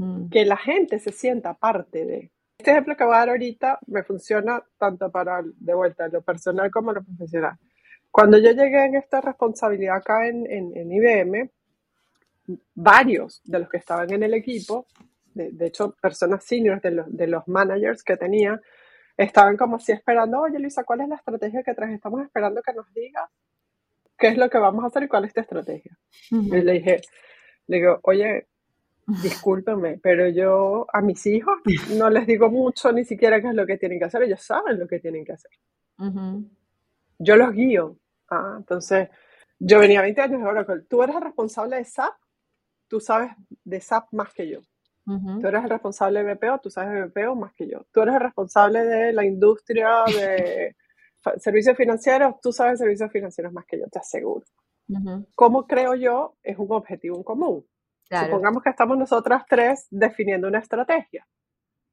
Mm. 0.02 0.28
que 0.30 0.44
la 0.44 0.56
gente 0.56 0.98
se 0.98 1.12
sienta 1.12 1.54
parte 1.54 2.04
de. 2.04 2.30
Este 2.58 2.70
ejemplo 2.70 2.96
que 2.96 3.04
voy 3.04 3.14
a 3.14 3.18
dar 3.18 3.30
ahorita 3.30 3.78
me 3.86 4.02
funciona 4.04 4.62
tanto 4.78 5.10
para, 5.10 5.42
de 5.42 5.74
vuelta, 5.74 6.08
lo 6.08 6.22
personal 6.22 6.70
como 6.70 6.92
lo 6.92 7.02
profesional. 7.02 7.58
Cuando 8.10 8.38
yo 8.38 8.50
llegué 8.50 8.84
en 8.84 8.96
esta 8.96 9.20
responsabilidad 9.20 9.96
acá 9.96 10.28
en, 10.28 10.46
en, 10.46 10.92
IBM, 10.92 11.50
varios 12.74 13.40
de 13.44 13.58
los 13.60 13.68
que 13.68 13.76
estaban 13.76 14.12
en 14.12 14.22
el 14.22 14.34
equipo, 14.34 14.86
de, 15.34 15.66
hecho 15.66 15.94
personas 16.00 16.44
seniors 16.44 16.82
de 16.82 16.90
los, 16.90 17.16
de 17.16 17.26
los 17.26 17.46
managers 17.48 18.02
que 18.02 18.16
tenía, 18.16 18.60
estaban 19.16 19.56
como 19.56 19.76
así 19.76 19.92
esperando, 19.92 20.40
oye 20.40 20.58
Luisa, 20.58 20.84
¿cuál 20.84 21.02
es 21.02 21.08
la 21.08 21.16
estrategia 21.16 21.62
que 21.62 21.74
traes? 21.74 21.94
Estamos 21.94 22.22
esperando 22.22 22.62
que 22.62 22.72
nos 22.72 22.92
digas 22.92 23.30
qué 24.18 24.28
es 24.28 24.36
lo 24.36 24.48
que 24.50 24.58
vamos 24.58 24.84
a 24.84 24.88
hacer 24.88 25.04
y 25.04 25.08
cuál 25.08 25.24
es 25.24 25.34
tu 25.34 25.40
estrategia. 25.40 25.96
Y 26.30 26.60
le 26.62 26.72
dije, 26.72 27.00
le 27.66 27.76
digo, 27.76 28.00
oye, 28.02 28.46
Discúlpeme, 29.04 29.98
pero 30.00 30.28
yo 30.28 30.86
a 30.92 31.00
mis 31.00 31.26
hijos 31.26 31.58
no 31.96 32.08
les 32.08 32.24
digo 32.24 32.48
mucho 32.50 32.92
ni 32.92 33.04
siquiera 33.04 33.40
qué 33.40 33.48
es 33.48 33.54
lo 33.54 33.66
que 33.66 33.76
tienen 33.76 33.98
que 33.98 34.04
hacer, 34.04 34.22
ellos 34.22 34.40
saben 34.40 34.78
lo 34.78 34.86
que 34.86 35.00
tienen 35.00 35.24
que 35.24 35.32
hacer. 35.32 35.50
Yo 37.18 37.36
los 37.36 37.52
guío. 37.52 37.96
Ah, 38.30 38.54
entonces, 38.58 39.08
yo 39.58 39.80
venía 39.80 40.02
20 40.02 40.20
años 40.20 40.40
de 40.40 40.46
Oracle. 40.46 40.82
Tú 40.88 41.02
eres 41.02 41.16
el 41.16 41.22
responsable 41.22 41.76
de 41.76 41.84
SAP, 41.84 42.14
tú 42.92 43.00
sabes 43.00 43.32
de 43.64 43.80
SAP 43.80 44.12
más 44.12 44.34
que 44.34 44.46
yo. 44.46 44.60
Tú 45.06 45.46
eres 45.46 45.64
el 45.64 45.70
responsable 45.70 46.22
de 46.22 46.34
BPO, 46.34 46.58
tú 46.58 46.68
sabes 46.68 46.92
de 46.92 47.06
BPO 47.06 47.34
más 47.36 47.54
que 47.54 47.66
yo. 47.66 47.86
Tú 47.90 48.02
eres 48.02 48.16
el 48.16 48.20
responsable 48.20 48.84
de 48.84 49.14
la 49.14 49.24
industria 49.24 50.04
de 50.06 50.76
servicios 51.38 51.74
financieros, 51.74 52.34
tú 52.42 52.52
sabes 52.52 52.78
servicios 52.78 53.10
financieros 53.10 53.50
más 53.50 53.64
que 53.64 53.78
yo, 53.78 53.86
te 53.86 53.98
aseguro. 53.98 54.44
¿Cómo 55.34 55.66
creo 55.66 55.94
yo? 55.94 56.36
Es 56.42 56.58
un 56.58 56.70
objetivo 56.70 57.16
en 57.16 57.22
común. 57.22 57.66
Supongamos 58.10 58.62
que 58.62 58.68
estamos 58.68 58.98
nosotras 58.98 59.44
tres 59.48 59.86
definiendo 59.88 60.48
una 60.48 60.58
estrategia. 60.58 61.26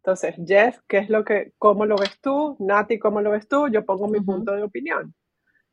Entonces, 0.04 0.36
Jeff, 0.46 0.80
¿qué 0.86 0.98
es 0.98 1.10
lo 1.10 1.24
que, 1.24 1.54
cómo 1.58 1.86
lo 1.86 1.96
ves 1.96 2.20
tú? 2.20 2.58
Nati, 2.60 3.00
¿cómo 3.00 3.22
lo 3.22 3.32
ves 3.32 3.48
tú? 3.48 3.70
Yo 3.70 3.86
pongo 3.86 4.10
mi 4.10 4.20
punto 4.20 4.52
de 4.52 4.64
opinión. 4.64 5.16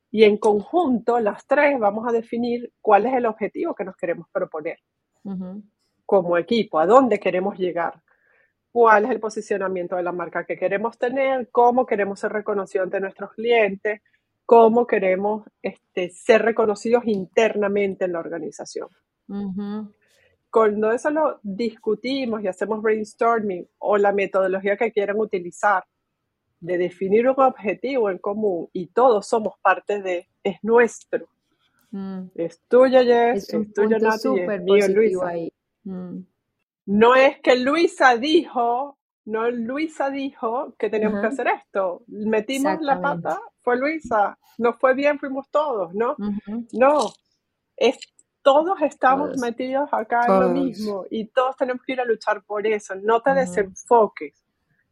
Y 0.09 0.23
en 0.23 0.37
conjunto, 0.37 1.19
las 1.19 1.45
tres 1.49 1.81
vamos 1.81 2.07
a 2.07 2.13
definir 2.13 2.73
cuál 2.81 3.07
es 3.07 3.15
el 3.15 3.27
objetivo 3.27 3.75
que 3.75 3.85
nos 3.85 3.97
queremos 3.97 4.29
proponer 4.31 4.79
como 6.05 6.39
equipo, 6.39 6.79
a 6.79 6.87
dónde 6.87 7.19
queremos 7.19 7.59
llegar, 7.59 8.03
cuál 8.71 9.07
es 9.07 9.11
el 9.11 9.21
posicionamiento 9.21 9.97
de 9.97 10.03
la 10.03 10.13
marca 10.13 10.45
que 10.45 10.57
queremos 10.57 10.99
tener, 10.99 11.49
cómo 11.51 11.87
queremos 11.87 12.21
ser 12.21 12.33
reconocidos 12.33 12.85
ante 12.85 13.01
nuestros 13.01 13.33
clientes, 13.33 14.03
cómo 14.45 14.87
queremos 14.87 15.45
este, 15.63 16.11
ser 16.11 16.43
reconocidos 16.43 17.05
internamente 17.07 18.05
en 18.05 18.13
la 18.13 18.21
organización 18.21 18.89
cuando 20.57 20.91
eso 20.91 21.11
lo 21.11 21.39
discutimos 21.43 22.43
y 22.43 22.49
hacemos 22.49 22.81
brainstorming 22.81 23.69
o 23.77 23.99
la 23.99 24.13
metodología 24.13 24.77
que 24.79 24.91
quieran 24.91 25.19
utilizar 25.19 25.85
de 26.61 26.79
definir 26.79 27.29
un 27.29 27.39
objetivo 27.39 28.09
en 28.09 28.17
común 28.17 28.69
y 28.73 28.87
todos 28.87 29.27
somos 29.27 29.55
parte 29.61 30.01
de, 30.01 30.29
es 30.43 30.57
nuestro. 30.63 31.29
Mm. 31.91 32.27
Es 32.35 32.61
tuyo, 32.69 33.01
Jess, 33.03 33.53
es, 33.53 33.73
tuyo, 33.73 33.99
Nati, 33.99 34.29
es 34.41 34.63
mío, 34.63 34.89
Luisa. 34.89 35.33
Mm. 35.85 36.19
No 36.87 37.15
es 37.15 37.41
que 37.41 37.57
Luisa 37.57 38.17
dijo, 38.17 38.99
no 39.25 39.51
Luisa 39.51 40.11
dijo 40.11 40.75
que 40.79 40.89
teníamos 40.89 41.21
que 41.21 41.27
hacer 41.27 41.49
esto. 41.49 42.03
Metimos 42.07 42.81
la 42.81 43.01
pata, 43.01 43.41
fue 43.63 43.77
Luisa. 43.77 44.39
Nos 44.59 44.77
fue 44.79 44.95
bien, 44.95 45.19
fuimos 45.19 45.51
todos, 45.51 45.95
¿no? 45.95 46.17
No, 46.73 47.11
es 47.77 47.99
todos 48.47 48.81
estamos 48.83 49.37
metidos 49.39 49.89
acá 49.91 50.21
en 50.29 50.41
lo 50.41 50.49
mismo 50.51 51.05
y 51.11 51.27
todos 51.27 51.57
tenemos 51.57 51.83
que 51.83 51.95
ir 51.95 52.01
a 52.01 52.05
luchar 52.05 52.45
por 52.45 52.65
eso. 52.65 52.95
No 52.95 53.21
te 53.21 53.35
desenfoques. 53.35 54.45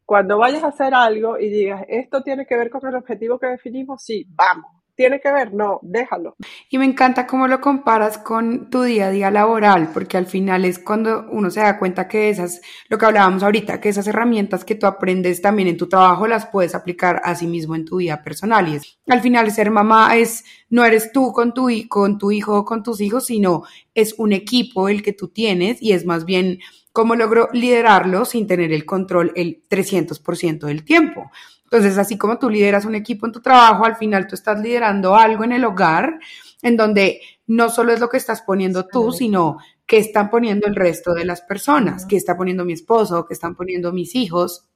Cuando 0.05 0.39
vayas 0.39 0.65
a 0.65 0.69
hacer 0.69 0.93
algo 0.93 1.39
y 1.39 1.49
digas, 1.49 1.85
esto 1.87 2.25
tiene 2.25 2.47
que 2.47 2.57
ver 2.57 2.69
con 2.69 2.85
el 2.85 2.97
objetivo 2.97 3.39
que 3.39 3.47
definimos, 3.47 4.03
sí, 4.03 4.27
vamos. 4.29 4.74
¿Tiene 4.97 5.21
que 5.21 5.33
ver? 5.33 5.53
No, 5.53 5.81
déjalo. 5.83 6.37
Y 6.71 6.79
me 6.79 6.85
encanta 6.85 7.27
cómo 7.27 7.49
lo 7.49 7.61
comparas 7.61 8.17
con 8.19 8.71
tu 8.71 8.83
día 8.83 9.09
a 9.09 9.11
día 9.11 9.31
laboral, 9.31 9.91
porque 9.93 10.17
al 10.17 10.27
final 10.27 10.65
es 10.65 10.79
cuando 10.79 11.27
uno 11.31 11.51
se 11.51 11.61
da 11.61 11.79
cuenta 11.81 12.07
que 12.07 12.31
esas, 12.31 12.61
lo 12.89 12.97
que 12.97 13.07
hablábamos 13.07 13.43
ahorita, 13.43 13.81
que 13.81 13.89
esas 13.89 14.07
herramientas 14.07 14.65
que 14.65 14.77
tú 14.77 14.87
aprendes 14.87 15.43
también 15.43 15.67
en 15.67 15.77
tu 15.77 15.89
trabajo 15.89 16.29
las 16.29 16.47
puedes 16.47 16.77
aplicar 16.77 17.21
a 17.25 17.35
sí 17.35 17.49
mismo 17.49 17.75
en 17.75 17.85
tu 17.85 17.97
vida 17.97 18.23
personal. 18.23 18.69
Y 18.69 18.77
es, 18.77 18.99
al 19.09 19.21
final 19.21 19.51
ser 19.51 19.73
mamá 19.73 20.17
es, 20.17 20.45
no 20.71 20.85
eres 20.85 21.11
tú 21.11 21.33
con 21.33 21.53
tu, 21.53 21.69
con 21.89 22.19
tu 22.19 22.31
hijo 22.31 22.59
o 22.59 22.65
con 22.65 22.85
tus 22.85 23.01
hijos, 23.01 23.27
sino 23.27 23.65
es 23.95 24.15
un 24.17 24.33
equipo 24.33 24.89
el 24.89 25.03
que 25.03 25.13
tú 25.13 25.27
tienes 25.29 25.83
y 25.83 25.93
es 25.93 26.07
más 26.07 26.25
bien 26.25 26.61
cómo 26.93 27.17
logro 27.17 27.49
liderarlo 27.53 28.25
sin 28.25 28.47
tener 28.47 28.73
el 28.73 28.87
control 28.87 29.33
el 29.35 29.65
300% 29.69 30.67
del 30.67 30.85
tiempo. 30.85 31.33
Entonces, 31.75 31.99
así 31.99 32.17
como 32.17 32.39
tú 32.39 32.49
lideras 32.49 32.85
un 32.85 32.95
equipo 32.95 33.27
en 33.27 33.33
tu 33.33 33.41
trabajo, 33.41 33.85
al 33.85 33.97
final 33.97 34.29
tú 34.29 34.37
estás 34.37 34.61
liderando 34.61 35.17
algo 35.17 35.43
en 35.43 35.51
el 35.51 35.65
hogar 35.65 36.21
en 36.63 36.77
donde 36.77 37.21
no 37.49 37.69
solo 37.69 37.93
es 37.93 37.99
lo 37.99 38.09
que 38.09 38.17
estás 38.17 38.43
poniendo 38.43 38.87
tú, 38.87 39.11
sino 39.11 39.59
que 39.85 39.99
están 39.99 40.31
poniendo 40.31 40.69
el 40.69 40.77
resto 40.77 41.15
de 41.15 41.25
las 41.25 41.41
personas, 41.41 42.07
que 42.07 42.17
está 42.17 42.37
poniendo 42.37 42.65
mi 42.65 42.75
esposo, 42.75 43.27
que 43.27 43.35
están 43.35 43.57
poniendo 43.57 43.93
mis 43.93 44.15
hijos, 44.15 44.69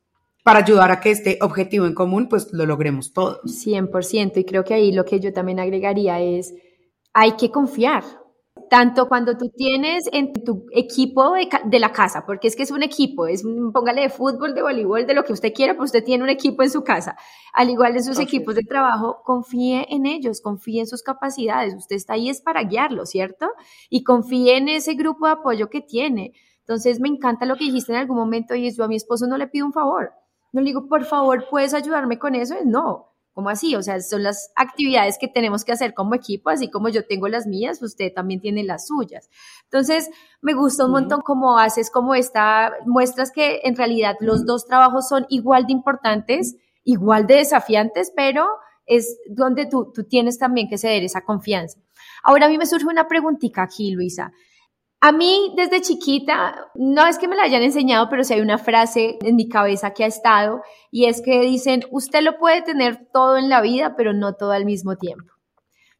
para 0.42 0.59
ayudar 0.59 0.90
a 0.90 0.99
que 0.99 1.12
este 1.12 1.38
objetivo 1.40 1.86
en 1.86 1.94
común, 1.94 2.28
pues 2.28 2.53
lo 2.53 2.66
logremos 2.66 3.12
todos. 3.12 3.42
100%, 3.44 4.38
y 4.38 4.44
creo 4.44 4.64
que 4.64 4.74
ahí 4.74 4.90
lo 4.90 5.05
que 5.05 5.20
yo 5.20 5.32
también 5.32 5.61
agregaría 5.61 6.20
es, 6.20 6.53
hay 7.12 7.36
que 7.36 7.53
confiar, 7.53 8.03
tanto 8.69 9.09
cuando 9.09 9.37
tú 9.37 9.51
tienes 9.51 10.09
en 10.12 10.33
tu 10.33 10.66
equipo 10.73 11.33
de, 11.33 11.79
la 11.79 11.93
casa, 11.93 12.25
porque 12.27 12.49
es 12.49 12.57
que 12.57 12.62
es 12.62 12.71
un 12.71 12.83
equipo, 12.83 13.27
es 13.27 13.43
póngale 13.73 14.03
de 14.03 14.11
fútbol, 14.11 14.55
de 14.55 14.62
voleibol, 14.62 15.07
de 15.07 15.14
lo 15.14 15.25
que 15.25 15.33
usted 15.33 15.53
quiera, 15.53 15.77
pues 15.77 15.89
usted 15.89 16.05
tiene 16.05 16.25
un 16.25 16.31
equipo 16.31 16.62
en 16.62 16.71
su 16.71 16.85
casa. 16.85 17.16
Al 17.53 17.71
igual 17.71 17.95
de 17.95 18.03
sus 18.03 18.19
equipos 18.19 18.55
de 18.55 18.62
trabajo, 18.62 19.23
confíe 19.25 19.87
en 19.89 20.07
ellos, 20.07 20.41
confíe 20.41 20.81
en 20.81 20.87
sus 20.87 21.03
capacidades. 21.03 21.75
Usted 21.75 21.97
está 21.97 22.14
ahí 22.14 22.29
es 22.29 22.41
para 22.41 22.62
guiarlo, 22.62 23.07
¿cierto? 23.07 23.49
Y 23.91 24.05
confíe 24.05 24.57
en 24.57 24.69
ese 24.69 24.95
grupo 24.95 25.27
de 25.27 25.33
apoyo 25.33 25.71
que 25.71 25.81
tiene. 25.81 26.33
Entonces, 26.61 27.01
me 27.01 27.09
encanta 27.09 27.47
lo 27.47 27.57
que 27.57 27.64
dijiste 27.64 27.93
en 27.93 27.99
algún 27.99 28.16
momento 28.16 28.55
y 28.55 28.71
yo 28.71 28.85
a 28.85 28.89
mi 28.89 28.97
esposo 28.97 29.27
no 29.27 29.39
le 29.39 29.49
pido 29.49 29.66
un 29.66 29.73
favor. 29.73 30.12
No 30.53 30.61
le 30.61 30.66
digo, 30.66 30.87
por 30.89 31.05
favor, 31.05 31.47
¿puedes 31.51 31.75
ayudarme 31.75 32.19
con 32.19 32.35
eso? 32.35 32.55
No, 32.64 33.09
¿Cómo 33.39 33.51
así? 33.51 33.76
O 33.76 33.82
sea, 33.84 34.01
son 34.01 34.24
las 34.24 34.51
actividades 34.57 35.16
que 35.16 35.28
tenemos 35.28 35.64
que 35.64 35.70
hacer 35.70 35.95
como 35.95 36.16
equipo, 36.16 36.51
así 36.51 36.68
como 36.68 36.89
yo 36.89 37.07
tengo 37.07 37.28
las 37.28 37.47
mías, 37.47 37.80
usted 37.80 38.12
también 38.12 38.41
tiene 38.41 38.64
las 38.64 38.89
suyas. 38.89 39.30
Entonces, 39.62 40.11
me 40.41 40.55
gusta 40.55 40.86
un 40.86 40.91
montón 40.91 41.20
cómo 41.20 41.57
haces 41.57 41.89
como 41.89 42.16
esta, 42.16 42.72
muestras 42.84 43.30
que 43.30 43.61
en 43.62 43.76
realidad 43.76 44.16
los 44.18 44.45
dos 44.45 44.66
trabajos 44.66 45.09
son 45.09 45.24
igual 45.28 45.66
de 45.66 45.72
importantes, 45.72 46.57
igual 46.82 47.28
de 47.28 47.36
desafiantes, 47.36 48.12
pero 48.16 48.49
es 48.86 49.20
donde 49.30 49.66
tú, 49.66 49.93
tú 49.95 50.03
tienes 50.03 50.36
también 50.36 50.68
que 50.68 50.76
ceder 50.76 51.05
esa 51.05 51.20
confianza. 51.20 51.78
Ahora 52.24 52.47
a 52.47 52.49
mí 52.49 52.59
me 52.59 52.66
surge 52.66 52.86
una 52.86 53.07
preguntita 53.07 53.62
aquí, 53.62 53.93
Luisa. 53.93 54.32
A 55.01 55.12
mí 55.12 55.55
desde 55.57 55.80
chiquita, 55.80 56.70
no 56.74 57.07
es 57.07 57.18
que 57.18 57.28
me 57.28 57.36
la 57.36 57.44
hayan 57.44 57.62
enseñado, 57.62 58.09
pero 58.09 58.24
sí 58.24 58.34
hay 58.34 58.40
una 58.40 58.59
frase 58.59 59.16
en 59.22 59.36
mi 59.36 59.49
cabeza 59.49 59.92
que 59.94 60.03
ha 60.03 60.09
estado 60.09 60.62
y 60.90 61.05
es 61.05 61.22
que 61.22 61.40
dicen, 61.40 61.84
usted 61.92 62.22
lo 62.22 62.36
puede 62.36 62.62
tener 62.62 63.07
todo 63.12 63.36
en 63.36 63.49
la 63.49 63.61
vida, 63.61 63.94
pero 63.96 64.12
no 64.12 64.34
todo 64.34 64.51
al 64.51 64.64
mismo 64.64 64.96
tiempo. 64.96 65.32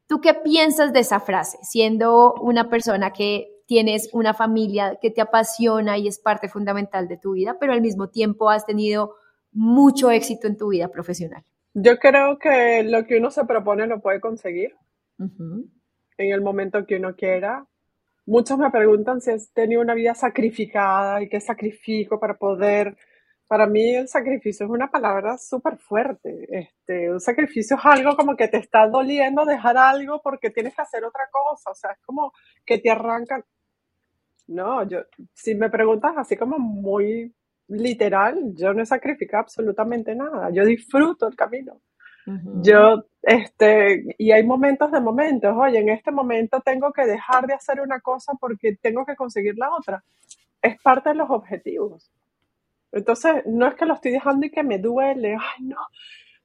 ¿Tú 0.05 0.19
qué 0.19 0.33
piensas 0.33 0.91
de 0.91 0.99
esa 0.99 1.21
frase, 1.21 1.57
siendo 1.61 2.33
una 2.41 2.69
persona 2.69 3.13
que 3.13 3.47
tienes 3.67 4.09
una 4.11 4.33
familia 4.33 4.97
que 5.01 5.11
te 5.11 5.21
apasiona 5.21 5.97
y 5.97 6.07
es 6.07 6.19
parte 6.19 6.49
fundamental 6.49 7.07
de 7.07 7.17
tu 7.17 7.33
vida, 7.33 7.55
pero 7.57 7.71
al 7.71 7.81
mismo 7.81 8.09
tiempo 8.09 8.49
has 8.49 8.65
tenido 8.65 9.15
mucho 9.53 10.11
éxito 10.11 10.47
en 10.47 10.57
tu 10.57 10.69
vida 10.69 10.89
profesional? 10.89 11.43
Yo 11.73 11.99
creo 11.99 12.37
que 12.37 12.83
lo 12.83 13.05
que 13.05 13.17
uno 13.17 13.31
se 13.31 13.45
propone 13.45 13.87
lo 13.87 14.01
puede 14.01 14.19
conseguir 14.19 14.75
en 15.19 15.69
el 16.17 16.41
momento 16.41 16.85
que 16.85 16.97
uno 16.97 17.15
quiera 17.15 17.65
Muchos 18.29 18.59
me 18.59 18.69
preguntan 18.69 19.21
si 19.21 19.31
he 19.31 19.37
tenido 19.55 19.81
una 19.81 19.95
vida 19.95 20.13
sacrificada 20.13 21.19
y 21.19 21.27
qué 21.27 21.39
sacrifico 21.39 22.19
para 22.19 22.37
poder. 22.37 22.95
Para 23.47 23.65
mí 23.65 23.95
el 23.95 24.07
sacrificio 24.07 24.67
es 24.67 24.71
una 24.71 24.91
palabra 24.91 25.39
súper 25.39 25.79
fuerte. 25.79 26.45
Este, 26.47 27.11
un 27.11 27.19
sacrificio 27.19 27.75
es 27.75 27.83
algo 27.83 28.15
como 28.15 28.35
que 28.35 28.47
te 28.47 28.57
está 28.57 28.87
doliendo 28.87 29.45
dejar 29.45 29.77
algo 29.77 30.21
porque 30.21 30.51
tienes 30.51 30.75
que 30.75 30.81
hacer 30.83 31.03
otra 31.03 31.27
cosa. 31.31 31.71
O 31.71 31.73
sea, 31.73 31.93
es 31.93 31.97
como 32.05 32.31
que 32.63 32.77
te 32.77 32.91
arrancan. 32.91 33.43
No, 34.45 34.87
yo, 34.87 34.99
si 35.33 35.55
me 35.55 35.71
preguntas 35.71 36.13
así 36.15 36.37
como 36.37 36.59
muy 36.59 37.33
literal, 37.67 38.53
yo 38.53 38.75
no 38.75 38.83
he 38.83 38.85
sacrificado 38.85 39.41
absolutamente 39.41 40.13
nada. 40.13 40.51
Yo 40.51 40.65
disfruto 40.65 41.27
el 41.27 41.35
camino. 41.35 41.81
Yo, 42.61 43.05
este, 43.23 44.15
y 44.17 44.31
hay 44.31 44.45
momentos 44.45 44.91
de 44.91 45.01
momentos, 45.01 45.55
oye, 45.57 45.79
en 45.79 45.89
este 45.89 46.11
momento 46.11 46.61
tengo 46.61 46.91
que 46.91 47.05
dejar 47.05 47.47
de 47.47 47.53
hacer 47.53 47.81
una 47.81 47.99
cosa 47.99 48.33
porque 48.39 48.75
tengo 48.75 49.05
que 49.05 49.15
conseguir 49.15 49.57
la 49.57 49.69
otra. 49.73 50.03
Es 50.61 50.79
parte 50.81 51.09
de 51.09 51.15
los 51.15 51.29
objetivos. 51.29 52.11
Entonces, 52.91 53.43
no 53.45 53.67
es 53.67 53.75
que 53.75 53.85
lo 53.85 53.93
estoy 53.93 54.11
dejando 54.11 54.45
y 54.45 54.51
que 54.51 54.63
me 54.63 54.77
duele, 54.79 55.35
ay, 55.39 55.63
no, 55.63 55.77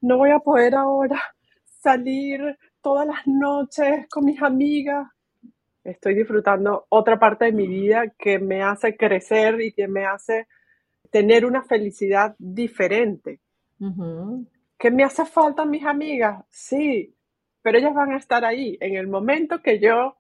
no 0.01 0.19
voy 0.19 0.31
a 0.31 0.39
poder 0.39 0.75
ahora 0.75 1.21
salir 1.65 2.59
todas 2.83 3.07
las 3.07 3.27
noches 3.27 4.07
con 4.09 4.25
mis 4.25 4.43
amigas. 4.43 5.09
Estoy 5.83 6.15
disfrutando 6.15 6.87
otra 6.89 7.19
parte 7.19 7.47
de 7.47 7.53
mi 7.53 7.67
vida 7.67 8.09
que 8.19 8.39
me 8.39 8.63
hace 8.63 8.97
crecer 8.97 9.61
y 9.61 9.73
que 9.73 9.89
me 9.89 10.07
hace 10.07 10.47
tener 11.11 11.45
una 11.47 11.63
felicidad 11.63 12.35
diferente. 12.39 13.41
¿Que 14.85 14.91
me 14.91 15.03
hace 15.03 15.25
falta 15.25 15.65
mis 15.65 15.87
amigas? 15.87 16.45
Sí, 16.51 17.17
pero 17.63 17.79
ellas 17.79 17.95
van 17.95 18.13
a 18.13 18.19
estar 18.19 18.45
ahí 18.45 18.77
en 18.83 18.97
el 18.97 19.07
momento 19.09 19.63
que 19.63 19.81
yo 19.81 20.19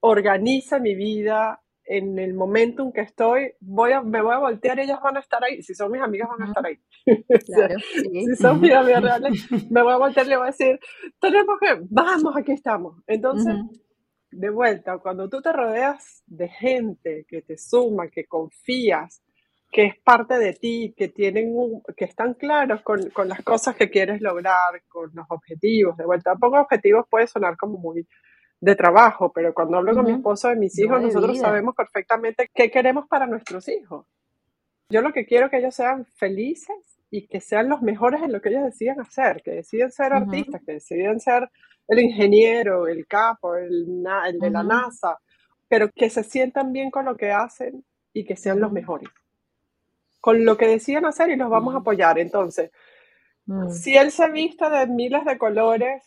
organice 0.00 0.80
mi 0.80 0.96
vida, 0.96 1.62
en 1.84 2.18
el 2.18 2.34
momento 2.34 2.82
en 2.82 2.92
que 2.92 3.02
estoy, 3.02 3.52
voy 3.60 3.92
a, 3.92 4.02
me 4.02 4.22
voy 4.22 4.34
a 4.34 4.38
voltear 4.38 4.76
y 4.80 4.82
ellas 4.82 4.98
van 5.00 5.18
a 5.18 5.20
estar 5.20 5.44
ahí. 5.44 5.62
Si 5.62 5.76
son 5.76 5.92
mis 5.92 6.02
amigas, 6.02 6.28
van 6.30 6.42
a 6.42 6.46
estar 6.46 6.66
ahí. 6.66 6.80
Si 8.26 8.36
son 8.42 8.60
mis 8.60 8.72
amigas 8.72 9.02
reales, 9.04 9.70
me 9.70 9.84
voy 9.84 9.92
a 9.92 9.98
voltear 9.98 10.26
y 10.26 10.30
le 10.30 10.36
voy 10.36 10.48
a 10.48 10.50
decir, 10.50 10.80
tenemos 11.20 11.56
que, 11.60 11.80
vamos, 11.90 12.36
aquí 12.36 12.50
estamos. 12.50 13.00
Entonces, 13.06 13.54
de 14.32 14.50
vuelta, 14.50 14.98
cuando 14.98 15.28
tú 15.28 15.40
te 15.40 15.52
rodeas 15.52 16.24
de 16.26 16.48
gente 16.48 17.24
que 17.28 17.42
te 17.42 17.56
suma, 17.56 18.08
que 18.08 18.26
confías, 18.26 19.22
que 19.70 19.84
es 19.84 19.98
parte 19.98 20.38
de 20.38 20.52
ti, 20.54 20.94
que 20.96 21.08
tienen 21.08 21.54
que 21.96 22.04
están 22.04 22.34
claros 22.34 22.82
con, 22.82 23.08
con, 23.10 23.28
las 23.28 23.42
cosas 23.42 23.76
que 23.76 23.88
quieres 23.88 24.20
lograr, 24.20 24.82
con 24.88 25.10
los 25.14 25.26
objetivos. 25.28 25.96
De 25.96 26.04
vuelta, 26.04 26.34
pongo 26.34 26.60
objetivos 26.60 27.06
puede 27.08 27.28
sonar 27.28 27.56
como 27.56 27.78
muy 27.78 28.06
de 28.60 28.74
trabajo, 28.74 29.32
pero 29.32 29.54
cuando 29.54 29.78
hablo 29.78 29.94
con 29.94 30.04
mi 30.04 30.12
esposo 30.12 30.52
y 30.52 30.56
mis 30.56 30.78
hijos, 30.78 31.00
nosotros 31.00 31.38
sabemos 31.38 31.74
perfectamente 31.74 32.50
qué 32.52 32.70
queremos 32.70 33.06
para 33.06 33.26
nuestros 33.26 33.68
hijos. 33.68 34.06
Yo 34.90 35.02
lo 35.02 35.12
que 35.12 35.24
quiero 35.24 35.46
es 35.46 35.50
que 35.52 35.58
ellos 35.58 35.74
sean 35.74 36.04
felices 36.04 36.98
y 37.10 37.28
que 37.28 37.40
sean 37.40 37.68
los 37.68 37.80
mejores 37.80 38.22
en 38.22 38.32
lo 38.32 38.40
que 38.40 38.48
ellos 38.50 38.64
deciden 38.64 39.00
hacer, 39.00 39.40
que 39.42 39.52
deciden 39.52 39.92
ser 39.92 40.12
artistas, 40.12 40.62
que 40.66 40.72
deciden 40.72 41.20
ser 41.20 41.48
el 41.86 42.00
ingeniero, 42.00 42.88
el 42.88 43.06
capo, 43.06 43.54
el, 43.54 44.04
el 44.26 44.38
de 44.38 44.50
la 44.50 44.64
NASA, 44.64 45.16
pero 45.68 45.88
que 45.94 46.10
se 46.10 46.24
sientan 46.24 46.72
bien 46.72 46.90
con 46.90 47.04
lo 47.04 47.16
que 47.16 47.30
hacen 47.30 47.84
y 48.12 48.24
que 48.24 48.36
sean 48.36 48.60
los 48.60 48.72
mejores 48.72 49.08
con 50.20 50.44
lo 50.44 50.56
que 50.56 50.66
decían 50.66 51.06
hacer 51.06 51.30
y 51.30 51.36
los 51.36 51.50
vamos 51.50 51.74
a 51.74 51.78
apoyar. 51.78 52.18
Entonces, 52.18 52.70
mm. 53.46 53.70
si 53.70 53.96
él 53.96 54.10
se 54.10 54.30
viste 54.30 54.68
de 54.68 54.86
miles 54.86 55.24
de 55.24 55.38
colores 55.38 56.02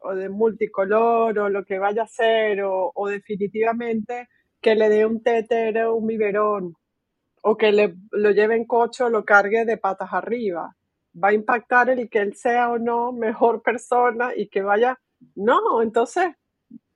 o 0.00 0.14
de 0.14 0.28
multicolor 0.28 1.38
o 1.38 1.48
lo 1.48 1.64
que 1.64 1.78
vaya 1.78 2.02
a 2.02 2.06
hacer 2.06 2.62
o, 2.62 2.92
definitivamente 3.08 4.28
que 4.60 4.74
le 4.74 4.88
dé 4.88 5.06
un 5.06 5.22
tétero, 5.22 5.94
un 5.94 6.06
biberón 6.06 6.74
o 7.42 7.56
que 7.56 7.70
le, 7.70 7.94
lo 8.10 8.30
lleve 8.32 8.56
en 8.56 8.64
coche 8.64 9.04
o 9.04 9.08
lo 9.08 9.24
cargue 9.24 9.64
de 9.64 9.76
patas 9.76 10.12
arriba, 10.12 10.74
va 11.22 11.28
a 11.28 11.32
impactar 11.32 11.90
el 11.90 12.10
que 12.10 12.18
él 12.18 12.34
sea 12.34 12.70
o 12.70 12.78
no 12.78 13.12
mejor 13.12 13.62
persona 13.64 14.32
y 14.36 14.48
que 14.48 14.62
vaya, 14.62 14.98
no, 15.36 15.82
entonces 15.82 16.34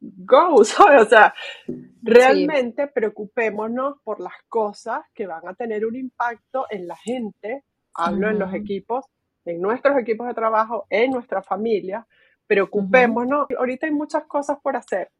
go, 0.00 0.54
O 0.56 0.64
sea, 0.64 1.34
realmente 2.02 2.86
preocupémonos 2.88 3.96
por 4.02 4.20
las 4.20 4.34
cosas 4.48 5.02
que 5.14 5.26
van 5.26 5.46
a 5.46 5.54
tener 5.54 5.84
un 5.84 5.96
impacto 5.96 6.66
en 6.70 6.88
la 6.88 6.96
gente, 6.96 7.64
hablo 7.94 8.28
en 8.28 8.38
los 8.38 8.52
equipos, 8.54 9.04
en 9.44 9.60
nuestros 9.60 9.98
equipos 9.98 10.26
de 10.26 10.34
trabajo, 10.34 10.86
en 10.90 11.10
nuestra 11.10 11.42
familia, 11.42 12.06
preocupémonos. 12.46 13.46
Ahorita 13.58 13.86
hay 13.86 13.92
muchas 13.92 14.24
cosas 14.24 14.58
por 14.62 14.76
hacer, 14.76 15.10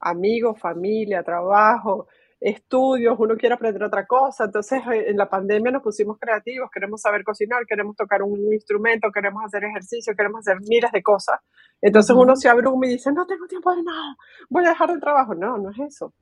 amigos, 0.00 0.58
familia, 0.58 1.22
trabajo, 1.22 2.06
estudios, 2.42 3.16
uno 3.18 3.36
quiere 3.36 3.54
aprender 3.54 3.82
otra 3.84 4.06
cosa. 4.06 4.44
Entonces, 4.44 4.82
eh, 4.92 5.10
en 5.10 5.16
la 5.16 5.28
pandemia 5.28 5.70
nos 5.70 5.82
pusimos 5.82 6.18
creativos, 6.18 6.70
queremos 6.72 7.00
saber 7.00 7.22
cocinar, 7.24 7.64
queremos 7.66 7.96
tocar 7.96 8.22
un 8.22 8.52
instrumento, 8.52 9.10
queremos 9.12 9.44
hacer 9.44 9.64
ejercicio, 9.64 10.14
queremos 10.16 10.40
hacer 10.40 10.60
miles 10.60 10.90
de 10.92 11.02
cosas. 11.02 11.40
Entonces 11.80 12.14
uno 12.16 12.36
se 12.36 12.48
abruma 12.48 12.86
y 12.86 12.90
dice, 12.90 13.12
no 13.12 13.26
tengo 13.26 13.46
tiempo 13.46 13.74
de 13.74 13.82
nada, 13.82 14.16
voy 14.50 14.64
a 14.64 14.70
dejar 14.70 14.90
el 14.90 15.00
trabajo. 15.00 15.34
No, 15.34 15.58
no 15.58 15.70
es 15.70 15.78
eso. 15.78 16.12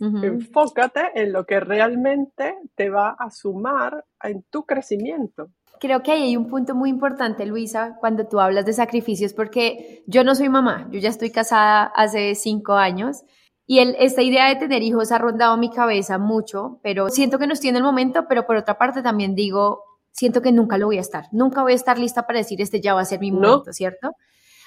Enfócate 0.00 1.10
en 1.20 1.32
lo 1.32 1.44
que 1.44 1.58
realmente 1.58 2.54
te 2.76 2.88
va 2.88 3.16
a 3.18 3.30
sumar 3.30 4.04
en 4.22 4.44
tu 4.44 4.64
crecimiento. 4.64 5.50
Creo 5.80 6.02
que 6.02 6.12
ahí 6.12 6.22
hay 6.22 6.36
un 6.36 6.48
punto 6.48 6.76
muy 6.76 6.88
importante, 6.88 7.46
Luisa, 7.46 7.96
cuando 7.98 8.26
tú 8.28 8.38
hablas 8.38 8.64
de 8.64 8.72
sacrificios, 8.72 9.34
porque 9.34 10.04
yo 10.06 10.22
no 10.22 10.36
soy 10.36 10.48
mamá, 10.48 10.88
yo 10.92 11.00
ya 11.00 11.08
estoy 11.08 11.30
casada 11.30 11.84
hace 11.96 12.36
cinco 12.36 12.74
años 12.74 13.24
y 13.70 13.80
esta 13.80 14.22
idea 14.22 14.48
de 14.48 14.56
tener 14.56 14.82
hijos 14.82 15.12
ha 15.12 15.18
rondado 15.18 15.58
mi 15.58 15.70
cabeza 15.70 16.16
mucho, 16.16 16.80
pero 16.82 17.10
siento 17.10 17.38
que 17.38 17.46
no 17.46 17.52
estoy 17.52 17.68
en 17.68 17.76
el 17.76 17.82
momento, 17.82 18.24
pero 18.26 18.46
por 18.46 18.56
otra 18.56 18.78
parte 18.78 19.02
también 19.02 19.34
digo, 19.34 19.82
siento 20.10 20.40
que 20.40 20.52
nunca 20.52 20.78
lo 20.78 20.86
voy 20.86 20.96
a 20.96 21.02
estar. 21.02 21.26
Nunca 21.32 21.60
voy 21.60 21.72
a 21.72 21.74
estar 21.74 21.98
lista 21.98 22.26
para 22.26 22.38
decir, 22.38 22.62
este 22.62 22.80
ya 22.80 22.94
va 22.94 23.02
a 23.02 23.04
ser 23.04 23.20
mi 23.20 23.30
momento, 23.30 23.74
¿cierto? 23.74 24.12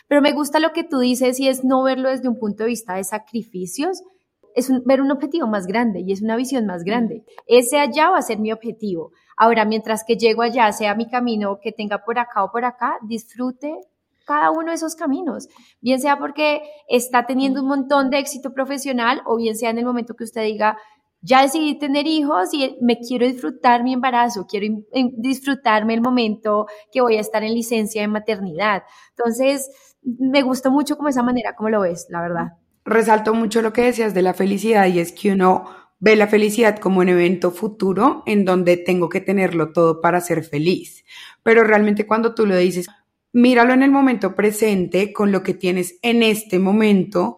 Pero 0.07 0.21
me 0.21 0.33
gusta 0.33 0.59
lo 0.59 0.71
que 0.71 0.83
tú 0.83 0.99
dices 0.99 1.39
y 1.39 1.47
es 1.47 1.63
no 1.63 1.81
verlo 1.81 2.09
desde 2.09 2.29
un 2.29 2.37
punto 2.37 2.61
de 2.61 2.69
vista 2.69 2.93
de 2.93 3.03
sacrificios, 3.03 4.03
es 4.53 4.69
ver 4.85 5.01
un 5.01 5.09
objetivo 5.09 5.47
más 5.47 5.65
grande 5.65 6.01
y 6.01 6.11
es 6.11 6.21
una 6.21 6.35
visión 6.35 6.67
más 6.67 6.83
grande. 6.83 7.23
Ese 7.47 7.79
allá 7.79 8.11
va 8.11 8.19
a 8.19 8.21
ser 8.21 8.37
mi 8.37 8.51
objetivo. 8.51 9.13
Ahora, 9.35 9.65
mientras 9.65 10.03
que 10.03 10.15
llego 10.15 10.43
allá, 10.43 10.71
sea 10.73 10.93
mi 10.93 11.09
camino 11.09 11.57
que 11.59 11.71
tenga 11.71 12.05
por 12.05 12.19
acá 12.19 12.43
o 12.43 12.51
por 12.51 12.65
acá, 12.65 12.99
disfrute 13.01 13.79
cada 14.25 14.51
uno 14.51 14.69
de 14.69 14.75
esos 14.75 14.95
caminos, 14.95 15.47
bien 15.81 15.99
sea 15.99 16.17
porque 16.17 16.61
está 16.87 17.25
teniendo 17.25 17.61
un 17.61 17.67
montón 17.67 18.09
de 18.09 18.19
éxito 18.19 18.53
profesional 18.53 19.21
o 19.25 19.37
bien 19.37 19.55
sea 19.55 19.69
en 19.69 19.79
el 19.79 19.85
momento 19.85 20.15
que 20.15 20.23
usted 20.23 20.43
diga, 20.43 20.77
ya 21.21 21.43
decidí 21.43 21.77
tener 21.77 22.07
hijos 22.07 22.53
y 22.53 22.77
me 22.81 22.97
quiero 22.97 23.27
disfrutar 23.27 23.83
mi 23.83 23.93
embarazo, 23.93 24.47
quiero 24.47 24.83
disfrutarme 25.17 25.93
el 25.93 26.01
momento 26.01 26.65
que 26.91 27.01
voy 27.01 27.17
a 27.17 27.21
estar 27.21 27.43
en 27.43 27.53
licencia 27.53 28.01
de 28.01 28.07
maternidad. 28.07 28.83
Entonces, 29.15 29.69
me 30.03 30.41
gustó 30.41 30.71
mucho 30.71 30.97
como 30.97 31.09
esa 31.09 31.23
manera, 31.23 31.55
como 31.55 31.69
lo 31.69 31.81
ves, 31.81 32.07
la 32.09 32.21
verdad. 32.21 32.47
Resalto 32.83 33.35
mucho 33.35 33.61
lo 33.61 33.73
que 33.73 33.83
decías 33.83 34.15
de 34.15 34.23
la 34.23 34.33
felicidad 34.33 34.87
y 34.87 34.99
es 34.99 35.11
que 35.11 35.31
uno 35.31 35.65
ve 35.99 36.15
la 36.15 36.27
felicidad 36.27 36.79
como 36.79 36.99
un 36.99 37.09
evento 37.09 37.51
futuro 37.51 38.23
en 38.25 38.43
donde 38.43 38.77
tengo 38.77 39.07
que 39.07 39.21
tenerlo 39.21 39.71
todo 39.71 40.01
para 40.01 40.19
ser 40.19 40.43
feliz. 40.43 41.05
Pero 41.43 41.63
realmente 41.63 42.07
cuando 42.07 42.33
tú 42.33 42.47
lo 42.47 42.57
dices, 42.57 42.87
míralo 43.33 43.73
en 43.73 43.83
el 43.83 43.91
momento 43.91 44.35
presente 44.35 45.13
con 45.13 45.31
lo 45.31 45.43
que 45.43 45.53
tienes 45.53 45.97
en 46.01 46.23
este 46.23 46.59
momento, 46.59 47.37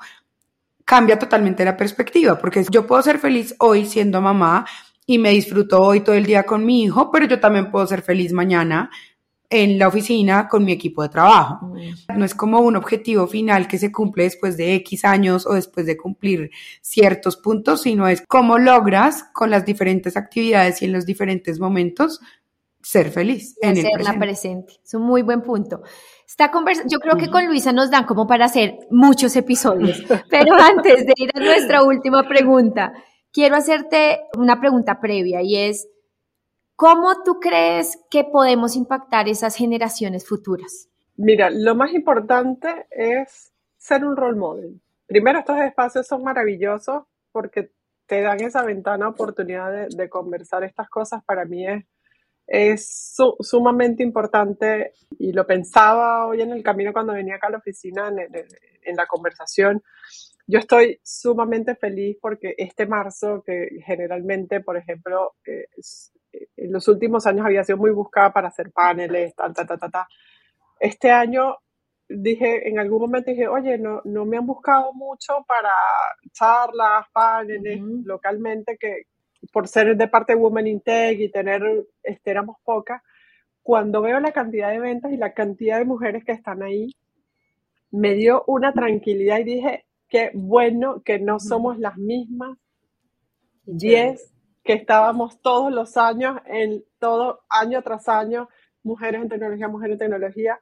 cambia 0.86 1.18
totalmente 1.18 1.66
la 1.66 1.78
perspectiva, 1.78 2.38
porque 2.38 2.66
yo 2.70 2.86
puedo 2.86 3.02
ser 3.02 3.20
feliz 3.20 3.56
hoy 3.60 3.86
siendo 3.86 4.22
mamá 4.22 4.66
y 5.06 5.18
me 5.18 5.32
disfruto 5.32 5.82
hoy 5.82 6.02
todo 6.02 6.16
el 6.16 6.26
día 6.26 6.44
con 6.44 6.66
mi 6.66 6.84
hijo, 6.84 7.12
pero 7.12 7.26
yo 7.26 7.40
también 7.40 7.72
puedo 7.72 7.86
ser 7.88 8.02
feliz 8.02 8.32
mañana 8.32 8.90
en 9.50 9.78
la 9.78 9.88
oficina 9.88 10.48
con 10.48 10.66
mi 10.66 10.72
equipo 10.72 11.04
de 11.04 11.10
trabajo. 11.10 11.74
No 12.16 12.26
es 12.26 12.34
como 12.34 12.60
un 12.62 12.76
objetivo 12.76 13.28
final 13.28 13.68
que 13.68 13.78
se 13.78 13.92
cumple 13.92 14.24
después 14.24 14.58
de 14.58 14.74
X 14.76 15.06
años 15.06 15.46
o 15.46 15.54
después 15.54 15.86
de 15.86 15.96
cumplir 15.96 16.50
ciertos 16.82 17.38
puntos, 17.38 17.84
sino 17.84 18.08
es 18.08 18.24
cómo 18.28 18.58
logras 18.58 19.26
con 19.32 19.52
las 19.52 19.64
diferentes 19.64 20.18
actividades 20.18 20.82
y 20.82 20.86
en 20.86 20.94
los 20.94 21.06
diferentes 21.06 21.60
momentos 21.60 22.20
ser 22.84 23.12
feliz. 23.12 23.58
En 23.62 23.78
el 23.78 23.90
presente. 23.92 24.20
presente. 24.20 24.74
Es 24.84 24.94
un 24.94 25.04
muy 25.04 25.22
buen 25.22 25.42
punto. 25.42 25.82
Esta 26.28 26.52
conversa, 26.52 26.84
yo 26.88 27.00
creo 27.00 27.16
que 27.16 27.30
con 27.30 27.46
Luisa 27.48 27.72
nos 27.72 27.90
dan 27.90 28.06
como 28.06 28.28
para 28.28 28.46
hacer 28.46 28.78
muchos 28.92 29.36
episodios, 29.36 30.04
pero 30.30 30.54
antes 30.56 31.06
de 31.06 31.14
ir 31.16 31.32
a 31.34 31.40
nuestra 31.40 31.84
última 31.84 32.28
pregunta, 32.28 32.94
quiero 33.32 33.56
hacerte 33.56 34.22
una 34.38 34.60
pregunta 34.60 35.00
previa 35.00 35.42
y 35.42 35.56
es, 35.56 35.88
¿cómo 36.76 37.24
tú 37.24 37.40
crees 37.40 38.00
que 38.10 38.24
podemos 38.24 38.76
impactar 38.76 39.28
esas 39.28 39.56
generaciones 39.56 40.28
futuras? 40.28 40.90
Mira, 41.16 41.50
lo 41.50 41.76
más 41.76 41.94
importante 41.94 42.88
es 42.92 43.54
ser 43.78 44.04
un 44.04 44.18
role 44.18 44.38
model. 44.38 44.82
Primero, 45.06 45.40
estos 45.40 45.60
espacios 45.60 46.08
son 46.08 46.24
maravillosos 46.24 47.04
porque 47.32 47.72
te 48.08 48.22
dan 48.22 48.42
esa 48.42 48.64
ventana 48.64 49.08
oportunidad 49.08 49.72
de, 49.72 49.88
de 49.96 50.10
conversar 50.10 50.64
estas 50.64 50.90
cosas. 50.90 51.24
Para 51.24 51.46
mí 51.46 51.68
es 51.68 51.86
es 52.46 53.16
sumamente 53.40 54.04
importante 54.04 54.94
y 55.18 55.32
lo 55.32 55.46
pensaba 55.46 56.28
hoy 56.28 56.42
en 56.42 56.52
el 56.52 56.64
camino 56.64 56.92
cuando 56.92 57.14
venía 57.14 57.36
acá 57.36 57.48
a 57.48 57.52
la 57.52 57.58
oficina 57.58 58.10
en, 58.10 58.96
la 58.96 59.08
conversación. 59.08 59.82
Yo 60.46 60.60
estoy 60.60 61.00
sumamente 61.04 61.76
feliz 61.76 62.18
porque 62.22 62.54
este 62.58 62.86
marzo, 62.86 63.42
que 63.46 63.70
generalmente, 63.86 64.60
por 64.60 64.76
ejemplo, 64.76 65.36
eh, 65.46 65.68
en 66.58 66.72
los 66.72 66.88
últimos 66.88 67.26
años 67.26 67.46
había 67.46 67.64
sido 67.64 67.78
muy 67.78 67.92
buscada 67.92 68.34
para 68.34 68.50
hacer 68.50 68.72
paneles, 68.72 69.34
tal, 69.36 69.54
ta, 69.54 69.66
ta, 69.66 69.78
ta, 69.78 69.90
ta. 69.90 70.08
Este 70.80 71.12
año 71.12 71.58
dije, 72.10 72.68
en 72.68 72.78
algún 72.78 73.02
momento 73.02 73.32
dije, 73.32 73.48
oye, 73.48 73.78
no, 73.78 74.02
no 74.04 74.26
me 74.26 74.38
han 74.38 74.46
buscado 74.46 74.94
mucho 74.94 75.46
para 75.48 75.72
charlas, 76.34 77.06
paneles 77.14 77.80
localmente 78.04 78.78
que, 78.78 79.04
por 79.54 79.68
ser 79.68 79.96
de 79.96 80.08
parte 80.08 80.34
de 80.34 80.40
Women 80.40 80.68
in 80.68 80.82
Tech 80.82 81.18
y 81.20 81.30
tener, 81.30 81.62
este, 82.02 82.32
éramos 82.32 82.58
pocas, 82.64 83.04
cuando 83.62 84.02
veo 84.02 84.20
la 84.20 84.32
cantidad 84.32 84.72
de 84.72 84.80
ventas 84.80 85.14
y 85.14 85.18
la 85.18 85.34
cantidad 85.34 85.78
de 85.78 85.86
mujeres 85.86 86.26
que 86.26 86.32
están 86.32 86.64
ahí, 86.64 86.96
me 87.92 88.16
dio 88.16 88.44
una 88.48 88.74
tranquilidad 88.74 89.40
y 89.40 89.44
dije, 89.44 89.86
qué 90.10 90.32
bueno 90.34 91.04
que 91.04 91.20
no 91.20 91.40
somos 91.40 91.78
las 91.78 91.98
mismas 91.98 92.58
10 93.66 94.34
que 94.64 94.74
estábamos 94.74 95.40
todos 95.42 95.72
los 95.72 95.98
años, 95.98 96.38
en 96.48 96.84
todo 96.98 97.42
año 97.48 97.82
tras 97.84 98.10
año, 98.10 98.50
mujeres 98.82 99.22
en 99.22 99.30
tecnología, 99.30 99.68
mujeres 99.68 99.94
en 99.94 100.00
tecnología, 100.00 100.60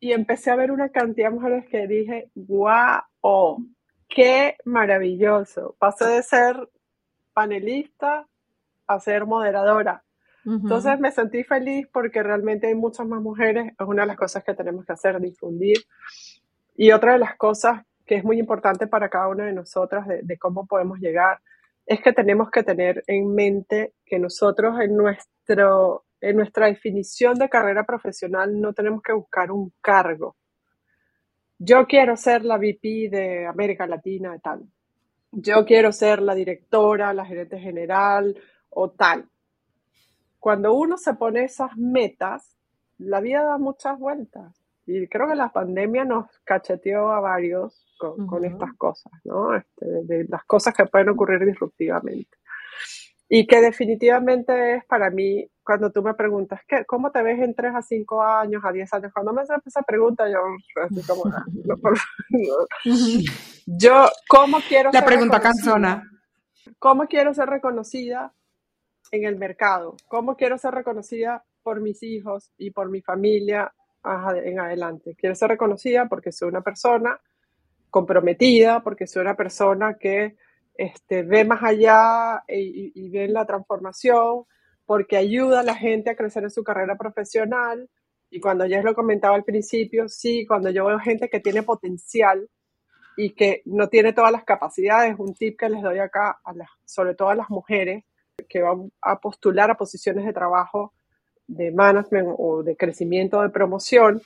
y 0.00 0.12
empecé 0.12 0.50
a 0.50 0.56
ver 0.56 0.70
una 0.70 0.88
cantidad 0.88 1.28
de 1.28 1.34
mujeres 1.34 1.66
que 1.68 1.86
dije, 1.86 2.30
wow, 2.34 3.58
qué 4.08 4.56
maravilloso. 4.64 5.76
Pasé 5.78 6.06
de 6.06 6.22
ser 6.22 6.56
panelista 7.34 8.26
a 8.86 9.00
ser 9.00 9.26
moderadora. 9.26 10.02
Entonces 10.46 11.00
me 11.00 11.10
sentí 11.10 11.42
feliz 11.42 11.88
porque 11.90 12.22
realmente 12.22 12.66
hay 12.66 12.74
muchas 12.74 13.06
más 13.06 13.22
mujeres, 13.22 13.72
es 13.78 13.86
una 13.86 14.02
de 14.02 14.08
las 14.08 14.16
cosas 14.16 14.44
que 14.44 14.52
tenemos 14.52 14.84
que 14.84 14.92
hacer, 14.92 15.18
difundir. 15.18 15.78
Y 16.76 16.92
otra 16.92 17.12
de 17.12 17.18
las 17.18 17.36
cosas 17.36 17.82
que 18.04 18.16
es 18.16 18.24
muy 18.24 18.38
importante 18.38 18.86
para 18.86 19.08
cada 19.08 19.28
una 19.28 19.46
de 19.46 19.54
nosotras 19.54 20.06
de, 20.06 20.38
cómo 20.38 20.66
podemos 20.66 20.98
llegar, 20.98 21.40
es 21.86 22.02
que 22.02 22.12
tenemos 22.12 22.50
que 22.50 22.62
tener 22.62 23.02
en 23.06 23.34
mente 23.34 23.94
que 24.04 24.18
nosotros 24.18 24.78
en, 24.80 24.94
nuestro, 24.94 26.04
en 26.20 26.36
nuestra 26.36 26.66
definición 26.66 27.38
de 27.38 27.48
carrera 27.48 27.84
profesional 27.84 28.60
no 28.60 28.74
tenemos 28.74 29.00
que 29.02 29.14
buscar 29.14 29.50
un 29.50 29.72
cargo. 29.80 30.36
Yo 31.58 31.86
quiero 31.86 32.16
ser 32.16 32.44
la 32.44 32.58
VP 32.58 33.08
de 33.10 33.46
América 33.46 33.86
Latina, 33.86 34.32
de 34.32 34.40
tal 34.40 34.64
yo 35.36 35.64
quiero 35.64 35.92
ser 35.92 36.20
la 36.22 36.34
directora, 36.34 37.12
la 37.12 37.24
gerente 37.24 37.58
general 37.58 38.36
o 38.70 38.90
tal. 38.90 39.28
Cuando 40.38 40.74
uno 40.74 40.98
se 40.98 41.14
pone 41.14 41.44
esas 41.44 41.76
metas, 41.76 42.56
la 42.98 43.20
vida 43.20 43.44
da 43.44 43.58
muchas 43.58 43.98
vueltas. 43.98 44.54
Y 44.86 45.06
creo 45.08 45.28
que 45.28 45.34
la 45.34 45.50
pandemia 45.50 46.04
nos 46.04 46.26
cacheteó 46.44 47.10
a 47.10 47.20
varios 47.20 47.86
con, 47.98 48.44
estas 48.44 48.74
cosas, 48.74 49.12
¿no? 49.24 49.56
Este, 49.56 49.86
de, 50.04 50.24
las 50.28 50.44
cosas 50.44 50.74
que 50.74 50.84
pueden 50.84 51.08
ocurrir 51.08 51.44
disruptivamente. 51.46 52.36
Y 53.36 53.48
que 53.48 53.60
definitivamente 53.60 54.76
es 54.76 54.84
para 54.84 55.10
mí, 55.10 55.44
cuando 55.64 55.90
tú 55.90 56.04
me 56.04 56.14
preguntas, 56.14 56.60
¿qué, 56.68 56.84
¿cómo 56.84 57.10
te 57.10 57.20
ves 57.20 57.40
en 57.40 57.52
3 57.52 57.74
a 57.74 57.82
5 57.82 58.22
años, 58.22 58.62
a 58.64 58.70
10 58.70 58.94
años? 58.94 59.12
Cuando 59.12 59.32
me 59.32 59.42
haces 59.42 59.56
esa 59.66 59.82
pregunta, 59.82 60.28
yo 60.30 60.38
estoy 60.88 61.02
como, 61.02 61.24
ah, 61.34 61.44
yo, 63.66 64.06
¿cómo 64.28 64.58
quiero 64.68 64.90
La 64.92 65.04
pregunta 65.04 65.40
cansona. 65.40 66.08
¿Cómo 66.78 67.08
quiero 67.08 67.34
ser 67.34 67.48
reconocida 67.48 68.32
en 69.10 69.24
el 69.24 69.34
mercado? 69.34 69.96
¿Cómo 70.06 70.36
quiero 70.36 70.56
ser 70.56 70.72
reconocida 70.72 71.44
por 71.64 71.80
mis 71.80 72.04
hijos 72.04 72.52
y 72.56 72.70
por 72.70 72.88
mi 72.88 73.02
familia 73.02 73.74
en 74.44 74.60
adelante? 74.60 75.16
Quiero 75.18 75.34
ser 75.34 75.48
reconocida 75.48 76.06
porque 76.08 76.30
soy 76.30 76.50
una 76.50 76.60
persona 76.60 77.18
comprometida, 77.90 78.84
porque 78.84 79.08
soy 79.08 79.22
una 79.22 79.34
persona 79.34 79.94
que 79.98 80.36
este, 80.76 81.22
ve 81.22 81.44
más 81.44 81.62
allá 81.62 82.44
y, 82.48 83.08
ve 83.10 83.28
la 83.28 83.46
transformación, 83.46 84.44
porque 84.84 85.16
ayuda 85.16 85.60
a 85.60 85.64
la 85.64 85.74
gente 85.74 86.10
a 86.10 86.16
crecer 86.16 86.44
en 86.44 86.50
su 86.50 86.62
carrera 86.62 86.96
profesional. 86.96 87.88
Y 88.30 88.40
cuando 88.40 88.66
ya 88.66 88.82
lo 88.82 88.94
comentaba 88.94 89.36
al 89.36 89.44
principio, 89.44 90.08
sí, 90.08 90.44
cuando 90.46 90.70
yo 90.70 90.84
veo 90.86 90.98
gente 90.98 91.28
que 91.28 91.40
tiene 91.40 91.62
potencial 91.62 92.48
y 93.16 93.34
que 93.34 93.62
no 93.66 93.88
tiene 93.88 94.12
todas 94.12 94.32
las 94.32 94.44
capacidades, 94.44 95.14
un 95.18 95.34
tip 95.34 95.58
que 95.58 95.68
les 95.68 95.82
doy 95.82 95.98
acá, 95.98 96.40
a 96.44 96.52
las, 96.52 96.68
sobre 96.84 97.14
todo 97.14 97.28
a 97.28 97.36
las 97.36 97.48
mujeres 97.48 98.04
que 98.48 98.60
van 98.60 98.90
a 99.00 99.20
postular 99.20 99.70
a 99.70 99.76
posiciones 99.76 100.24
de 100.24 100.32
trabajo 100.32 100.92
de 101.46 101.70
management 101.70 102.34
o 102.36 102.62
de 102.62 102.76
crecimiento 102.76 103.40
de 103.40 103.50
promoción, 103.50 104.20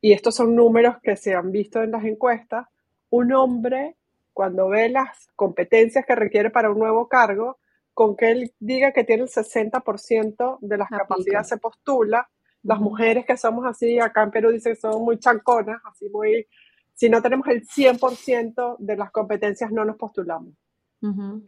y 0.00 0.12
estos 0.12 0.34
son 0.36 0.54
números 0.54 0.96
que 1.02 1.16
se 1.16 1.34
han 1.34 1.50
visto 1.50 1.82
en 1.82 1.90
las 1.90 2.04
encuestas, 2.04 2.66
un 3.10 3.32
hombre 3.32 3.96
cuando 4.34 4.68
ve 4.68 4.90
las 4.90 5.28
competencias 5.36 6.04
que 6.04 6.14
requiere 6.14 6.50
para 6.50 6.70
un 6.70 6.78
nuevo 6.78 7.08
cargo, 7.08 7.58
con 7.94 8.16
que 8.16 8.32
él 8.32 8.52
diga 8.58 8.92
que 8.92 9.04
tiene 9.04 9.22
el 9.22 9.28
60% 9.30 10.58
de 10.60 10.76
las 10.76 10.90
capacidades 10.90 11.48
se 11.48 11.56
postula. 11.56 12.28
Las 12.62 12.80
mujeres 12.80 13.24
que 13.24 13.36
somos 13.36 13.64
así, 13.64 14.00
acá 14.00 14.24
en 14.24 14.32
Perú 14.32 14.50
dicen 14.50 14.74
que 14.74 14.80
somos 14.80 15.00
muy 15.00 15.18
chanconas, 15.18 15.80
así 15.84 16.08
muy, 16.10 16.46
si 16.92 17.08
no 17.08 17.22
tenemos 17.22 17.46
el 17.48 17.64
100% 17.66 18.76
de 18.78 18.96
las 18.96 19.10
competencias 19.12 19.70
no 19.70 19.84
nos 19.84 19.96
postulamos. 19.96 20.52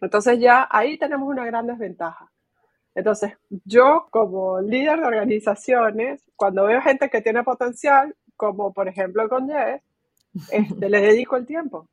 Entonces 0.03 0.39
ya 0.39 0.69
ahí 0.71 0.99
tenemos 0.99 1.29
una 1.29 1.45
gran 1.47 1.67
desventaja. 1.67 2.31
Entonces, 2.95 3.33
yo 3.65 4.07
como 4.11 4.61
líder 4.61 5.01
de 5.01 5.07
organizaciones, 5.07 6.23
cuando 6.37 6.65
veo 6.67 6.81
gente 6.83 7.09
que 7.09 7.23
tiene 7.23 7.43
potencial, 7.43 8.15
como 8.37 8.73
por 8.73 8.87
ejemplo 8.87 9.29
con 9.29 9.49
Jess, 9.49 9.83
este, 10.51 10.91
le 10.91 11.01
dedico 11.01 11.37
el 11.37 11.47
tiempo. 11.47 11.89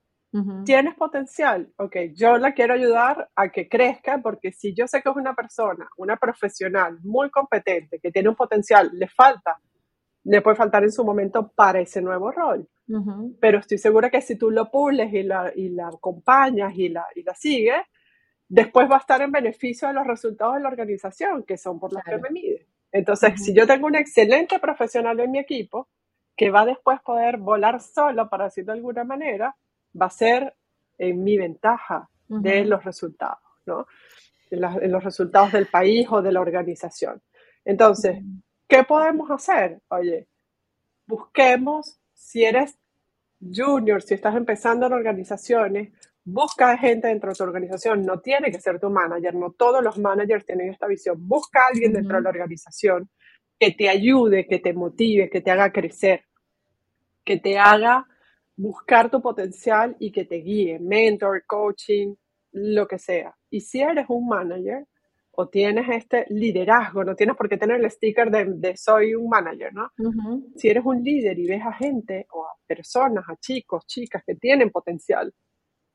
Tienes 0.66 0.96
potencial, 0.96 1.72
ok, 1.78 1.96
yo 2.16 2.38
la 2.40 2.54
quiero 2.54 2.74
ayudar 2.74 3.30
a 3.36 3.50
que 3.50 3.70
crezca 3.70 4.20
porque 4.20 4.52
si 4.52 4.74
yo 4.74 4.88
sé 4.88 5.04
que 5.04 5.10
es 5.10 5.16
una 5.16 5.36
persona, 5.36 5.88
una 5.98 6.18
profesional 6.18 6.98
muy 7.04 7.30
competente, 7.30 8.00
que 8.00 8.12
tiene 8.12 8.30
un 8.30 8.36
potencial, 8.36 8.90
le 8.94 9.08
falta, 9.08 9.60
le 10.24 10.42
puede 10.42 10.56
faltar 10.56 10.84
en 10.84 10.92
su 10.92 11.06
momento 11.06 11.52
para 11.54 11.82
ese 11.82 12.02
nuevo 12.02 12.32
rol. 12.32 12.68
Pero 13.40 13.60
estoy 13.60 13.78
segura 13.78 14.10
que 14.10 14.22
si 14.22 14.36
tú 14.36 14.50
lo 14.50 14.72
pules 14.72 15.14
y 15.14 15.22
la, 15.22 15.52
y 15.56 15.70
la 15.70 15.90
acompañas 15.90 16.74
y 16.76 16.90
la, 16.90 17.06
y 17.16 17.22
la 17.22 17.36
sigues, 17.36 17.84
después 18.48 18.90
va 18.90 18.96
a 18.96 19.00
estar 19.00 19.22
en 19.22 19.32
beneficio 19.32 19.88
de 19.88 19.94
los 19.94 20.08
resultados 20.08 20.56
de 20.56 20.62
la 20.62 20.70
organización, 20.70 21.44
que 21.44 21.58
son 21.58 21.80
por 21.80 21.94
los 21.94 22.04
que 22.04 22.18
me 22.18 22.32
mide. 22.32 22.68
Entonces, 22.92 23.44
si 23.44 23.54
yo 23.54 23.68
tengo 23.68 23.88
un 23.88 23.96
excelente 23.96 24.60
profesional 24.60 25.20
en 25.20 25.32
mi 25.32 25.40
equipo, 25.40 25.90
que 26.36 26.50
va 26.50 26.66
después 26.66 27.00
poder 27.02 27.38
volar 27.38 27.82
solo, 27.82 28.30
para 28.30 28.46
decirlo 28.46 28.74
de 28.74 28.80
alguna 28.80 29.04
manera, 29.04 29.56
va 30.00 30.08
a 30.08 30.12
ser 30.12 30.56
en 30.98 31.24
mi 31.24 31.38
ventaja 31.38 32.10
de 32.28 32.66
los 32.66 32.84
resultados, 32.84 33.44
¿no? 33.66 33.86
En, 34.50 34.92
los 34.92 35.04
resultados 35.04 35.52
del 35.52 35.68
país 35.68 36.08
o 36.12 36.22
de 36.22 36.32
la 36.32 36.42
organización. 36.42 37.22
Entonces, 37.66 38.20
¿qué 38.68 38.84
podemos 38.84 39.30
hacer? 39.32 39.82
Oye, 39.90 40.28
busquemos, 41.08 42.00
si 42.14 42.44
eres 42.44 42.78
junior, 43.42 44.02
si 44.02 44.14
estás 44.14 44.36
empezando 44.36 44.86
en 44.86 44.94
organizaciones, 44.94 45.92
busca 46.24 46.78
gente 46.78 47.08
dentro 47.08 47.32
de 47.32 47.36
tu 47.36 47.44
organización, 47.44 48.06
no 48.06 48.20
tiene 48.20 48.52
que 48.52 48.62
ser 48.62 48.80
tu 48.80 48.90
manager, 48.90 49.36
no 49.36 49.52
todos 49.52 49.84
los 49.84 49.98
managers 49.98 50.46
tienen 50.46 50.70
esta 50.70 50.88
visión, 50.88 51.18
busca 51.28 51.62
a 51.64 51.68
alguien 51.68 51.94
dentro 51.94 52.18
de 52.18 52.24
la 52.24 52.30
organización 52.30 53.10
que 53.60 53.72
te 53.72 53.90
ayude, 53.90 54.48
que 54.48 54.60
te 54.60 54.74
motive, 54.74 55.30
que 55.30 55.42
te 55.42 55.52
haga 55.52 55.72
crecer, 55.72 56.26
que 57.24 57.38
te 57.38 57.58
haga 57.58 58.08
buscar 58.56 59.10
tu 59.10 59.22
potencial 59.22 59.96
y 60.00 60.12
que 60.12 60.26
te 60.26 60.36
guíe, 60.36 60.80
mentor, 60.80 61.44
coaching, 61.46 62.14
lo 62.52 62.88
que 62.88 63.00
sea. 63.00 63.36
Y 63.50 63.62
si 63.62 63.82
eres 63.82 64.06
un 64.10 64.28
manager, 64.28 64.86
o 65.36 65.50
tienes 65.50 65.90
este 65.90 66.26
liderazgo, 66.30 67.04
no 67.04 67.16
tienes 67.16 67.36
por 67.36 67.50
qué 67.50 67.58
tener 67.58 67.80
el 67.80 67.90
sticker 67.90 68.30
de, 68.30 68.78
soy 68.78 69.16
un 69.16 69.28
manager, 69.30 69.74
¿no? 69.74 69.92
Si 70.56 70.70
eres 70.70 70.86
un 70.86 71.04
líder 71.04 71.40
y 71.40 71.48
ves 71.48 71.64
a 71.66 71.74
gente 71.74 72.28
o 72.32 72.46
a 72.46 72.52
personas, 72.68 73.26
a 73.28 73.36
chicos, 73.38 73.86
chicas 73.88 74.24
que 74.26 74.36
tienen 74.36 74.70
potencial, 74.70 75.34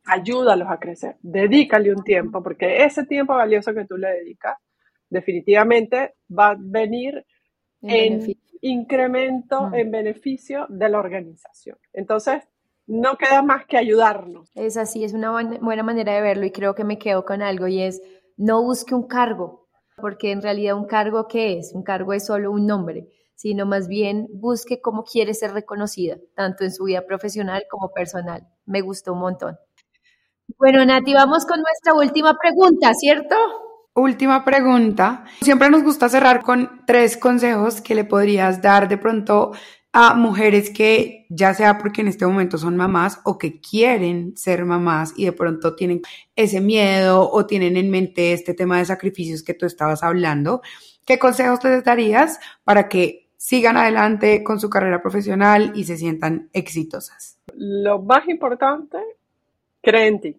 ayúdalos 0.07 0.69
a 0.69 0.79
crecer, 0.79 1.17
dedícale 1.21 1.93
un 1.93 2.03
tiempo, 2.03 2.43
porque 2.43 2.85
ese 2.85 3.05
tiempo 3.05 3.35
valioso 3.35 3.73
que 3.73 3.85
tú 3.85 3.97
le 3.97 4.09
dedicas, 4.09 4.57
definitivamente 5.09 6.15
va 6.37 6.51
a 6.51 6.57
venir 6.59 7.25
en, 7.83 8.37
incremento, 8.61 9.70
en 9.72 9.91
beneficio 9.91 10.66
de 10.68 10.89
la 10.89 10.99
organización. 10.99 11.79
Entonces, 11.93 12.43
no 12.87 13.16
queda 13.16 13.43
más 13.43 13.66
que 13.66 13.76
ayudarnos. 13.76 14.51
Es 14.55 14.76
así, 14.76 15.05
es 15.05 15.12
una 15.12 15.31
buena 15.61 15.83
manera 15.83 16.14
de 16.14 16.22
verlo 16.22 16.47
y 16.47 16.51
creo 16.51 16.74
que 16.74 16.85
me 16.85 16.99
quedo 16.99 17.24
con 17.24 17.43
algo 17.43 17.68
y 17.68 17.83
es 17.83 18.01
no 18.37 18.62
busque 18.62 18.95
un 18.95 19.07
cargo, 19.07 19.68
porque 19.97 20.31
en 20.31 20.43
realidad 20.43 20.76
un 20.76 20.87
cargo 20.87 21.26
¿qué 21.29 21.59
es? 21.59 21.72
Un 21.74 21.83
cargo 21.83 22.12
es 22.12 22.26
solo 22.26 22.51
un 22.51 22.66
nombre, 22.66 23.09
sino 23.35 23.66
más 23.66 23.89
bien 23.89 24.26
busque 24.33 24.81
cómo 24.81 25.05
quiere 25.05 25.35
ser 25.35 25.53
reconocida, 25.53 26.16
tanto 26.35 26.64
en 26.64 26.72
su 26.72 26.85
vida 26.85 27.05
profesional 27.05 27.64
como 27.70 27.91
personal. 27.91 28.47
Me 28.64 28.81
gustó 28.81 29.12
un 29.12 29.20
montón. 29.20 29.59
Bueno, 30.57 30.85
Nati, 30.85 31.12
vamos 31.12 31.45
con 31.45 31.61
nuestra 31.61 31.95
última 31.95 32.39
pregunta, 32.41 32.95
¿cierto? 32.95 33.37
Última 33.99 34.45
pregunta. 34.45 35.25
Siempre 35.41 35.69
nos 35.71 35.83
gusta 35.83 36.09
cerrar 36.09 36.45
con 36.45 36.83
tres 36.87 37.17
consejos 37.17 37.81
que 37.81 37.97
le 37.97 38.05
podrías 38.05 38.63
dar 38.63 38.89
de 38.89 38.97
pronto 38.97 39.51
a 39.93 40.15
mujeres 40.15 40.71
que 40.71 41.27
ya 41.29 41.53
sea 41.53 41.79
porque 41.79 42.03
en 42.03 42.07
este 42.07 42.25
momento 42.25 42.59
son 42.59 42.77
mamás 42.77 43.19
o 43.25 43.39
que 43.39 43.61
quieren 43.61 44.37
ser 44.37 44.65
mamás 44.65 45.15
y 45.17 45.25
de 45.25 45.33
pronto 45.33 45.75
tienen 45.75 46.03
ese 46.37 46.61
miedo 46.61 47.29
o 47.29 47.45
tienen 47.47 47.77
en 47.77 47.91
mente 47.91 48.33
este 48.33 48.55
tema 48.55 48.79
de 48.79 48.85
sacrificios 48.85 49.43
que 49.43 49.55
tú 49.55 49.67
estabas 49.67 50.05
hablando, 50.05 50.63
¿qué 51.05 51.19
consejos 51.19 51.65
les 51.65 51.83
darías 51.83 52.39
para 52.63 52.89
que 52.89 53.31
sigan 53.37 53.77
adelante 53.77 54.45
con 54.45 54.61
su 54.61 54.71
carrera 54.71 55.03
profesional 55.03 55.73
y 55.75 55.83
se 55.83 55.97
sientan 55.97 56.51
exitosas? 56.53 57.41
Lo 57.57 58.01
más 58.01 58.29
importante, 58.29 58.99
cree 59.83 60.07
en 60.07 60.21
ti. 60.21 60.37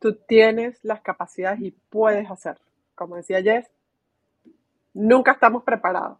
Tú 0.00 0.16
tienes 0.26 0.82
las 0.82 1.00
capacidades 1.00 1.60
y 1.60 1.70
puedes 1.70 2.28
hacerlo. 2.28 2.64
Como 2.96 3.14
decía 3.14 3.40
Jess, 3.40 3.70
nunca 4.92 5.32
estamos 5.32 5.62
preparados 5.62 6.18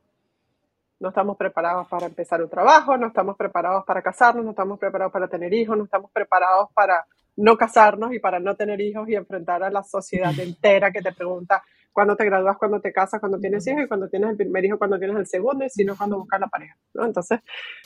no 1.01 1.09
estamos 1.09 1.37
preparados 1.37 1.89
para 1.89 2.07
empezar 2.07 2.43
un 2.43 2.51
trabajo, 2.51 2.97
no 2.97 3.09
estamos 3.09 3.37
preparados 3.37 3.85
para 3.87 4.03
casarnos, 4.03 4.45
no 4.45 4.51
estamos 4.51 4.79
preparados 4.79 5.13
para 5.13 5.29
tener 5.29 5.53
hijos, 5.55 5.77
no 5.77 5.85
estamos 5.85 6.11
preparados 6.13 6.69
para 6.75 7.07
no 7.37 7.57
casarnos 7.57 8.13
y 8.13 8.19
para 8.19 8.39
no 8.39 8.55
tener 8.55 8.81
hijos 8.83 9.09
y 9.09 9.15
enfrentar 9.15 9.63
a 9.63 9.71
la 9.71 9.83
sociedad 9.83 10.33
entera 10.39 10.93
que 10.93 11.01
te 11.01 11.13
pregunta 11.13 11.63
cuándo 11.91 12.15
te 12.17 12.25
gradúas, 12.27 12.59
cuándo 12.59 12.81
te 12.81 12.93
casas, 12.93 13.19
cuándo 13.19 13.41
tienes 13.41 13.67
hijos 13.67 13.83
y 13.83 13.89
cuándo 13.89 14.09
tienes 14.09 14.31
el 14.31 14.37
primer 14.37 14.65
hijo, 14.67 14.79
cuándo 14.79 14.99
tienes 14.99 15.17
el 15.17 15.27
segundo 15.27 15.65
y 15.65 15.71
si 15.71 15.85
no, 15.85 15.97
cuándo 15.97 16.19
buscas 16.19 16.39
la 16.39 16.49
pareja. 16.49 16.77
¿no? 16.93 17.07
Entonces, 17.07 17.41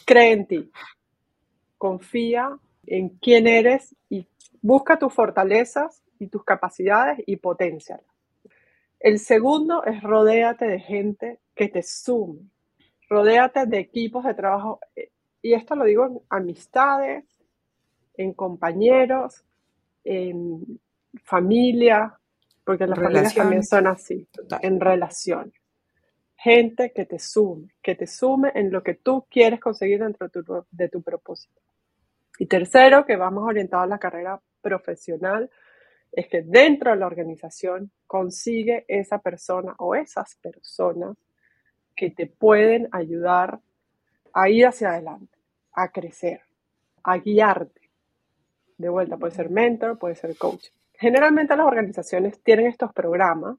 cree 0.04 0.32
en 0.32 0.46
ti, 0.46 0.72
confía 1.78 2.50
en 2.86 3.10
quién 3.10 3.46
eres 3.46 3.94
y 4.08 4.26
busca 4.64 4.98
tus 4.98 5.12
fortalezas 5.12 6.02
y 6.18 6.28
tus 6.28 6.42
capacidades 6.42 7.22
y 7.26 7.36
potencialas. 7.36 8.06
El 8.98 9.18
segundo 9.18 9.84
es 9.84 10.02
rodéate 10.02 10.64
de 10.64 10.80
gente 10.80 11.40
que 11.54 11.68
te 11.68 11.82
sume, 11.82 12.48
rodéate 13.10 13.66
de 13.66 13.78
equipos 13.78 14.24
de 14.24 14.32
trabajo, 14.32 14.80
y 15.42 15.52
esto 15.52 15.76
lo 15.76 15.84
digo 15.84 16.06
en 16.06 16.20
amistades, 16.30 17.26
en 18.16 18.32
compañeros, 18.32 19.44
en 20.02 20.80
familia, 21.22 22.18
porque 22.64 22.86
las 22.86 22.98
familias 22.98 23.34
también 23.34 23.64
son 23.64 23.86
así, 23.86 24.26
en 24.62 24.80
relación. 24.80 25.52
Gente 26.36 26.90
que 26.94 27.04
te 27.04 27.18
sume, 27.18 27.68
que 27.82 27.96
te 27.96 28.06
sume 28.06 28.50
en 28.54 28.72
lo 28.72 28.82
que 28.82 28.94
tú 28.94 29.26
quieres 29.28 29.60
conseguir 29.60 30.02
dentro 30.02 30.26
de 30.26 30.42
tu, 30.42 30.64
de 30.70 30.88
tu 30.88 31.02
propósito. 31.02 31.60
Y 32.38 32.46
tercero, 32.46 33.04
que 33.04 33.16
vamos 33.16 33.44
orientado 33.46 33.82
a 33.82 33.86
la 33.86 33.98
carrera 33.98 34.40
profesional, 34.64 35.50
es 36.10 36.28
que 36.28 36.42
dentro 36.42 36.90
de 36.90 36.96
la 36.96 37.06
organización 37.06 37.90
consigue 38.06 38.84
esa 38.88 39.18
persona 39.18 39.74
o 39.78 39.94
esas 39.94 40.36
personas 40.36 41.16
que 41.94 42.10
te 42.10 42.26
pueden 42.26 42.88
ayudar 42.92 43.60
a 44.32 44.48
ir 44.48 44.66
hacia 44.66 44.90
adelante, 44.90 45.38
a 45.72 45.90
crecer, 45.90 46.40
a 47.02 47.18
guiarte. 47.18 47.90
De 48.78 48.88
vuelta, 48.88 49.16
puede 49.16 49.34
ser 49.34 49.50
mentor, 49.50 49.98
puede 49.98 50.16
ser 50.16 50.36
coach. 50.36 50.68
Generalmente 50.94 51.56
las 51.56 51.66
organizaciones 51.66 52.42
tienen 52.42 52.66
estos 52.66 52.92
programas, 52.92 53.56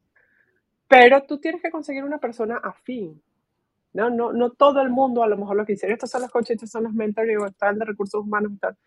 pero 0.87 1.23
tú 1.23 1.39
tienes 1.39 1.61
que 1.61 1.71
conseguir 1.71 2.03
una 2.03 2.17
persona 2.17 2.57
afín. 2.57 3.21
No, 3.93 4.09
no, 4.09 4.33
no 4.33 4.51
todo 4.51 4.81
el 4.81 4.89
mundo 4.89 5.23
a 5.23 5.27
lo 5.27 5.37
mejor 5.37 5.55
lo 5.55 5.65
que 5.65 5.73
estos 5.73 6.09
son 6.09 6.21
los 6.21 6.31
coaches, 6.31 6.55
estos 6.55 6.71
son 6.71 6.83
los 6.83 6.93
mentores, 6.93 7.37
están 7.47 7.79
de 7.79 7.85
recursos 7.85 8.21
humanos 8.21 8.51
tal. 8.59 8.77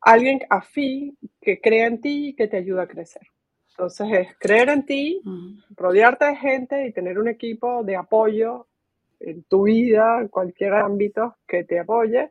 Alguien 0.00 0.40
afín 0.48 1.18
que 1.40 1.60
crea 1.60 1.86
en 1.86 2.00
ti 2.00 2.28
y 2.28 2.34
que 2.34 2.48
te 2.48 2.56
ayuda 2.56 2.82
a 2.82 2.88
crecer. 2.88 3.22
Entonces 3.70 4.08
es 4.12 4.38
creer 4.38 4.68
en 4.68 4.84
ti, 4.84 5.22
rodearte 5.70 6.26
de 6.26 6.36
gente 6.36 6.86
y 6.86 6.92
tener 6.92 7.18
un 7.18 7.28
equipo 7.28 7.82
de 7.82 7.96
apoyo 7.96 8.66
en 9.20 9.42
tu 9.44 9.64
vida, 9.64 10.20
en 10.20 10.28
cualquier 10.28 10.74
ámbito 10.74 11.36
que 11.46 11.64
te 11.64 11.78
apoye 11.78 12.30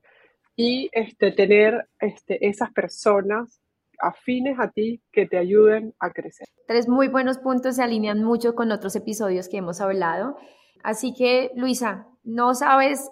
y 0.56 0.90
este, 0.92 1.32
tener 1.32 1.88
este, 2.00 2.46
esas 2.48 2.72
personas 2.72 3.62
afines 4.00 4.60
a 4.60 4.70
ti 4.70 5.02
que 5.12 5.26
te 5.26 5.38
ayuden 5.38 5.94
a 6.00 6.12
crecer. 6.12 6.48
Tres 6.68 6.88
muy 6.88 7.08
buenos 7.08 7.38
puntos 7.38 7.78
se 7.78 7.84
alinean 7.84 8.24
mucho 8.24 8.56
con 8.56 8.72
otros 8.72 8.96
episodios 8.96 9.50
que 9.50 9.58
hemos 9.58 9.82
hablado. 9.82 10.38
Así 10.84 11.14
que, 11.14 11.52
Luisa, 11.56 12.08
no 12.24 12.54
sabes 12.56 13.10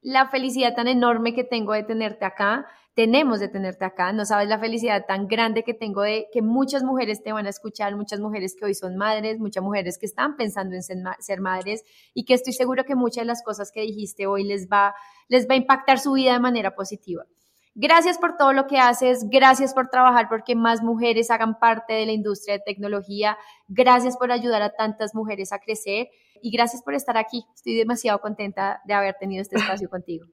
la 0.00 0.28
felicidad 0.28 0.74
tan 0.74 0.88
enorme 0.88 1.34
que 1.34 1.44
tengo 1.44 1.72
de 1.72 1.82
tenerte 1.82 2.24
acá 2.24 2.66
tenemos 2.94 3.40
de 3.40 3.48
tenerte 3.48 3.84
acá. 3.84 4.12
No 4.12 4.24
sabes 4.24 4.48
la 4.48 4.58
felicidad 4.58 5.04
tan 5.06 5.26
grande 5.26 5.64
que 5.64 5.74
tengo 5.74 6.02
de 6.02 6.28
que 6.32 6.42
muchas 6.42 6.84
mujeres 6.84 7.22
te 7.22 7.32
van 7.32 7.46
a 7.46 7.50
escuchar, 7.50 7.96
muchas 7.96 8.20
mujeres 8.20 8.54
que 8.58 8.64
hoy 8.64 8.74
son 8.74 8.96
madres, 8.96 9.40
muchas 9.40 9.62
mujeres 9.62 9.98
que 9.98 10.06
están 10.06 10.36
pensando 10.36 10.76
en 10.76 10.82
ser, 10.82 11.40
madres 11.40 11.82
y 12.14 12.24
que 12.24 12.34
estoy 12.34 12.52
seguro 12.52 12.84
que 12.84 12.94
muchas 12.94 13.22
de 13.22 13.26
las 13.26 13.42
cosas 13.42 13.72
que 13.72 13.80
dijiste 13.80 14.26
hoy 14.26 14.44
les 14.44 14.68
va, 14.68 14.94
les 15.28 15.48
va 15.48 15.54
a 15.54 15.56
impactar 15.56 15.98
su 15.98 16.12
vida 16.12 16.32
de 16.32 16.40
manera 16.40 16.74
positiva. 16.74 17.24
Gracias 17.76 18.18
por 18.18 18.36
todo 18.36 18.52
lo 18.52 18.68
que 18.68 18.78
haces, 18.78 19.28
gracias 19.28 19.74
por 19.74 19.88
trabajar 19.88 20.28
porque 20.28 20.54
más 20.54 20.80
mujeres 20.80 21.32
hagan 21.32 21.58
parte 21.58 21.94
de 21.94 22.06
la 22.06 22.12
industria 22.12 22.54
de 22.54 22.62
tecnología, 22.64 23.36
gracias 23.66 24.16
por 24.16 24.30
ayudar 24.30 24.62
a 24.62 24.70
tantas 24.70 25.12
mujeres 25.12 25.52
a 25.52 25.58
crecer 25.58 26.06
y 26.40 26.52
gracias 26.52 26.84
por 26.84 26.94
estar 26.94 27.16
aquí. 27.16 27.44
Estoy 27.52 27.74
demasiado 27.74 28.20
contenta 28.20 28.80
de 28.84 28.94
haber 28.94 29.16
tenido 29.18 29.42
este 29.42 29.56
espacio 29.56 29.88
contigo. 29.90 30.26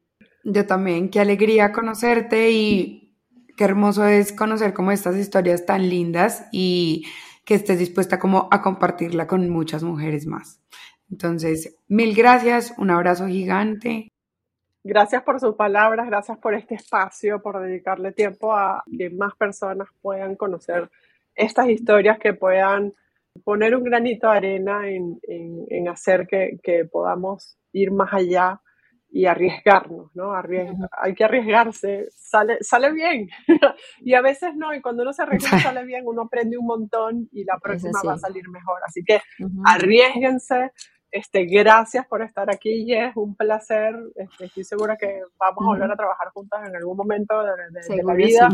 Yo 0.44 0.66
también, 0.66 1.10
qué 1.10 1.20
alegría 1.20 1.72
conocerte 1.72 2.52
y 2.52 3.16
qué 3.56 3.64
hermoso 3.66 4.06
es 4.06 4.34
conocer 4.34 4.74
como 4.74 4.92
estas 4.92 5.16
historias 5.16 5.66
tan 5.66 5.88
lindas 5.88 6.48
y 6.52 7.06
que 7.46 7.56
estés 7.56 7.80
dispuesta 7.80 8.20
como 8.20 8.48
a 8.52 8.62
compartirla 8.62 9.28
con 9.28 9.50
muchas 9.50 9.84
mujeres 9.84 10.26
más. 10.26 10.62
Entonces, 11.12 11.78
mil 11.88 12.16
gracias, 12.16 12.74
un 12.78 12.90
abrazo 12.90 13.28
gigante. 13.28 14.08
Gracias 14.84 15.22
por 15.22 15.40
sus 15.40 15.56
palabras, 15.56 16.08
gracias 16.08 16.40
por 16.40 16.56
este 16.56 16.76
espacio, 16.76 17.42
por 17.42 17.62
dedicarle 17.62 18.14
tiempo 18.14 18.54
a 18.54 18.84
que 18.98 19.12
más 19.12 19.36
personas 19.36 19.90
puedan 20.02 20.36
conocer 20.36 20.90
estas 21.36 21.70
historias, 21.70 22.18
que 22.18 22.34
puedan 22.34 22.94
poner 23.44 23.76
un 23.76 23.84
granito 23.84 24.30
de 24.32 24.38
arena 24.38 24.82
en, 24.90 25.88
hacer 25.88 26.26
que, 26.26 26.60
que 26.64 26.86
podamos 26.86 27.58
ir 27.74 27.92
más 27.92 28.14
allá 28.14 28.62
y 29.14 29.26
arriesgarnos, 29.26 30.16
¿no? 30.16 30.34
hay 30.34 31.14
que 31.14 31.24
arriesgarse, 31.26 32.08
sale, 32.16 32.58
sale 32.62 32.94
bien. 32.94 33.30
y 34.00 34.14
a 34.14 34.22
veces 34.22 34.56
no, 34.56 34.74
y 34.74 34.82
cuando 34.82 35.04
uno 35.04 35.12
se 35.12 35.24
arriesga 35.24 35.60
sale 35.60 35.84
bien, 35.84 36.04
uno 36.06 36.24
aprende 36.24 36.58
un 36.58 36.66
montón 36.66 37.28
y 37.34 37.44
la 37.44 37.60
próxima 37.62 38.00
va 38.08 38.14
a 38.14 38.18
salir 38.18 38.48
mejor. 38.50 38.80
Así 38.86 39.04
que 39.04 39.22
arriesguense. 39.66 40.72
Este, 41.14 41.44
gracias 41.44 42.08
por 42.08 42.22
estar 42.22 42.50
aquí, 42.50 42.94
es 42.94 43.12
un 43.18 43.36
placer. 43.36 43.94
Este, 44.16 44.46
estoy 44.46 44.64
segura 44.64 44.96
que 44.96 45.22
vamos 45.38 45.64
a 45.64 45.68
volver 45.68 45.92
a 45.92 45.96
trabajar 45.98 46.30
juntas 46.30 46.66
en 46.66 46.74
algún 46.74 46.96
momento 46.96 47.44
de, 47.44 48.04
la 48.04 48.14
vida. 48.14 48.48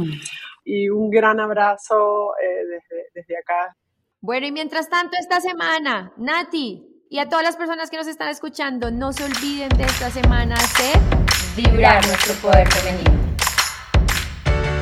Y 0.63 0.89
un 0.89 1.11
gran 1.11 1.39
abrazo 1.39 2.33
eh, 2.41 2.65
desde, 2.65 3.09
desde 3.13 3.37
acá. 3.37 3.77
Bueno, 4.21 4.47
y 4.47 4.51
mientras 4.51 4.89
tanto, 4.89 5.17
esta 5.19 5.39
semana, 5.39 6.13
Nati, 6.17 6.96
y 7.09 7.19
a 7.19 7.29
todas 7.29 7.43
las 7.43 7.55
personas 7.55 7.89
que 7.89 7.97
nos 7.97 8.07
están 8.07 8.29
escuchando, 8.29 8.91
no 8.91 9.13
se 9.13 9.23
olviden 9.23 9.69
de 9.69 9.83
esta 9.83 10.09
semana 10.11 10.55
de 10.77 11.61
vibrar 11.61 12.05
nuestro 12.05 12.33
poder 12.35 12.67
femenino. 12.71 13.26